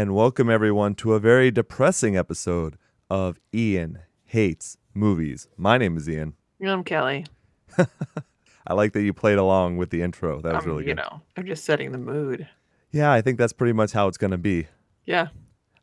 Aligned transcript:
and 0.00 0.14
welcome 0.14 0.48
everyone 0.48 0.94
to 0.94 1.12
a 1.12 1.20
very 1.20 1.50
depressing 1.50 2.16
episode 2.16 2.78
of 3.10 3.38
Ian 3.52 3.98
Hates 4.24 4.78
Movies. 4.94 5.46
My 5.58 5.76
name 5.76 5.98
is 5.98 6.08
Ian. 6.08 6.32
I'm 6.66 6.84
Kelly. 6.84 7.26
I 8.66 8.72
like 8.72 8.94
that 8.94 9.02
you 9.02 9.12
played 9.12 9.36
along 9.36 9.76
with 9.76 9.90
the 9.90 10.00
intro. 10.00 10.40
That 10.40 10.54
was 10.54 10.64
Um, 10.64 10.70
really 10.70 10.84
You 10.84 10.94
good. 10.94 11.02
know, 11.02 11.20
I'm 11.36 11.44
just 11.44 11.66
setting 11.66 11.92
the 11.92 11.98
mood. 11.98 12.48
Yeah, 12.92 13.12
I 13.12 13.20
think 13.20 13.36
that's 13.36 13.52
pretty 13.52 13.74
much 13.74 13.92
how 13.92 14.08
it's 14.08 14.16
going 14.16 14.30
to 14.30 14.38
be. 14.38 14.68
Yeah. 15.04 15.26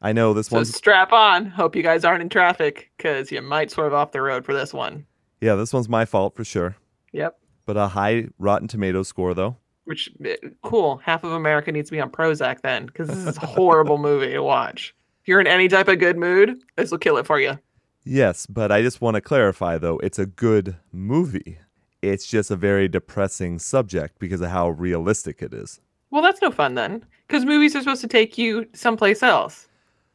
I 0.01 0.13
know 0.13 0.33
this 0.33 0.47
So 0.47 0.55
one's 0.55 0.75
strap 0.75 1.13
on. 1.13 1.45
Hope 1.45 1.75
you 1.75 1.83
guys 1.83 2.03
aren't 2.03 2.23
in 2.23 2.29
traffic 2.29 2.89
because 2.97 3.31
you 3.31 3.43
might 3.43 3.69
swerve 3.69 3.93
off 3.93 4.13
the 4.13 4.21
road 4.23 4.45
for 4.45 4.53
this 4.55 4.73
one. 4.73 5.05
Yeah, 5.41 5.53
this 5.53 5.71
one's 5.73 5.87
my 5.89 6.05
fault 6.05 6.35
for 6.35 6.43
sure. 6.43 6.75
Yep. 7.11 7.37
But 7.67 7.77
a 7.77 7.89
high 7.89 8.29
Rotten 8.39 8.67
Tomatoes 8.67 9.09
score 9.09 9.35
though. 9.35 9.57
Which 9.87 10.09
eh, 10.25 10.35
cool. 10.63 10.97
Half 10.97 11.23
of 11.23 11.31
America 11.31 11.71
needs 11.71 11.89
to 11.89 11.95
be 11.95 12.01
on 12.01 12.11
Prozac 12.11 12.61
then 12.61 12.87
because 12.87 13.07
this 13.07 13.17
is 13.17 13.37
a 13.37 13.45
horrible 13.45 13.97
movie 13.97 14.33
to 14.33 14.43
watch. 14.43 14.93
If 15.21 15.29
you're 15.29 15.39
in 15.39 15.47
any 15.47 15.69
type 15.69 15.87
of 15.87 15.99
good 15.99 16.17
mood, 16.17 16.61
this 16.75 16.91
will 16.91 16.97
kill 16.97 17.15
it 17.17 17.25
for 17.25 17.39
you. 17.39 17.57
Yes, 18.03 18.45
but 18.45 18.69
I 18.69 18.81
just 18.81 18.99
want 18.99 19.15
to 19.15 19.21
clarify 19.21 19.77
though, 19.77 19.97
it's 19.99 20.19
a 20.19 20.25
good 20.25 20.75
movie. 20.91 21.59
It's 22.01 22.27
just 22.27 22.51
a 22.51 22.57
very 22.57 22.89
depressing 22.89 23.59
subject 23.59 24.19
because 24.19 24.41
of 24.41 24.49
how 24.49 24.69
realistic 24.69 25.41
it 25.41 25.53
is. 25.53 25.79
Well, 26.11 26.21
that's 26.21 26.41
no 26.41 26.51
fun 26.51 26.75
then 26.75 27.05
because 27.27 27.45
movies 27.45 27.73
are 27.75 27.79
supposed 27.79 28.01
to 28.01 28.07
take 28.07 28.37
you 28.37 28.67
someplace 28.73 29.23
else 29.23 29.69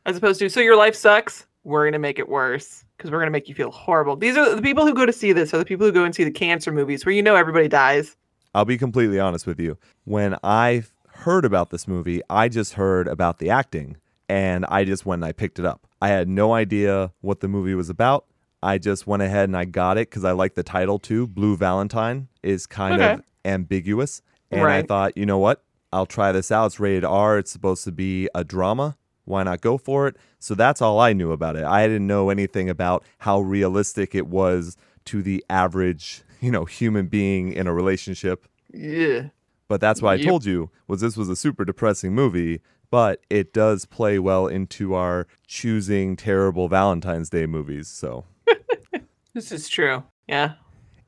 as 0.04 0.18
opposed 0.18 0.38
to, 0.40 0.50
so 0.50 0.60
your 0.60 0.76
life 0.76 0.94
sucks. 0.94 1.46
We're 1.64 1.84
going 1.84 1.92
to 1.92 1.98
make 1.98 2.18
it 2.18 2.28
worse 2.28 2.84
because 2.96 3.10
we're 3.10 3.18
going 3.18 3.28
to 3.28 3.32
make 3.32 3.48
you 3.48 3.54
feel 3.54 3.70
horrible. 3.70 4.16
These 4.16 4.36
are 4.36 4.54
the 4.54 4.62
people 4.62 4.86
who 4.86 4.94
go 4.94 5.06
to 5.06 5.12
see 5.12 5.32
this 5.32 5.54
are 5.54 5.58
the 5.58 5.64
people 5.64 5.86
who 5.86 5.92
go 5.92 6.04
and 6.04 6.14
see 6.14 6.24
the 6.24 6.30
cancer 6.30 6.72
movies 6.72 7.06
where 7.06 7.14
you 7.14 7.22
know 7.22 7.36
everybody 7.36 7.68
dies. 7.68 8.16
I'll 8.54 8.64
be 8.64 8.78
completely 8.78 9.18
honest 9.18 9.46
with 9.46 9.58
you. 9.58 9.78
When 10.04 10.36
I 10.42 10.84
heard 11.08 11.44
about 11.44 11.70
this 11.70 11.88
movie, 11.88 12.20
I 12.28 12.48
just 12.48 12.74
heard 12.74 13.08
about 13.08 13.38
the 13.38 13.50
acting 13.50 13.96
and 14.28 14.64
I 14.66 14.84
just 14.84 15.06
went 15.06 15.20
and 15.20 15.28
I 15.28 15.32
picked 15.32 15.58
it 15.58 15.64
up. 15.64 15.86
I 16.00 16.08
had 16.08 16.28
no 16.28 16.52
idea 16.52 17.12
what 17.20 17.40
the 17.40 17.48
movie 17.48 17.74
was 17.74 17.88
about. 17.88 18.26
I 18.62 18.78
just 18.78 19.06
went 19.06 19.22
ahead 19.22 19.48
and 19.48 19.56
I 19.56 19.64
got 19.64 19.98
it 19.98 20.10
because 20.10 20.24
I 20.24 20.32
like 20.32 20.54
the 20.54 20.62
title 20.62 20.98
too. 20.98 21.26
Blue 21.26 21.56
Valentine 21.56 22.28
is 22.42 22.66
kind 22.66 23.00
Okay. 23.00 23.14
of 23.14 23.22
ambiguous. 23.44 24.22
And 24.50 24.66
I 24.66 24.82
thought, 24.82 25.16
you 25.16 25.24
know 25.24 25.38
what? 25.38 25.64
I'll 25.92 26.06
try 26.06 26.30
this 26.32 26.52
out. 26.52 26.66
It's 26.66 26.80
rated 26.80 27.04
R. 27.04 27.38
It's 27.38 27.50
supposed 27.50 27.84
to 27.84 27.92
be 27.92 28.28
a 28.34 28.44
drama. 28.44 28.96
Why 29.24 29.42
not 29.44 29.60
go 29.62 29.78
for 29.78 30.06
it? 30.08 30.16
So 30.38 30.54
that's 30.54 30.82
all 30.82 31.00
I 31.00 31.12
knew 31.12 31.32
about 31.32 31.56
it. 31.56 31.64
I 31.64 31.86
didn't 31.86 32.06
know 32.06 32.28
anything 32.28 32.68
about 32.68 33.04
how 33.18 33.40
realistic 33.40 34.14
it 34.14 34.26
was 34.26 34.76
to 35.06 35.22
the 35.22 35.44
average, 35.48 36.22
you 36.42 36.50
know, 36.50 36.66
human 36.66 37.06
being 37.06 37.52
in 37.54 37.66
a 37.66 37.72
relationship. 37.72 38.46
Yeah. 38.74 39.28
But 39.68 39.80
that's 39.80 40.02
why 40.02 40.14
I 40.14 40.22
told 40.22 40.44
you 40.44 40.70
was 40.86 41.00
this 41.00 41.16
was 41.16 41.30
a 41.30 41.36
super 41.36 41.64
depressing 41.64 42.14
movie, 42.14 42.60
but 42.90 43.22
it 43.30 43.54
does 43.54 43.86
play 43.86 44.18
well 44.18 44.46
into 44.46 44.92
our 44.92 45.26
choosing 45.46 46.14
terrible 46.16 46.68
Valentine's 46.68 47.30
Day 47.30 47.46
movies. 47.46 47.88
So, 47.88 48.24
This 49.34 49.50
is 49.50 49.68
true. 49.68 50.02
Yeah. 50.28 50.54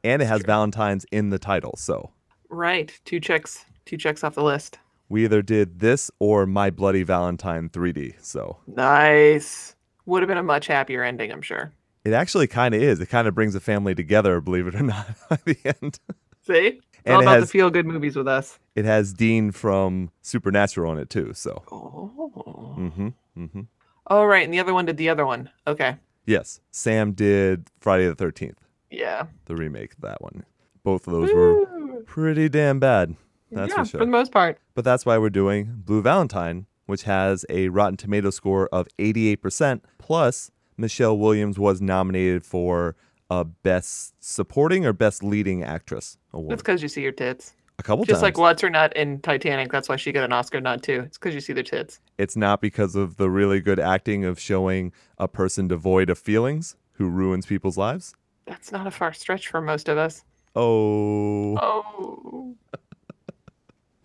and 0.02 0.22
it 0.22 0.26
has 0.26 0.42
Valentine's 0.42 1.04
in 1.12 1.28
the 1.30 1.38
title. 1.38 1.74
So, 1.76 2.10
Right. 2.48 2.98
Two 3.04 3.20
checks. 3.20 3.64
Two 3.84 3.96
checks 3.98 4.24
off 4.24 4.34
the 4.34 4.42
list. 4.44 4.78
we 5.10 5.24
either 5.24 5.42
did 5.42 5.80
this 5.80 6.10
or 6.18 6.46
My 6.46 6.70
Bloody 6.70 7.02
Valentine 7.02 7.68
3D. 7.68 8.14
So, 8.24 8.58
Nice. 8.66 9.74
Would 10.06 10.22
have 10.22 10.28
been 10.28 10.38
a 10.38 10.42
much 10.42 10.66
happier 10.68 11.02
ending, 11.02 11.30
I'm 11.32 11.42
sure. 11.42 11.72
It 12.04 12.12
actually 12.12 12.46
kind 12.46 12.74
of 12.74 12.82
is. 12.82 13.00
It 13.00 13.06
kind 13.08 13.26
of 13.28 13.34
brings 13.34 13.54
a 13.54 13.60
family 13.60 13.94
together, 13.94 14.40
believe 14.40 14.66
it 14.66 14.74
or 14.74 14.82
not, 14.94 15.06
by 15.28 15.38
the 15.44 15.56
end. 15.82 15.98
See? 16.46 16.80
All 17.06 17.20
about 17.20 17.34
has- 17.34 17.44
the 17.44 17.48
feel 17.48 17.70
good 17.70 17.86
movies 17.86 18.16
with 18.16 18.26
us. 18.28 18.58
It 18.74 18.84
has 18.86 19.12
Dean 19.12 19.50
from 19.52 20.10
Supernatural 20.22 20.92
in 20.92 20.98
it 20.98 21.10
too. 21.10 21.32
So, 21.34 21.62
Oh. 21.70 22.74
mm-hmm, 22.78 23.08
mm-hmm. 23.38 23.60
Oh, 24.08 24.24
right. 24.24 24.44
And 24.44 24.52
the 24.52 24.60
other 24.60 24.74
one 24.74 24.84
did 24.86 24.96
the 24.96 25.08
other 25.08 25.24
one. 25.26 25.50
Okay. 25.66 25.96
Yes, 26.26 26.60
Sam 26.70 27.12
did 27.12 27.68
Friday 27.80 28.06
the 28.08 28.16
13th, 28.16 28.56
Yeah. 28.90 29.26
the 29.46 29.54
remake 29.56 29.92
of 29.94 30.00
that 30.00 30.22
one. 30.22 30.44
Both 30.82 31.06
of 31.06 31.12
those 31.12 31.32
were 31.32 32.02
pretty 32.06 32.48
damn 32.48 32.80
bad. 32.80 33.14
That's 33.50 33.70
yeah, 33.70 33.82
for 33.84 33.88
sure. 33.88 34.00
For 34.00 34.04
the 34.06 34.10
most 34.10 34.32
part. 34.32 34.58
But 34.74 34.84
that's 34.84 35.06
why 35.06 35.16
we're 35.18 35.30
doing 35.30 35.82
Blue 35.84 36.02
Valentine, 36.02 36.66
which 36.86 37.02
has 37.04 37.44
a 37.48 37.68
Rotten 37.68 37.96
Tomato 37.96 38.30
score 38.30 38.68
of 38.72 38.88
88%. 38.98 39.80
Plus, 39.98 40.50
Michelle 40.76 41.16
Williams 41.18 41.58
was 41.58 41.80
nominated 41.80 42.44
for 42.44 42.96
a 43.30 43.44
Best 43.44 44.14
Supporting 44.22 44.84
or 44.84 44.92
Best 44.92 45.22
Leading 45.22 45.62
Actress 45.62 46.18
award 46.32 46.52
That's 46.52 46.62
because 46.62 46.82
you 46.82 46.88
see 46.88 47.02
your 47.02 47.12
tits. 47.12 47.54
a 47.78 47.82
couple 47.82 48.04
times. 48.04 48.08
Just 48.08 48.16
times. 48.16 48.22
like 48.22 48.38
What's 48.38 48.62
Her 48.62 48.70
Nut 48.70 48.92
in 48.96 49.20
Titanic. 49.20 49.70
That's 49.72 49.88
why 49.88 49.96
she 49.96 50.12
got 50.12 50.24
an 50.24 50.32
Oscar 50.32 50.60
nod 50.60 50.82
too. 50.82 51.02
It's 51.06 51.16
because 51.18 51.34
you 51.34 51.40
see 51.40 51.52
their 51.52 51.62
tits. 51.62 52.00
It's 52.18 52.36
not 52.36 52.60
because 52.60 52.94
of 52.94 53.16
the 53.16 53.30
really 53.30 53.60
good 53.60 53.80
acting 53.80 54.24
of 54.24 54.38
showing 54.38 54.92
a 55.18 55.26
person 55.28 55.68
devoid 55.68 56.10
of 56.10 56.18
feelings 56.18 56.76
who 56.92 57.08
ruins 57.08 57.46
people's 57.46 57.76
lives. 57.78 58.14
That's 58.46 58.70
not 58.70 58.86
a 58.86 58.90
far 58.90 59.12
stretch 59.14 59.48
for 59.48 59.60
most 59.60 59.88
of 59.88 59.96
us. 59.98 60.22
Oh, 60.54 61.56
Oh. 61.56 62.54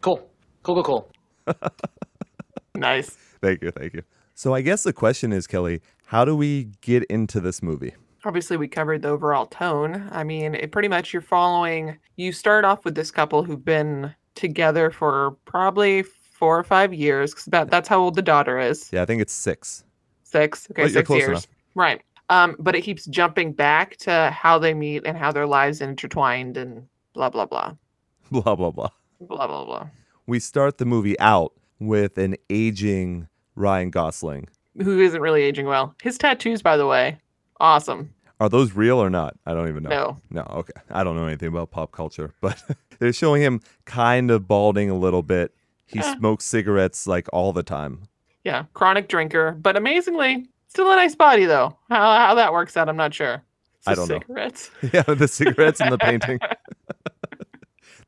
Cool. 0.01 0.29
Cool, 0.63 0.81
cool, 0.81 1.11
cool. 1.45 1.55
Nice. 2.75 3.09
thank 3.41 3.61
you, 3.61 3.71
thank 3.71 3.93
you. 3.93 4.03
So 4.35 4.53
I 4.53 4.61
guess 4.61 4.83
the 4.83 4.93
question 4.93 5.33
is, 5.33 5.47
Kelly, 5.47 5.81
how 6.09 6.25
do 6.25 6.35
we 6.35 6.65
get 6.81 7.03
into 7.05 7.39
this 7.39 7.61
movie? 7.63 7.93
obviously 8.25 8.57
we 8.57 8.67
covered 8.67 9.01
the 9.01 9.07
overall 9.07 9.45
tone 9.45 10.05
i 10.11 10.25
mean 10.25 10.53
it 10.53 10.73
pretty 10.73 10.89
much 10.89 11.13
you're 11.13 11.21
following 11.21 11.97
you 12.17 12.33
start 12.33 12.65
off 12.65 12.83
with 12.83 12.93
this 12.93 13.11
couple 13.11 13.43
who've 13.43 13.63
been 13.63 14.13
together 14.35 14.91
for 14.91 15.37
probably 15.45 16.03
four 16.03 16.59
or 16.59 16.63
five 16.65 16.93
years 16.93 17.33
'cause 17.33 17.45
that, 17.45 17.71
that's 17.71 17.87
how 17.87 17.97
old 17.97 18.15
the 18.15 18.21
daughter 18.21 18.59
is 18.59 18.89
Yeah, 18.91 19.03
I 19.03 19.05
think 19.05 19.21
it's 19.21 19.31
six. 19.31 19.85
six 20.23 20.67
okay 20.69 20.83
Well, 20.83 20.91
six 20.91 21.09
years 21.11 21.29
enough. 21.29 21.47
right 21.75 22.01
um 22.29 22.57
but 22.59 22.75
it 22.75 22.81
keeps 22.81 23.05
jumping 23.05 23.53
back 23.53 23.95
to 23.97 24.29
how 24.31 24.59
they 24.59 24.73
meet 24.73 25.03
and 25.05 25.17
how 25.17 25.31
their 25.31 25.47
lives 25.47 25.79
intertwined 25.79 26.57
and 26.57 26.85
blah 27.13 27.29
blah 27.29 27.45
blah 27.45 27.71
Blah, 28.31 28.55
blah, 28.55 28.71
blah. 28.71 28.89
blah 29.21 29.47
blah 29.47 29.63
blah 29.63 29.87
we 30.27 30.39
start 30.39 30.77
the 30.77 30.85
movie 30.85 31.17
out 31.21 31.53
with 31.79 32.17
an 32.17 32.35
aging 32.49 33.29
Ryan 33.55 33.89
Gosling. 33.91 34.49
Who 34.81 34.99
isn't 34.99 35.21
really 35.21 35.41
aging 35.43 35.65
well 35.67 35.93
his 36.01 36.17
tattoos 36.17 36.61
by 36.61 36.77
the 36.77 36.87
way 36.87 37.17
awesome 37.59 38.13
Are 38.39 38.49
those 38.49 38.73
real 38.73 38.99
or 39.01 39.09
not? 39.09 39.35
I 39.45 39.53
don't 39.53 39.67
even 39.67 39.83
know. 39.83 39.89
no 39.89 40.17
No, 40.31 40.41
okay. 40.59 40.73
I 40.89 41.03
don't 41.03 41.15
know 41.15 41.25
anything 41.25 41.49
about 41.49 41.71
pop 41.71 41.91
culture, 41.91 42.33
but 42.41 42.61
they're 42.99 43.11
showing 43.13 43.41
him 43.41 43.59
kind 43.85 44.31
of 44.31 44.47
balding 44.47 44.89
a 44.89 44.95
little 44.95 45.23
bit. 45.23 45.53
He 45.85 45.99
Yeah. 45.99 46.15
smokes 46.17 46.45
cigarettes 46.45 47.05
like 47.07 47.27
all 47.33 47.51
the 47.53 47.63
time. 47.63 48.03
yeah 48.45 48.63
chronic 48.73 49.07
drinker 49.09 49.51
but 49.51 49.75
amazingly 49.75 50.47
still 50.69 50.89
a 50.91 50.95
nice 50.95 51.15
body 51.15 51.45
though 51.45 51.75
how, 51.89 52.15
how 52.17 52.35
that 52.35 52.53
works 52.53 52.77
out 52.77 52.87
i'm 52.87 52.95
not 52.95 53.13
sure 53.13 53.43
I 53.87 53.95
don't 53.95 54.07
know. 54.09 54.19
cigarettes 54.19 54.71
Yeah, 54.93 55.01
the 55.03 55.27
cigarettes 55.27 55.81
and 55.81 55.91
the 55.91 55.97
painting, 55.97 56.39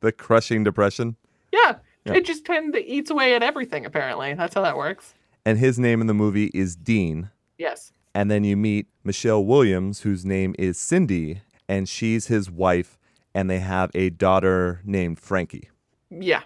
the 0.00 0.12
crushing 0.12 0.64
depression. 0.64 1.16
Yeah, 1.52 1.76
Yeah. 2.04 2.14
it 2.14 2.24
just 2.26 2.44
tend 2.44 2.72
to 2.74 2.84
eats 2.84 3.10
away 3.10 3.34
at 3.34 3.42
everything. 3.42 3.86
Apparently, 3.86 4.34
that's 4.34 4.54
how 4.54 4.62
that 4.62 4.76
works. 4.76 5.14
And 5.44 5.58
his 5.58 5.78
name 5.78 6.00
in 6.00 6.06
the 6.06 6.14
movie 6.14 6.50
is 6.54 6.76
Dean. 6.76 7.30
Yes. 7.58 7.92
And 8.14 8.30
then 8.30 8.44
you 8.44 8.56
meet 8.56 8.86
Michelle 9.04 9.44
Williams, 9.44 10.00
whose 10.00 10.24
name 10.24 10.54
is 10.58 10.78
Cindy, 10.78 11.42
and 11.68 11.88
she's 11.88 12.26
his 12.26 12.50
wife, 12.50 12.98
and 13.34 13.48
they 13.48 13.58
have 13.58 13.90
a 13.94 14.10
daughter 14.10 14.80
named 14.84 15.18
Frankie. 15.18 15.70
Yeah. 16.10 16.42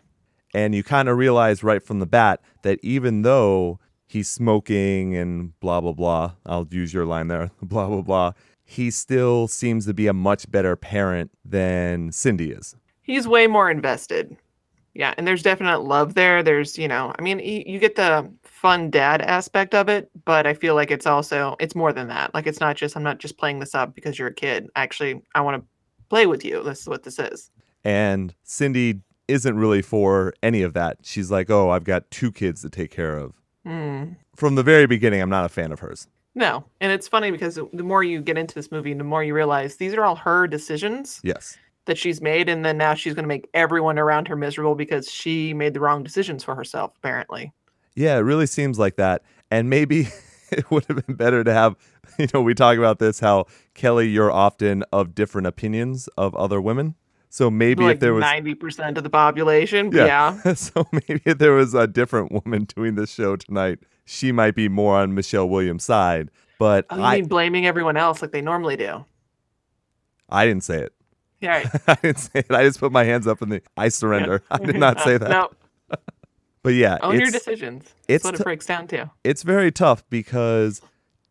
And 0.54 0.74
you 0.74 0.82
kind 0.82 1.08
of 1.08 1.18
realize 1.18 1.62
right 1.62 1.82
from 1.82 1.98
the 1.98 2.06
bat 2.06 2.40
that 2.62 2.78
even 2.82 3.22
though 3.22 3.78
he's 4.06 4.30
smoking 4.30 5.14
and 5.16 5.58
blah, 5.60 5.80
blah, 5.80 5.92
blah, 5.92 6.32
I'll 6.46 6.66
use 6.70 6.94
your 6.94 7.04
line 7.04 7.28
there, 7.28 7.50
blah, 7.62 7.88
blah, 7.88 8.02
blah, 8.02 8.32
he 8.64 8.90
still 8.90 9.48
seems 9.48 9.86
to 9.86 9.94
be 9.94 10.06
a 10.06 10.12
much 10.12 10.50
better 10.50 10.76
parent 10.76 11.30
than 11.44 12.12
Cindy 12.12 12.50
is. 12.50 12.76
He's 13.02 13.28
way 13.28 13.46
more 13.46 13.70
invested. 13.70 14.36
Yeah, 14.98 15.12
and 15.18 15.26
there's 15.26 15.42
definite 15.42 15.80
love 15.80 16.14
there. 16.14 16.42
There's, 16.42 16.78
you 16.78 16.88
know, 16.88 17.12
I 17.18 17.22
mean, 17.22 17.38
y- 17.38 17.64
you 17.66 17.78
get 17.78 17.96
the 17.96 18.30
fun 18.44 18.90
dad 18.90 19.20
aspect 19.20 19.74
of 19.74 19.88
it, 19.90 20.10
but 20.24 20.46
I 20.46 20.54
feel 20.54 20.74
like 20.74 20.90
it's 20.90 21.06
also 21.06 21.54
it's 21.60 21.74
more 21.74 21.92
than 21.92 22.08
that. 22.08 22.32
Like 22.34 22.46
it's 22.46 22.60
not 22.60 22.76
just 22.76 22.96
I'm 22.96 23.02
not 23.02 23.18
just 23.18 23.36
playing 23.36 23.58
this 23.58 23.74
up 23.74 23.94
because 23.94 24.18
you're 24.18 24.28
a 24.28 24.34
kid. 24.34 24.68
Actually, 24.74 25.20
I 25.34 25.42
want 25.42 25.62
to 25.62 25.68
play 26.08 26.26
with 26.26 26.44
you. 26.44 26.62
This 26.62 26.80
is 26.80 26.88
what 26.88 27.02
this 27.02 27.18
is. 27.18 27.50
And 27.84 28.34
Cindy 28.42 29.00
isn't 29.28 29.56
really 29.56 29.82
for 29.82 30.32
any 30.42 30.62
of 30.62 30.72
that. 30.74 30.98
She's 31.02 31.30
like, 31.30 31.50
oh, 31.50 31.70
I've 31.70 31.84
got 31.84 32.10
two 32.10 32.32
kids 32.32 32.62
to 32.62 32.70
take 32.70 32.90
care 32.90 33.18
of. 33.18 33.34
Hmm. 33.64 34.12
From 34.34 34.54
the 34.54 34.62
very 34.62 34.86
beginning, 34.86 35.20
I'm 35.20 35.30
not 35.30 35.44
a 35.44 35.48
fan 35.48 35.72
of 35.72 35.80
hers. 35.80 36.08
No, 36.34 36.64
and 36.80 36.92
it's 36.92 37.08
funny 37.08 37.30
because 37.30 37.54
the 37.72 37.82
more 37.82 38.04
you 38.04 38.20
get 38.20 38.36
into 38.38 38.54
this 38.54 38.70
movie, 38.70 38.92
the 38.94 39.02
more 39.04 39.24
you 39.24 39.34
realize 39.34 39.76
these 39.76 39.94
are 39.94 40.04
all 40.04 40.16
her 40.16 40.46
decisions 40.46 41.18
Yes. 41.24 41.56
That 41.86 41.98
she's 41.98 42.20
made, 42.20 42.48
and 42.48 42.64
then 42.64 42.76
now 42.76 42.94
she's 42.94 43.14
going 43.14 43.24
to 43.24 43.28
make 43.28 43.48
everyone 43.54 43.98
around 43.98 44.28
her 44.28 44.36
miserable 44.36 44.74
because 44.74 45.10
she 45.10 45.54
made 45.54 45.74
the 45.74 45.80
wrong 45.80 46.02
decisions 46.02 46.44
for 46.44 46.54
herself. 46.54 46.92
Apparently. 46.98 47.52
Yeah, 47.94 48.16
it 48.18 48.20
really 48.20 48.46
seems 48.46 48.78
like 48.78 48.96
that. 48.96 49.22
And 49.50 49.70
maybe 49.70 50.08
it 50.50 50.70
would 50.70 50.84
have 50.84 51.06
been 51.06 51.16
better 51.16 51.42
to 51.42 51.52
have, 51.52 51.76
you 52.18 52.28
know, 52.32 52.42
we 52.42 52.54
talk 52.54 52.76
about 52.76 52.98
this 52.98 53.20
how 53.20 53.46
Kelly, 53.74 54.08
you're 54.08 54.30
often 54.30 54.84
of 54.92 55.14
different 55.14 55.46
opinions 55.46 56.08
of 56.18 56.34
other 56.36 56.60
women. 56.60 56.94
So 57.28 57.50
maybe 57.50 57.84
like 57.84 57.94
if 57.94 58.00
there 58.00 58.14
was 58.14 58.22
ninety 58.22 58.54
percent 58.54 58.96
of 58.96 59.04
the 59.04 59.10
population. 59.10 59.90
Yeah. 59.92 60.38
Yeah. 60.44 60.54
so 60.54 60.86
maybe 60.92 61.20
if 61.24 61.38
there 61.38 61.52
was 61.52 61.74
a 61.74 61.86
different 61.86 62.32
woman 62.32 62.64
doing 62.74 62.94
this 62.94 63.12
show 63.12 63.36
tonight, 63.36 63.80
she 64.04 64.32
might 64.32 64.54
be 64.54 64.68
more 64.68 64.96
on 64.96 65.14
Michelle 65.14 65.48
Williams' 65.48 65.84
side. 65.84 66.30
But 66.58 66.86
Oh, 66.88 66.96
you 66.96 67.02
I 67.02 67.16
mean 67.16 67.28
blaming 67.28 67.66
everyone 67.66 67.96
else 67.96 68.22
like 68.22 68.30
they 68.30 68.40
normally 68.40 68.76
do? 68.76 69.04
I 70.28 70.46
didn't 70.46 70.64
say 70.64 70.78
it. 70.80 70.92
Yeah. 71.40 71.68
I 71.86 71.94
didn't 71.96 72.18
say 72.18 72.40
it. 72.40 72.50
I 72.50 72.62
just 72.64 72.80
put 72.80 72.92
my 72.92 73.04
hands 73.04 73.26
up 73.26 73.42
in 73.42 73.48
the 73.50 73.62
I 73.76 73.88
surrender. 73.88 74.42
I 74.50 74.58
did 74.58 74.76
not 74.76 75.00
say 75.00 75.18
that. 75.18 75.30
No, 75.30 75.50
But 76.62 76.74
yeah, 76.74 76.98
own 77.02 77.20
your 77.20 77.30
decisions. 77.30 77.84
That's 77.84 77.94
it's 78.08 78.24
what 78.24 78.34
t- 78.36 78.40
it 78.40 78.44
breaks 78.44 78.66
down 78.66 78.88
to. 78.88 79.10
it's 79.22 79.42
very 79.44 79.70
tough 79.70 80.02
because 80.10 80.80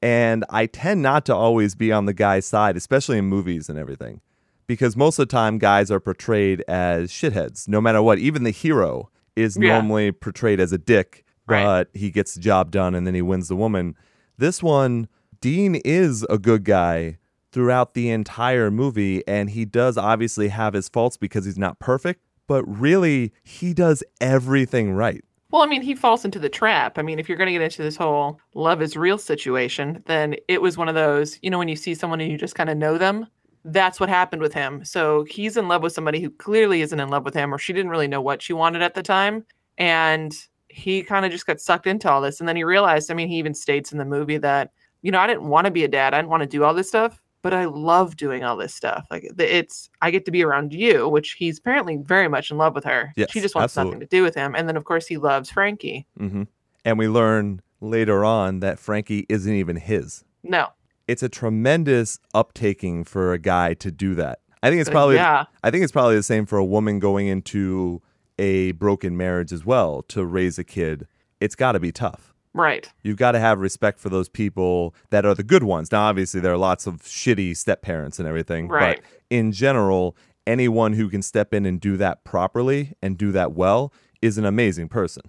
and 0.01 0.45
I 0.49 0.67
tend 0.67 1.01
not 1.01 1.25
to 1.25 1.35
always 1.35 1.75
be 1.75 1.91
on 1.91 2.05
the 2.05 2.13
guy's 2.13 2.45
side, 2.45 2.77
especially 2.77 3.17
in 3.17 3.25
movies 3.25 3.67
and 3.69 3.77
everything. 3.79 4.21
Because 4.67 4.95
most 4.95 5.19
of 5.19 5.27
the 5.27 5.31
time 5.31 5.57
guys 5.57 5.91
are 5.91 5.99
portrayed 5.99 6.61
as 6.67 7.11
shitheads, 7.11 7.67
no 7.67 7.81
matter 7.81 8.01
what. 8.01 8.17
Even 8.19 8.43
the 8.43 8.51
hero 8.51 9.09
is 9.35 9.57
Yeah. 9.59 9.73
normally 9.73 10.11
portrayed 10.11 10.59
as 10.59 10.71
a 10.71 10.77
dick, 10.77 11.23
Right. 11.47 11.63
but 11.63 11.89
he 11.93 12.09
gets 12.11 12.33
the 12.35 12.39
job 12.39 12.71
done 12.71 12.95
and 12.95 13.05
then 13.05 13.13
he 13.15 13.21
wins 13.21 13.47
the 13.47 13.55
woman. 13.55 13.95
This 14.37 14.63
one, 14.63 15.07
Dean 15.41 15.75
is 15.83 16.23
a 16.29 16.37
good 16.37 16.63
guy 16.63 17.17
throughout 17.55 17.93
the 17.93 18.09
entire 18.09 18.69
movie, 18.69 19.25
and 19.25 19.49
he 19.49 19.63
does 19.63 19.97
obviously 19.97 20.49
have 20.49 20.73
his 20.73 20.89
faults 20.89 21.15
because 21.15 21.45
he's 21.45 21.57
not 21.57 21.79
perfect, 21.79 22.21
but 22.47 22.65
really 22.65 23.31
he 23.43 23.73
does 23.73 24.03
everything 24.19 24.91
right. 24.91 25.23
Well, 25.51 25.61
I 25.61 25.65
mean, 25.65 25.81
he 25.81 25.95
falls 25.95 26.25
into 26.25 26.37
the 26.37 26.49
trap. 26.49 26.97
I 26.97 27.01
mean, 27.01 27.17
if 27.17 27.29
you're 27.29 27.37
going 27.37 27.47
to 27.47 27.53
get 27.53 27.61
into 27.61 27.81
this 27.81 27.95
whole 27.95 28.41
love 28.55 28.81
is 28.81 28.97
real 28.97 29.17
situation, 29.17 30.03
then 30.05 30.35
it 30.49 30.61
was 30.61 30.77
one 30.77 30.89
of 30.89 30.95
those, 30.95 31.39
you 31.41 31.49
know, 31.49 31.57
when 31.57 31.69
you 31.69 31.77
see 31.77 31.95
someone 31.95 32.19
and 32.19 32.29
you 32.29 32.37
just 32.37 32.55
kind 32.55 32.69
of 32.69 32.75
know 32.75 32.97
them, 32.97 33.25
that's 33.63 34.01
what 34.01 34.09
happened 34.09 34.41
with 34.41 34.53
him. 34.53 34.83
So 34.83 35.23
he's 35.23 35.55
in 35.55 35.69
love 35.69 35.81
with 35.81 35.93
somebody 35.93 36.19
who 36.19 36.31
clearly 36.31 36.81
isn't 36.81 36.99
in 36.99 37.07
love 37.07 37.23
with 37.23 37.35
him, 37.35 37.53
or 37.53 37.57
she 37.57 37.71
didn't 37.71 37.89
really 37.89 38.09
know 38.09 38.19
what 38.19 38.41
she 38.41 38.51
wanted 38.51 38.81
at 38.81 38.95
the 38.95 39.01
time. 39.01 39.45
And 39.77 40.35
he 40.67 41.03
kind 41.03 41.25
of 41.25 41.31
just 41.31 41.47
got 41.47 41.61
sucked 41.61 41.87
into 41.87 42.11
all 42.11 42.19
this. 42.19 42.41
And 42.41 42.49
then 42.49 42.57
he 42.57 42.65
realized, 42.65 43.09
I 43.09 43.13
mean, 43.13 43.29
he 43.29 43.37
even 43.37 43.53
states 43.53 43.93
in 43.93 43.97
the 43.97 44.03
movie 44.03 44.39
that, 44.39 44.71
you 45.03 45.11
know, 45.11 45.19
I 45.19 45.27
didn't 45.27 45.47
want 45.47 45.65
to 45.65 45.71
be 45.71 45.85
a 45.85 45.87
dad. 45.87 46.13
I 46.13 46.17
didn't 46.17 46.31
want 46.31 46.43
to 46.43 46.49
do 46.49 46.65
all 46.65 46.73
this 46.73 46.89
stuff, 46.89 47.21
but 47.45 47.53
I 47.53 47.65
love 47.65 48.17
doing 48.17 48.43
all 48.43 48.57
this 48.57 48.73
stuff. 48.73 49.05
Like 49.11 49.31
it's, 49.37 49.91
I 50.01 50.09
get 50.09 50.25
to 50.25 50.31
be 50.31 50.43
around 50.43 50.73
you, 50.73 51.07
which 51.07 51.33
he's 51.33 51.59
apparently 51.59 51.97
very 51.97 52.27
much 52.27 52.49
in 52.49 52.57
love 52.57 52.73
with 52.73 52.83
her. 52.85 53.13
Yes, 53.15 53.29
she 53.29 53.39
just 53.39 53.53
wants 53.53 53.77
absolutely. 53.77 53.97
nothing 53.97 54.07
to 54.07 54.17
do 54.17 54.23
with 54.23 54.33
him. 54.33 54.55
And 54.55 54.67
then, 54.67 54.75
of 54.75 54.83
course, 54.83 55.05
he 55.05 55.17
loves 55.17 55.51
Frankie. 55.51 56.07
hmm 56.17 56.45
And 56.83 56.97
we 56.97 57.07
learn 57.07 57.61
later 57.81 58.25
on 58.25 58.61
that 58.61 58.79
Frankie 58.79 59.27
isn't 59.29 59.53
even 59.53 59.75
his. 59.75 60.23
No. 60.41 60.69
It's 61.07 61.21
a 61.21 61.29
tremendous 61.29 62.19
uptaking 62.33 63.05
for 63.07 63.31
a 63.31 63.37
guy 63.37 63.75
to 63.75 63.91
do 63.91 64.15
that. 64.15 64.39
I 64.63 64.71
think 64.71 64.81
it's 64.81 64.89
Uh, 64.89 64.93
probably 64.93 65.17
yeah. 65.17 65.45
I 65.63 65.69
think 65.69 65.83
it's 65.83 65.91
probably 65.93 66.15
the 66.15 66.23
same 66.23 66.47
for 66.47 66.57
a 66.57 66.65
woman 66.65 66.97
going 66.97 67.27
into 67.27 68.01
a 68.39 68.71
broken 68.71 69.15
marriage 69.15 69.53
as 69.53 69.63
well 69.63 70.01
to 70.07 70.25
raise 70.25 70.57
a 70.57 70.63
kid. 70.63 71.07
It's 71.39 71.53
got 71.55 71.73
to 71.73 71.79
be 71.79 71.91
tough. 71.91 72.33
Right. 72.55 72.89
You've 73.03 73.17
got 73.17 73.33
to 73.33 73.39
have 73.39 73.59
respect 73.59 73.99
for 73.99 74.07
those 74.07 74.29
people 74.29 74.95
that 75.09 75.25
are 75.25 75.35
the 75.35 75.43
good 75.43 75.63
ones. 75.63 75.91
Now, 75.91 76.03
obviously, 76.03 76.39
there 76.39 76.53
are 76.53 76.57
lots 76.57 76.87
of 76.87 77.01
shitty 77.01 77.57
step 77.57 77.81
parents 77.81 78.17
and 78.17 78.25
everything, 78.25 78.69
Right. 78.69 79.01
but 79.01 79.05
in 79.29 79.51
general, 79.51 80.15
anyone 80.47 80.93
who 80.93 81.09
can 81.09 81.21
step 81.21 81.53
in 81.53 81.65
and 81.65 81.81
do 81.81 81.97
that 81.97 82.23
properly 82.23 82.93
and 83.01 83.17
do 83.17 83.33
that 83.33 83.51
well 83.51 83.91
is 84.21 84.37
an 84.37 84.45
amazing 84.45 84.87
person. 84.87 85.23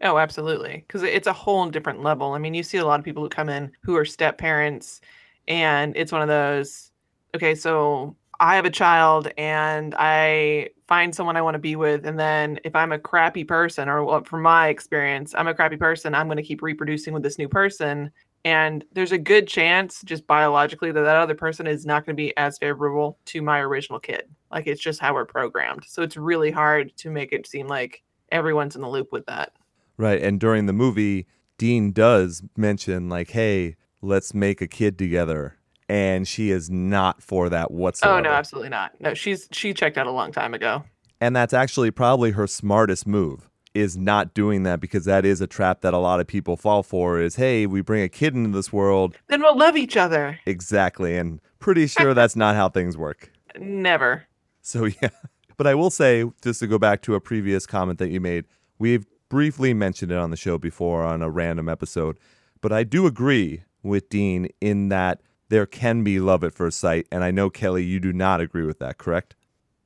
Oh, 0.00 0.16
absolutely. 0.16 0.84
Because 0.86 1.02
it's 1.02 1.26
a 1.26 1.32
whole 1.32 1.68
different 1.68 2.04
level. 2.04 2.34
I 2.34 2.38
mean, 2.38 2.54
you 2.54 2.62
see 2.62 2.78
a 2.78 2.86
lot 2.86 3.00
of 3.00 3.04
people 3.04 3.24
who 3.24 3.28
come 3.28 3.48
in 3.48 3.72
who 3.82 3.96
are 3.96 4.04
step 4.04 4.38
parents, 4.38 5.00
and 5.48 5.96
it's 5.96 6.12
one 6.12 6.22
of 6.22 6.28
those, 6.28 6.92
okay, 7.34 7.56
so 7.56 8.14
I 8.40 8.56
have 8.56 8.64
a 8.64 8.70
child 8.70 9.30
and 9.36 9.94
I 9.98 10.70
find 10.88 11.14
someone 11.14 11.36
I 11.36 11.42
want 11.42 11.54
to 11.54 11.60
be 11.60 11.76
with. 11.76 12.06
And 12.06 12.18
then 12.18 12.58
if 12.64 12.74
I'm 12.74 12.90
a 12.90 12.98
crappy 12.98 13.44
person, 13.44 13.88
or 13.88 14.02
well, 14.02 14.24
from 14.24 14.42
my 14.42 14.68
experience, 14.68 15.34
I'm 15.36 15.46
a 15.46 15.54
crappy 15.54 15.76
person, 15.76 16.14
I'm 16.14 16.26
going 16.26 16.38
to 16.38 16.42
keep 16.42 16.62
reproducing 16.62 17.12
with 17.12 17.22
this 17.22 17.38
new 17.38 17.48
person. 17.48 18.10
And 18.46 18.82
there's 18.92 19.12
a 19.12 19.18
good 19.18 19.46
chance, 19.46 20.00
just 20.02 20.26
biologically, 20.26 20.90
that 20.90 21.02
that 21.02 21.16
other 21.16 21.34
person 21.34 21.66
is 21.66 21.84
not 21.84 22.06
going 22.06 22.16
to 22.16 22.20
be 22.20 22.34
as 22.38 22.56
favorable 22.56 23.18
to 23.26 23.42
my 23.42 23.60
original 23.60 24.00
kid. 24.00 24.22
Like 24.50 24.66
it's 24.66 24.80
just 24.80 25.00
how 25.00 25.12
we're 25.12 25.26
programmed. 25.26 25.84
So 25.86 26.02
it's 26.02 26.16
really 26.16 26.50
hard 26.50 26.96
to 26.96 27.10
make 27.10 27.32
it 27.32 27.46
seem 27.46 27.68
like 27.68 28.02
everyone's 28.32 28.74
in 28.74 28.80
the 28.80 28.88
loop 28.88 29.12
with 29.12 29.26
that. 29.26 29.52
Right. 29.98 30.22
And 30.22 30.40
during 30.40 30.64
the 30.64 30.72
movie, 30.72 31.26
Dean 31.58 31.92
does 31.92 32.42
mention, 32.56 33.10
like, 33.10 33.32
hey, 33.32 33.76
let's 34.00 34.32
make 34.32 34.62
a 34.62 34.66
kid 34.66 34.98
together. 34.98 35.58
And 35.90 36.28
she 36.28 36.52
is 36.52 36.70
not 36.70 37.20
for 37.20 37.48
that 37.48 37.72
whatsoever. 37.72 38.18
Oh 38.18 38.20
no, 38.20 38.30
absolutely 38.30 38.68
not. 38.68 38.92
No, 39.00 39.12
she's 39.12 39.48
she 39.50 39.74
checked 39.74 39.98
out 39.98 40.06
a 40.06 40.12
long 40.12 40.30
time 40.30 40.54
ago. 40.54 40.84
And 41.20 41.34
that's 41.34 41.52
actually 41.52 41.90
probably 41.90 42.30
her 42.30 42.46
smartest 42.46 43.08
move 43.08 43.50
is 43.74 43.96
not 43.96 44.32
doing 44.32 44.62
that 44.62 44.78
because 44.78 45.04
that 45.04 45.24
is 45.24 45.40
a 45.40 45.48
trap 45.48 45.80
that 45.80 45.92
a 45.92 45.98
lot 45.98 46.20
of 46.20 46.28
people 46.28 46.56
fall 46.56 46.84
for 46.84 47.20
is 47.20 47.34
hey, 47.34 47.66
we 47.66 47.80
bring 47.80 48.04
a 48.04 48.08
kid 48.08 48.36
into 48.36 48.50
this 48.50 48.72
world. 48.72 49.16
Then 49.26 49.42
we'll 49.42 49.58
love 49.58 49.76
each 49.76 49.96
other. 49.96 50.38
Exactly. 50.46 51.16
And 51.16 51.40
pretty 51.58 51.88
sure 51.88 52.14
that's 52.14 52.36
not 52.36 52.54
how 52.54 52.68
things 52.68 52.96
work. 52.96 53.32
Never. 53.58 54.28
So 54.62 54.84
yeah. 55.02 55.10
But 55.56 55.66
I 55.66 55.74
will 55.74 55.90
say, 55.90 56.24
just 56.40 56.60
to 56.60 56.68
go 56.68 56.78
back 56.78 57.02
to 57.02 57.16
a 57.16 57.20
previous 57.20 57.66
comment 57.66 57.98
that 57.98 58.10
you 58.10 58.20
made, 58.20 58.44
we've 58.78 59.06
briefly 59.28 59.74
mentioned 59.74 60.12
it 60.12 60.18
on 60.18 60.30
the 60.30 60.36
show 60.36 60.56
before 60.56 61.02
on 61.02 61.20
a 61.20 61.28
random 61.28 61.68
episode. 61.68 62.16
But 62.60 62.72
I 62.72 62.84
do 62.84 63.06
agree 63.06 63.64
with 63.82 64.08
Dean 64.08 64.48
in 64.60 64.88
that 64.90 65.20
there 65.50 65.66
can 65.66 66.02
be 66.02 66.18
love 66.18 66.42
at 66.42 66.54
first 66.54 66.78
sight. 66.78 67.06
And 67.12 67.22
I 67.22 67.30
know 67.30 67.50
Kelly, 67.50 67.84
you 67.84 68.00
do 68.00 68.12
not 68.12 68.40
agree 68.40 68.64
with 68.64 68.78
that, 68.78 68.96
correct? 68.96 69.34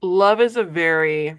Love 0.02 0.40
is 0.40 0.56
a 0.56 0.62
very 0.62 1.37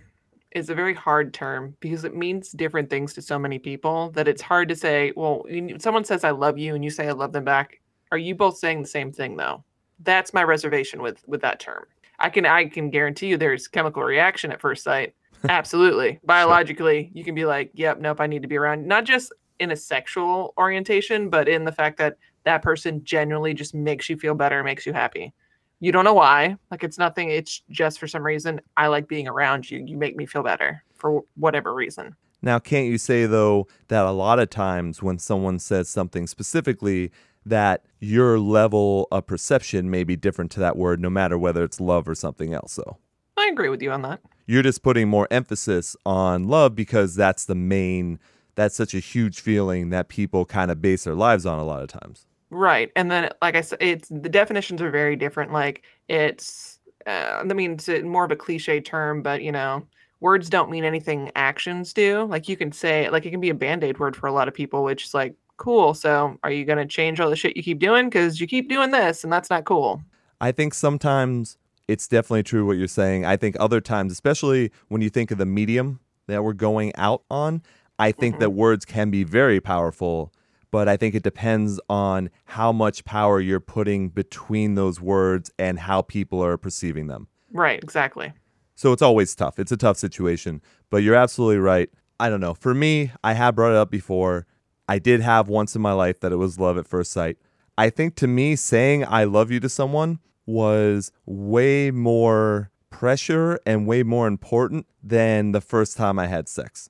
is 0.52 0.70
a 0.70 0.76
very 0.76 0.94
hard 0.94 1.34
term 1.34 1.76
because 1.82 2.06
it 2.06 2.16
means 2.16 2.52
different 2.52 2.90
things 2.90 3.14
to 3.14 3.22
so 3.22 3.38
many 3.38 3.60
people 3.60 4.10
that 4.12 4.28
it's 4.28 4.42
hard 4.42 4.70
to 4.70 4.76
say, 4.76 5.12
well, 5.16 5.46
someone 5.80 6.06
says 6.06 6.24
I 6.24 6.32
love 6.32 6.58
you 6.58 6.76
and 6.76 6.84
you 6.84 6.90
say 6.90 7.08
I 7.08 7.12
love 7.12 7.34
them 7.34 7.44
back. 7.44 7.82
Are 8.12 8.18
you 8.18 8.36
both 8.36 8.58
saying 8.58 8.82
the 8.82 8.88
same 8.88 9.12
thing 9.12 9.36
though? 9.36 9.64
That's 10.00 10.34
my 10.34 10.44
reservation 10.44 11.02
with 11.02 11.24
with 11.28 11.42
that 11.42 11.60
term. 11.60 11.86
I 12.20 12.30
can 12.30 12.46
I 12.46 12.66
can 12.66 12.90
guarantee 12.90 13.28
you 13.28 13.38
there's 13.38 13.68
chemical 13.68 14.04
reaction 14.04 14.52
at 14.52 14.62
first 14.62 14.84
sight. 14.84 15.14
Absolutely. 15.50 16.20
Biologically, 16.24 17.12
you 17.14 17.24
can 17.24 17.36
be 17.36 17.46
like, 17.46 17.70
yep, 17.76 18.00
nope, 18.00 18.20
I 18.20 18.26
need 18.26 18.42
to 18.42 18.48
be 18.48 18.58
around. 18.58 18.88
Not 18.88 19.04
just 19.04 19.32
in 19.60 19.72
a 19.72 19.76
sexual 19.76 20.54
orientation, 20.58 21.30
but 21.30 21.48
in 21.48 21.66
the 21.66 21.72
fact 21.72 21.98
that 21.98 22.18
that 22.46 22.62
person 22.62 23.04
genuinely 23.04 23.54
just 23.54 23.76
makes 23.76 24.10
you 24.10 24.18
feel 24.18 24.36
better, 24.36 24.64
makes 24.64 24.86
you 24.86 24.94
happy. 24.94 25.34
You 25.80 25.92
don't 25.92 26.06
know 26.06 26.14
why. 26.14 26.58
Like 26.72 26.84
it's 26.84 26.98
nothing. 26.98 27.30
It's 27.30 27.62
just 27.70 28.00
for 28.00 28.08
some 28.08 28.24
reason 28.24 28.62
I 28.78 28.88
like 28.88 29.08
being 29.08 29.28
around 29.28 29.70
you. 29.70 29.84
You 29.86 29.98
make 29.98 30.16
me 30.16 30.26
feel 30.26 30.44
better 30.44 30.84
for 30.96 31.24
whatever 31.36 31.74
reason. 31.74 32.16
Now, 32.42 32.60
can't 32.60 32.88
you 32.88 32.98
say, 32.98 33.26
though, 33.26 33.68
that 33.88 34.06
a 34.06 34.12
lot 34.12 34.40
of 34.40 34.50
times 34.50 35.02
when 35.02 35.18
someone 35.18 35.58
says 35.58 35.90
something 35.90 36.28
specifically, 36.28 37.12
that 37.46 37.84
your 38.00 38.40
level 38.40 39.08
of 39.12 39.26
perception 39.26 39.90
may 39.90 40.04
be 40.04 40.16
different 40.16 40.52
to 40.52 40.60
that 40.60 40.78
word, 40.78 41.00
no 41.00 41.10
matter 41.10 41.38
whether 41.38 41.64
it's 41.64 41.80
love 41.80 42.08
or 42.08 42.16
something 42.16 42.54
else, 42.54 42.76
though? 42.76 42.98
I 43.38 43.50
agree 43.52 43.70
with 43.70 43.82
you 43.82 43.92
on 43.92 44.02
that. 44.04 44.22
You're 44.46 44.64
just 44.64 44.84
putting 44.84 45.10
more 45.10 45.28
emphasis 45.32 45.96
on 46.06 46.48
love 46.48 46.76
because 46.76 47.16
that's 47.16 47.46
the 47.46 47.56
main, 47.56 48.20
that's 48.54 48.76
such 48.76 48.94
a 48.94 49.00
huge 49.00 49.40
feeling 49.42 49.90
that 49.90 50.08
people 50.08 50.46
kind 50.46 50.70
of 50.70 50.82
base 50.82 51.04
their 51.04 51.16
lives 51.16 51.46
on 51.46 51.60
a 51.60 51.64
lot 51.64 51.82
of 51.82 51.90
times. 51.90 52.28
Right. 52.50 52.92
And 52.96 53.10
then, 53.10 53.30
like 53.42 53.56
I 53.56 53.62
said, 53.62 53.80
it's 53.82 54.08
the 54.10 54.30
definitions 54.30 54.82
are 54.82 54.92
very 54.92 55.16
different. 55.16 55.52
Like 55.52 55.84
it's, 56.08 56.80
uh, 57.06 57.40
I 57.42 57.44
mean, 57.44 57.74
it's 57.74 57.90
a- 57.90 58.02
more 58.04 58.26
of 58.26 58.32
a 58.32 58.36
cliche 58.36 58.80
term, 58.80 59.22
but 59.22 59.42
you 59.42 59.52
know, 59.52 59.86
words 60.20 60.50
don't 60.50 60.70
mean 60.70 60.84
anything 60.84 61.32
actions 61.36 61.94
do. 61.94 62.24
Like 62.26 62.48
you 62.48 62.56
can 62.56 62.72
say, 62.72 63.10
like 63.10 63.26
it 63.26 63.32
can 63.32 63.42
be 63.42 63.50
a 63.50 63.56
band 63.56 63.84
aid 63.84 64.00
word 64.00 64.16
for 64.16 64.28
a 64.28 64.32
lot 64.32 64.48
of 64.48 64.54
people, 64.54 64.84
which 64.84 65.06
is 65.06 65.14
like, 65.14 65.36
cool. 65.58 65.94
So 65.94 66.38
are 66.44 66.52
you 66.52 66.66
going 66.66 66.78
to 66.78 66.86
change 66.86 67.20
all 67.20 67.30
the 67.30 67.36
shit 67.36 67.56
you 67.58 67.64
keep 67.64 67.80
doing? 67.80 68.06
Because 68.10 68.40
you 68.40 68.48
keep 68.48 68.70
doing 68.70 68.92
this 68.92 69.24
and 69.24 69.32
that's 69.32 69.50
not 69.50 69.66
cool. 69.66 70.02
I 70.42 70.52
think 70.52 70.74
sometimes 70.74 71.58
it's 71.88 72.08
definitely 72.08 72.44
true 72.44 72.66
what 72.66 72.78
you're 72.78 72.88
saying. 72.88 73.26
I 73.26 73.38
think 73.38 73.56
other 73.60 73.80
times, 73.82 74.12
especially 74.12 74.72
when 74.90 75.02
you 75.02 75.10
think 75.10 75.32
of 75.32 75.38
the 75.38 75.46
medium 75.46 76.00
that 76.28 76.44
we're 76.44 76.54
going 76.54 76.94
out 76.96 77.24
on, 77.30 77.62
I 78.00 78.12
think 78.12 78.36
Mhm. 78.36 78.40
that 78.40 78.50
words 78.52 78.84
can 78.84 79.10
be 79.12 79.24
very 79.24 79.62
powerful, 79.62 80.34
but 80.76 80.90
I 80.90 80.98
think 80.98 81.16
it 81.16 81.24
depends 81.24 81.80
on 81.90 82.30
how 82.44 82.74
much 82.74 83.06
power 83.06 83.40
you're 83.40 83.62
putting 83.62 84.10
between 84.10 84.76
those 84.76 85.00
words 85.00 85.50
and 85.58 85.80
how 85.80 86.02
people 86.02 86.44
are 86.44 86.58
perceiving 86.58 87.08
them. 87.08 87.30
Right. 87.54 87.82
Exactly. 87.82 88.34
So 88.76 88.92
it's 88.92 89.02
always 89.02 89.34
tough. 89.36 89.58
It's 89.58 89.72
a 89.72 89.78
tough 89.78 89.96
situation, 89.96 90.62
but 90.90 90.98
you're 90.98 91.16
absolutely 91.16 91.60
right. 91.60 91.90
I 92.20 92.30
don't 92.30 92.42
know. 92.42 92.54
For 92.54 92.74
me, 92.74 93.14
I 93.24 93.32
have 93.36 93.56
brought 93.56 93.72
it 93.72 93.78
up 93.78 93.90
before. 93.90 94.48
I 94.90 95.00
did 95.00 95.22
have 95.22 95.48
once 95.48 95.78
in 95.78 95.82
my 95.82 95.94
life 95.94 96.20
that 96.20 96.34
it 96.34 96.36
was 96.36 96.60
love 96.60 96.78
at 96.78 96.86
first 96.86 97.14
sight. 97.14 97.38
I 97.78 97.90
think 97.90 98.18
to 98.18 98.28
me, 98.28 98.58
saying 98.58 99.06
I 99.08 99.24
love 99.24 99.52
you 99.52 99.62
to 99.62 99.70
someone 99.70 100.20
was 100.46 101.14
way 101.26 101.90
more 101.90 102.70
pressure 102.90 103.62
and 103.66 103.88
way 103.88 104.04
more 104.04 104.28
important 104.28 104.88
than 105.02 105.54
the 105.54 105.62
first 105.62 105.96
time 105.96 106.20
I 106.20 106.28
had 106.28 106.50
sex. 106.50 106.90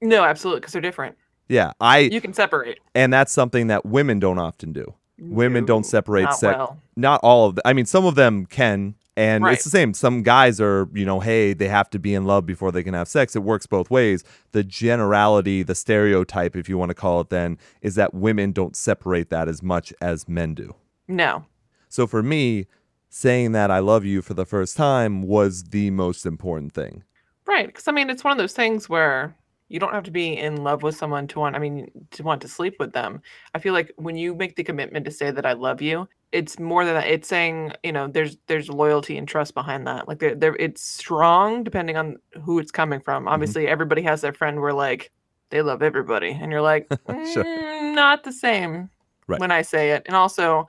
No, 0.00 0.24
absolutely. 0.24 0.60
Because 0.60 0.72
they're 0.72 0.80
different. 0.80 1.18
Yeah, 1.52 1.72
I 1.80 1.98
You 1.98 2.20
can 2.20 2.32
separate. 2.32 2.78
and 2.94 3.12
that's 3.12 3.32
something 3.32 3.66
that 3.66 3.84
women 3.84 4.18
don't 4.18 4.38
often 4.38 4.72
do. 4.72 4.94
Women 5.18 5.64
don't 5.66 5.84
separate 5.84 6.22
not 6.24 6.38
sex. 6.38 6.56
well. 6.58 6.78
Not 6.96 7.20
all 7.22 7.46
of 7.48 7.54
them. 7.56 7.62
I 7.64 7.72
mean, 7.74 7.84
some 7.86 8.04
of 8.06 8.14
them 8.16 8.46
can, 8.46 8.94
And 9.14 9.44
Right. 9.44 9.52
it's 9.52 9.64
the 9.64 9.68
same. 9.70 9.92
Some 9.92 10.22
guys 10.22 10.58
are, 10.58 10.88
you 10.94 11.04
know, 11.04 11.20
hey, 11.20 11.52
they 11.52 11.68
have 11.68 11.90
to 11.90 11.98
be 11.98 12.14
in 12.14 12.24
love 12.24 12.46
before 12.46 12.72
they 12.72 12.82
can 12.82 12.94
have 12.94 13.06
sex. 13.08 13.36
It 13.36 13.42
works 13.42 13.66
both 13.66 13.90
ways. 13.90 14.24
The 14.52 14.64
generality, 14.64 15.62
the 15.62 15.74
stereotype, 15.74 16.56
if 16.56 16.66
you 16.66 16.78
want 16.78 16.88
to 16.88 16.94
call 16.94 17.20
it 17.20 17.28
then, 17.28 17.58
is 17.82 17.94
that 17.96 18.14
women 18.14 18.52
don't 18.52 18.74
separate 18.74 19.28
that 19.28 19.48
as 19.48 19.62
much 19.62 19.92
as 20.00 20.26
men 20.28 20.54
do. 20.54 20.74
No. 21.08 21.44
So 21.90 22.06
for 22.06 22.22
me, 22.22 22.66
saying 23.10 23.52
that 23.52 23.70
I 23.70 23.80
love 23.80 24.06
you 24.06 24.22
for 24.22 24.32
the 24.32 24.46
first 24.46 24.78
time 24.78 25.20
was 25.20 25.64
the 25.64 25.90
most 25.90 26.24
important 26.24 26.72
thing. 26.72 27.02
Right. 27.46 27.66
Because 27.66 27.86
I 27.88 27.92
mean, 27.92 28.08
it's 28.08 28.24
one 28.24 28.32
of 28.32 28.38
those 28.38 28.54
things 28.54 28.88
where 28.88 29.34
you 29.72 29.78
don't 29.80 29.94
have 29.94 30.02
to 30.04 30.10
be 30.10 30.36
in 30.36 30.62
love 30.62 30.82
with 30.82 30.94
someone 30.96 31.26
to 31.28 31.38
want, 31.40 31.56
I 31.56 31.58
mean, 31.58 31.90
to 32.10 32.22
want 32.22 32.42
to 32.42 32.48
sleep 32.48 32.76
with 32.78 32.92
them. 32.92 33.22
I 33.54 33.58
feel 33.58 33.72
like 33.72 33.90
when 33.96 34.16
you 34.16 34.34
make 34.34 34.54
the 34.56 34.62
commitment 34.62 35.06
to 35.06 35.10
say 35.10 35.30
that 35.30 35.46
I 35.46 35.54
love 35.54 35.80
you, 35.80 36.06
it's 36.30 36.58
more 36.58 36.84
than 36.84 36.94
that. 36.94 37.06
It's 37.08 37.26
saying, 37.26 37.72
you 37.82 37.90
know, 37.92 38.06
there's 38.06 38.36
there's 38.48 38.68
loyalty 38.68 39.16
and 39.16 39.26
trust 39.26 39.54
behind 39.54 39.86
that. 39.86 40.08
Like 40.08 40.18
there, 40.18 40.34
there 40.34 40.56
it's 40.56 40.82
strong 40.82 41.64
depending 41.64 41.96
on 41.96 42.18
who 42.42 42.58
it's 42.58 42.70
coming 42.70 43.00
from. 43.00 43.26
Obviously, 43.26 43.66
everybody 43.66 44.02
has 44.02 44.20
their 44.20 44.34
friend 44.34 44.60
where 44.60 44.74
like 44.74 45.10
they 45.48 45.62
love 45.62 45.82
everybody, 45.82 46.30
and 46.30 46.52
you're 46.52 46.62
like, 46.62 46.86
Sure. 47.32 47.44
"Mm, 47.44 47.94
not 47.94 48.24
the 48.24 48.32
same 48.32 48.90
Right. 49.26 49.40
when 49.40 49.50
I 49.52 49.62
say 49.62 49.92
it. 49.92 50.02
And 50.06 50.14
also, 50.16 50.66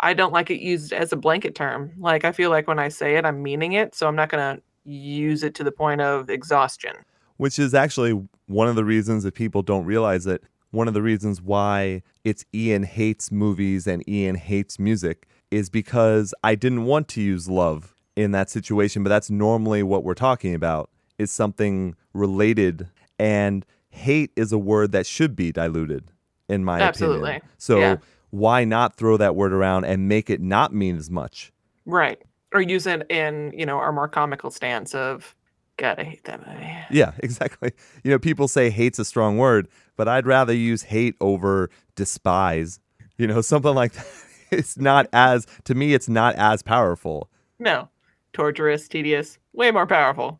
I 0.00 0.14
don't 0.14 0.32
like 0.32 0.50
it 0.50 0.60
used 0.60 0.92
as 0.94 1.12
a 1.12 1.16
blanket 1.16 1.54
term. 1.54 1.92
Like 1.98 2.24
I 2.24 2.32
feel 2.32 2.48
like 2.50 2.68
when 2.68 2.78
I 2.78 2.88
say 2.88 3.16
it, 3.16 3.26
I'm 3.26 3.42
meaning 3.42 3.72
it, 3.72 3.94
so 3.94 4.06
I'm 4.08 4.16
not 4.16 4.30
gonna 4.30 4.60
use 4.84 5.42
it 5.42 5.54
to 5.56 5.64
the 5.64 5.72
point 5.72 6.00
of 6.00 6.30
exhaustion. 6.30 6.94
Which 7.36 7.58
is 7.58 7.74
actually 7.74 8.26
one 8.46 8.68
of 8.68 8.76
the 8.76 8.84
reasons 8.84 9.22
that 9.24 9.34
people 9.34 9.62
don't 9.62 9.84
realize 9.84 10.26
it. 10.26 10.42
One 10.70 10.88
of 10.88 10.94
the 10.94 11.02
reasons 11.02 11.40
why 11.40 12.02
it's 12.24 12.44
Ian 12.54 12.82
hates 12.82 13.30
movies 13.32 13.86
and 13.86 14.06
Ian 14.08 14.34
hates 14.36 14.78
music 14.78 15.26
is 15.50 15.70
because 15.70 16.34
I 16.42 16.54
didn't 16.54 16.84
want 16.84 17.08
to 17.08 17.20
use 17.22 17.48
love 17.48 17.94
in 18.16 18.32
that 18.32 18.50
situation, 18.50 19.02
but 19.02 19.08
that's 19.10 19.30
normally 19.30 19.82
what 19.82 20.02
we're 20.04 20.14
talking 20.14 20.54
about 20.54 20.90
is 21.18 21.30
something 21.30 21.94
related 22.12 22.88
and 23.18 23.64
hate 23.90 24.30
is 24.36 24.52
a 24.52 24.58
word 24.58 24.92
that 24.92 25.06
should 25.06 25.34
be 25.36 25.52
diluted 25.52 26.10
in 26.48 26.64
my 26.64 26.80
Absolutely. 26.80 27.30
opinion. 27.30 27.42
So 27.58 27.78
Yeah. 27.78 27.96
why 28.30 28.64
not 28.64 28.96
throw 28.96 29.16
that 29.16 29.34
word 29.34 29.52
around 29.52 29.84
and 29.84 30.08
make 30.08 30.28
it 30.28 30.40
not 30.40 30.74
mean 30.74 30.96
as 30.96 31.10
much? 31.10 31.52
Right. 31.86 32.20
Or 32.52 32.60
use 32.60 32.86
it 32.86 33.06
in, 33.10 33.52
you 33.56 33.64
know, 33.64 33.78
our 33.78 33.92
more 33.92 34.08
comical 34.08 34.50
stance 34.50 34.94
of 34.94 35.34
God, 35.78 35.98
I 35.98 36.04
hate 36.04 36.24
that 36.24 36.46
movie. 36.46 36.72
Yeah, 36.90 37.12
exactly. 37.22 37.72
You 38.02 38.10
know, 38.10 38.18
people 38.18 38.48
say 38.48 38.70
hate's 38.70 38.98
a 38.98 39.04
strong 39.04 39.36
word, 39.38 39.68
but 39.96 40.08
I'd 40.08 40.26
rather 40.26 40.54
use 40.54 40.82
hate 40.84 41.14
over 41.20 41.68
despise. 41.96 42.80
You 43.18 43.26
know, 43.26 43.40
something 43.42 43.74
like 43.74 43.92
that. 43.92 44.06
It's 44.50 44.78
not 44.78 45.08
as, 45.12 45.46
to 45.64 45.74
me, 45.74 45.92
it's 45.92 46.08
not 46.08 46.36
as 46.36 46.62
powerful, 46.62 47.28
No. 47.58 47.88
Torturous, 48.32 48.86
tedious, 48.86 49.38
way 49.54 49.70
more 49.70 49.86
powerful. 49.86 50.38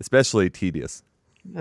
especially 0.00 0.50
tedious. 0.50 1.02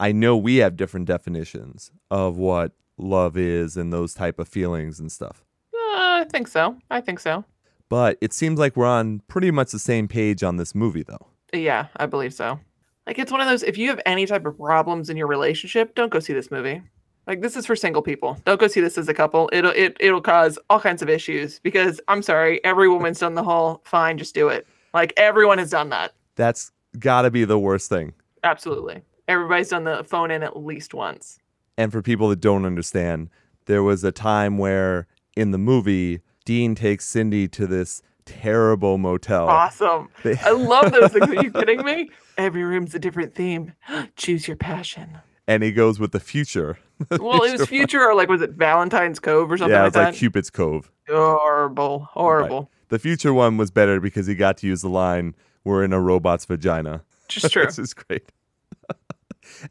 I 0.00 0.12
know 0.12 0.36
we 0.36 0.56
have 0.56 0.76
different 0.76 1.06
definitions 1.06 1.90
of 2.10 2.36
what 2.36 2.72
love 2.98 3.36
is 3.36 3.76
and 3.76 3.92
those 3.92 4.14
type 4.14 4.38
of 4.38 4.48
feelings 4.48 4.98
and 4.98 5.12
stuff. 5.12 5.44
Uh, 5.74 6.22
I 6.22 6.26
think 6.28 6.48
so. 6.48 6.76
I 6.90 7.00
think 7.00 7.20
so. 7.20 7.44
But 7.88 8.16
it 8.20 8.32
seems 8.32 8.58
like 8.58 8.76
we're 8.76 8.86
on 8.86 9.20
pretty 9.28 9.50
much 9.50 9.70
the 9.72 9.78
same 9.78 10.08
page 10.08 10.42
on 10.42 10.56
this 10.56 10.74
movie, 10.74 11.02
though. 11.02 11.26
Yeah, 11.52 11.88
I 11.96 12.06
believe 12.06 12.34
so. 12.34 12.58
Like 13.06 13.18
it's 13.18 13.32
one 13.32 13.40
of 13.40 13.46
those 13.46 13.62
if 13.62 13.76
you 13.76 13.88
have 13.90 14.00
any 14.06 14.26
type 14.26 14.46
of 14.46 14.56
problems 14.56 15.10
in 15.10 15.16
your 15.16 15.26
relationship, 15.26 15.94
don't 15.94 16.10
go 16.10 16.20
see 16.20 16.32
this 16.32 16.50
movie. 16.50 16.82
Like 17.26 17.40
this 17.40 17.56
is 17.56 17.66
for 17.66 17.76
single 17.76 18.02
people. 18.02 18.38
Don't 18.44 18.60
go 18.60 18.68
see 18.68 18.80
this 18.80 18.98
as 18.98 19.08
a 19.08 19.14
couple. 19.14 19.50
It'll 19.52 19.72
it 19.72 19.96
it'll 20.00 20.20
cause 20.20 20.58
all 20.70 20.80
kinds 20.80 21.02
of 21.02 21.08
issues 21.08 21.58
because 21.60 22.00
I'm 22.08 22.22
sorry, 22.22 22.62
every 22.64 22.88
woman's 22.88 23.18
done 23.18 23.34
the 23.34 23.42
whole 23.42 23.82
fine, 23.84 24.18
just 24.18 24.34
do 24.34 24.48
it. 24.48 24.66
Like 24.94 25.12
everyone 25.16 25.58
has 25.58 25.70
done 25.70 25.90
that. 25.90 26.12
That's 26.36 26.72
got 26.98 27.22
to 27.22 27.30
be 27.30 27.44
the 27.44 27.58
worst 27.58 27.88
thing. 27.88 28.12
Absolutely. 28.44 29.02
Everybody's 29.28 29.68
done 29.68 29.84
the 29.84 30.04
phone 30.04 30.30
in 30.30 30.42
at 30.42 30.56
least 30.56 30.94
once. 30.94 31.38
And 31.78 31.92
for 31.92 32.02
people 32.02 32.28
that 32.28 32.40
don't 32.40 32.64
understand, 32.64 33.30
there 33.66 33.82
was 33.82 34.04
a 34.04 34.12
time 34.12 34.58
where 34.58 35.06
in 35.36 35.52
the 35.52 35.58
movie, 35.58 36.20
Dean 36.44 36.74
takes 36.74 37.06
Cindy 37.06 37.48
to 37.48 37.66
this 37.66 38.02
terrible 38.24 38.98
motel. 38.98 39.48
Awesome. 39.48 40.08
They- 40.22 40.36
I 40.38 40.50
love 40.50 40.92
those 40.92 41.12
things. 41.12 41.28
Are 41.28 41.42
you 41.42 41.50
kidding 41.52 41.84
me? 41.84 42.10
Every 42.38 42.62
room's 42.64 42.94
a 42.94 42.98
different 42.98 43.34
theme. 43.34 43.72
Choose 44.16 44.46
your 44.48 44.56
passion. 44.56 45.18
and 45.48 45.62
he 45.62 45.72
goes 45.72 45.98
with 46.00 46.12
the 46.12 46.20
future. 46.20 46.78
Well, 47.10 47.42
it 47.42 47.58
was 47.58 47.66
future 47.68 48.00
or 48.00 48.14
like 48.14 48.28
was 48.28 48.42
it 48.42 48.50
Valentine's 48.52 49.18
Cove 49.18 49.50
or 49.50 49.58
something 49.58 49.72
yeah, 49.74 49.80
like 49.80 49.88
it's 49.88 49.96
like 49.96 50.12
that? 50.12 50.18
Cupid's 50.18 50.50
Cove. 50.50 50.92
horrible. 51.08 52.08
Horrible. 52.12 52.70
The 52.90 52.98
future 53.00 53.34
one 53.34 53.56
was 53.56 53.72
better 53.72 53.98
because 53.98 54.28
he 54.28 54.36
got 54.36 54.56
to 54.58 54.68
use 54.68 54.82
the 54.82 54.88
line, 54.88 55.34
"We're 55.64 55.82
in 55.82 55.92
a 55.92 56.00
robot's 56.00 56.44
vagina." 56.44 57.02
Just 57.28 57.52
true. 57.52 57.64
this 57.66 57.78
is 57.80 57.92
great. 57.92 58.30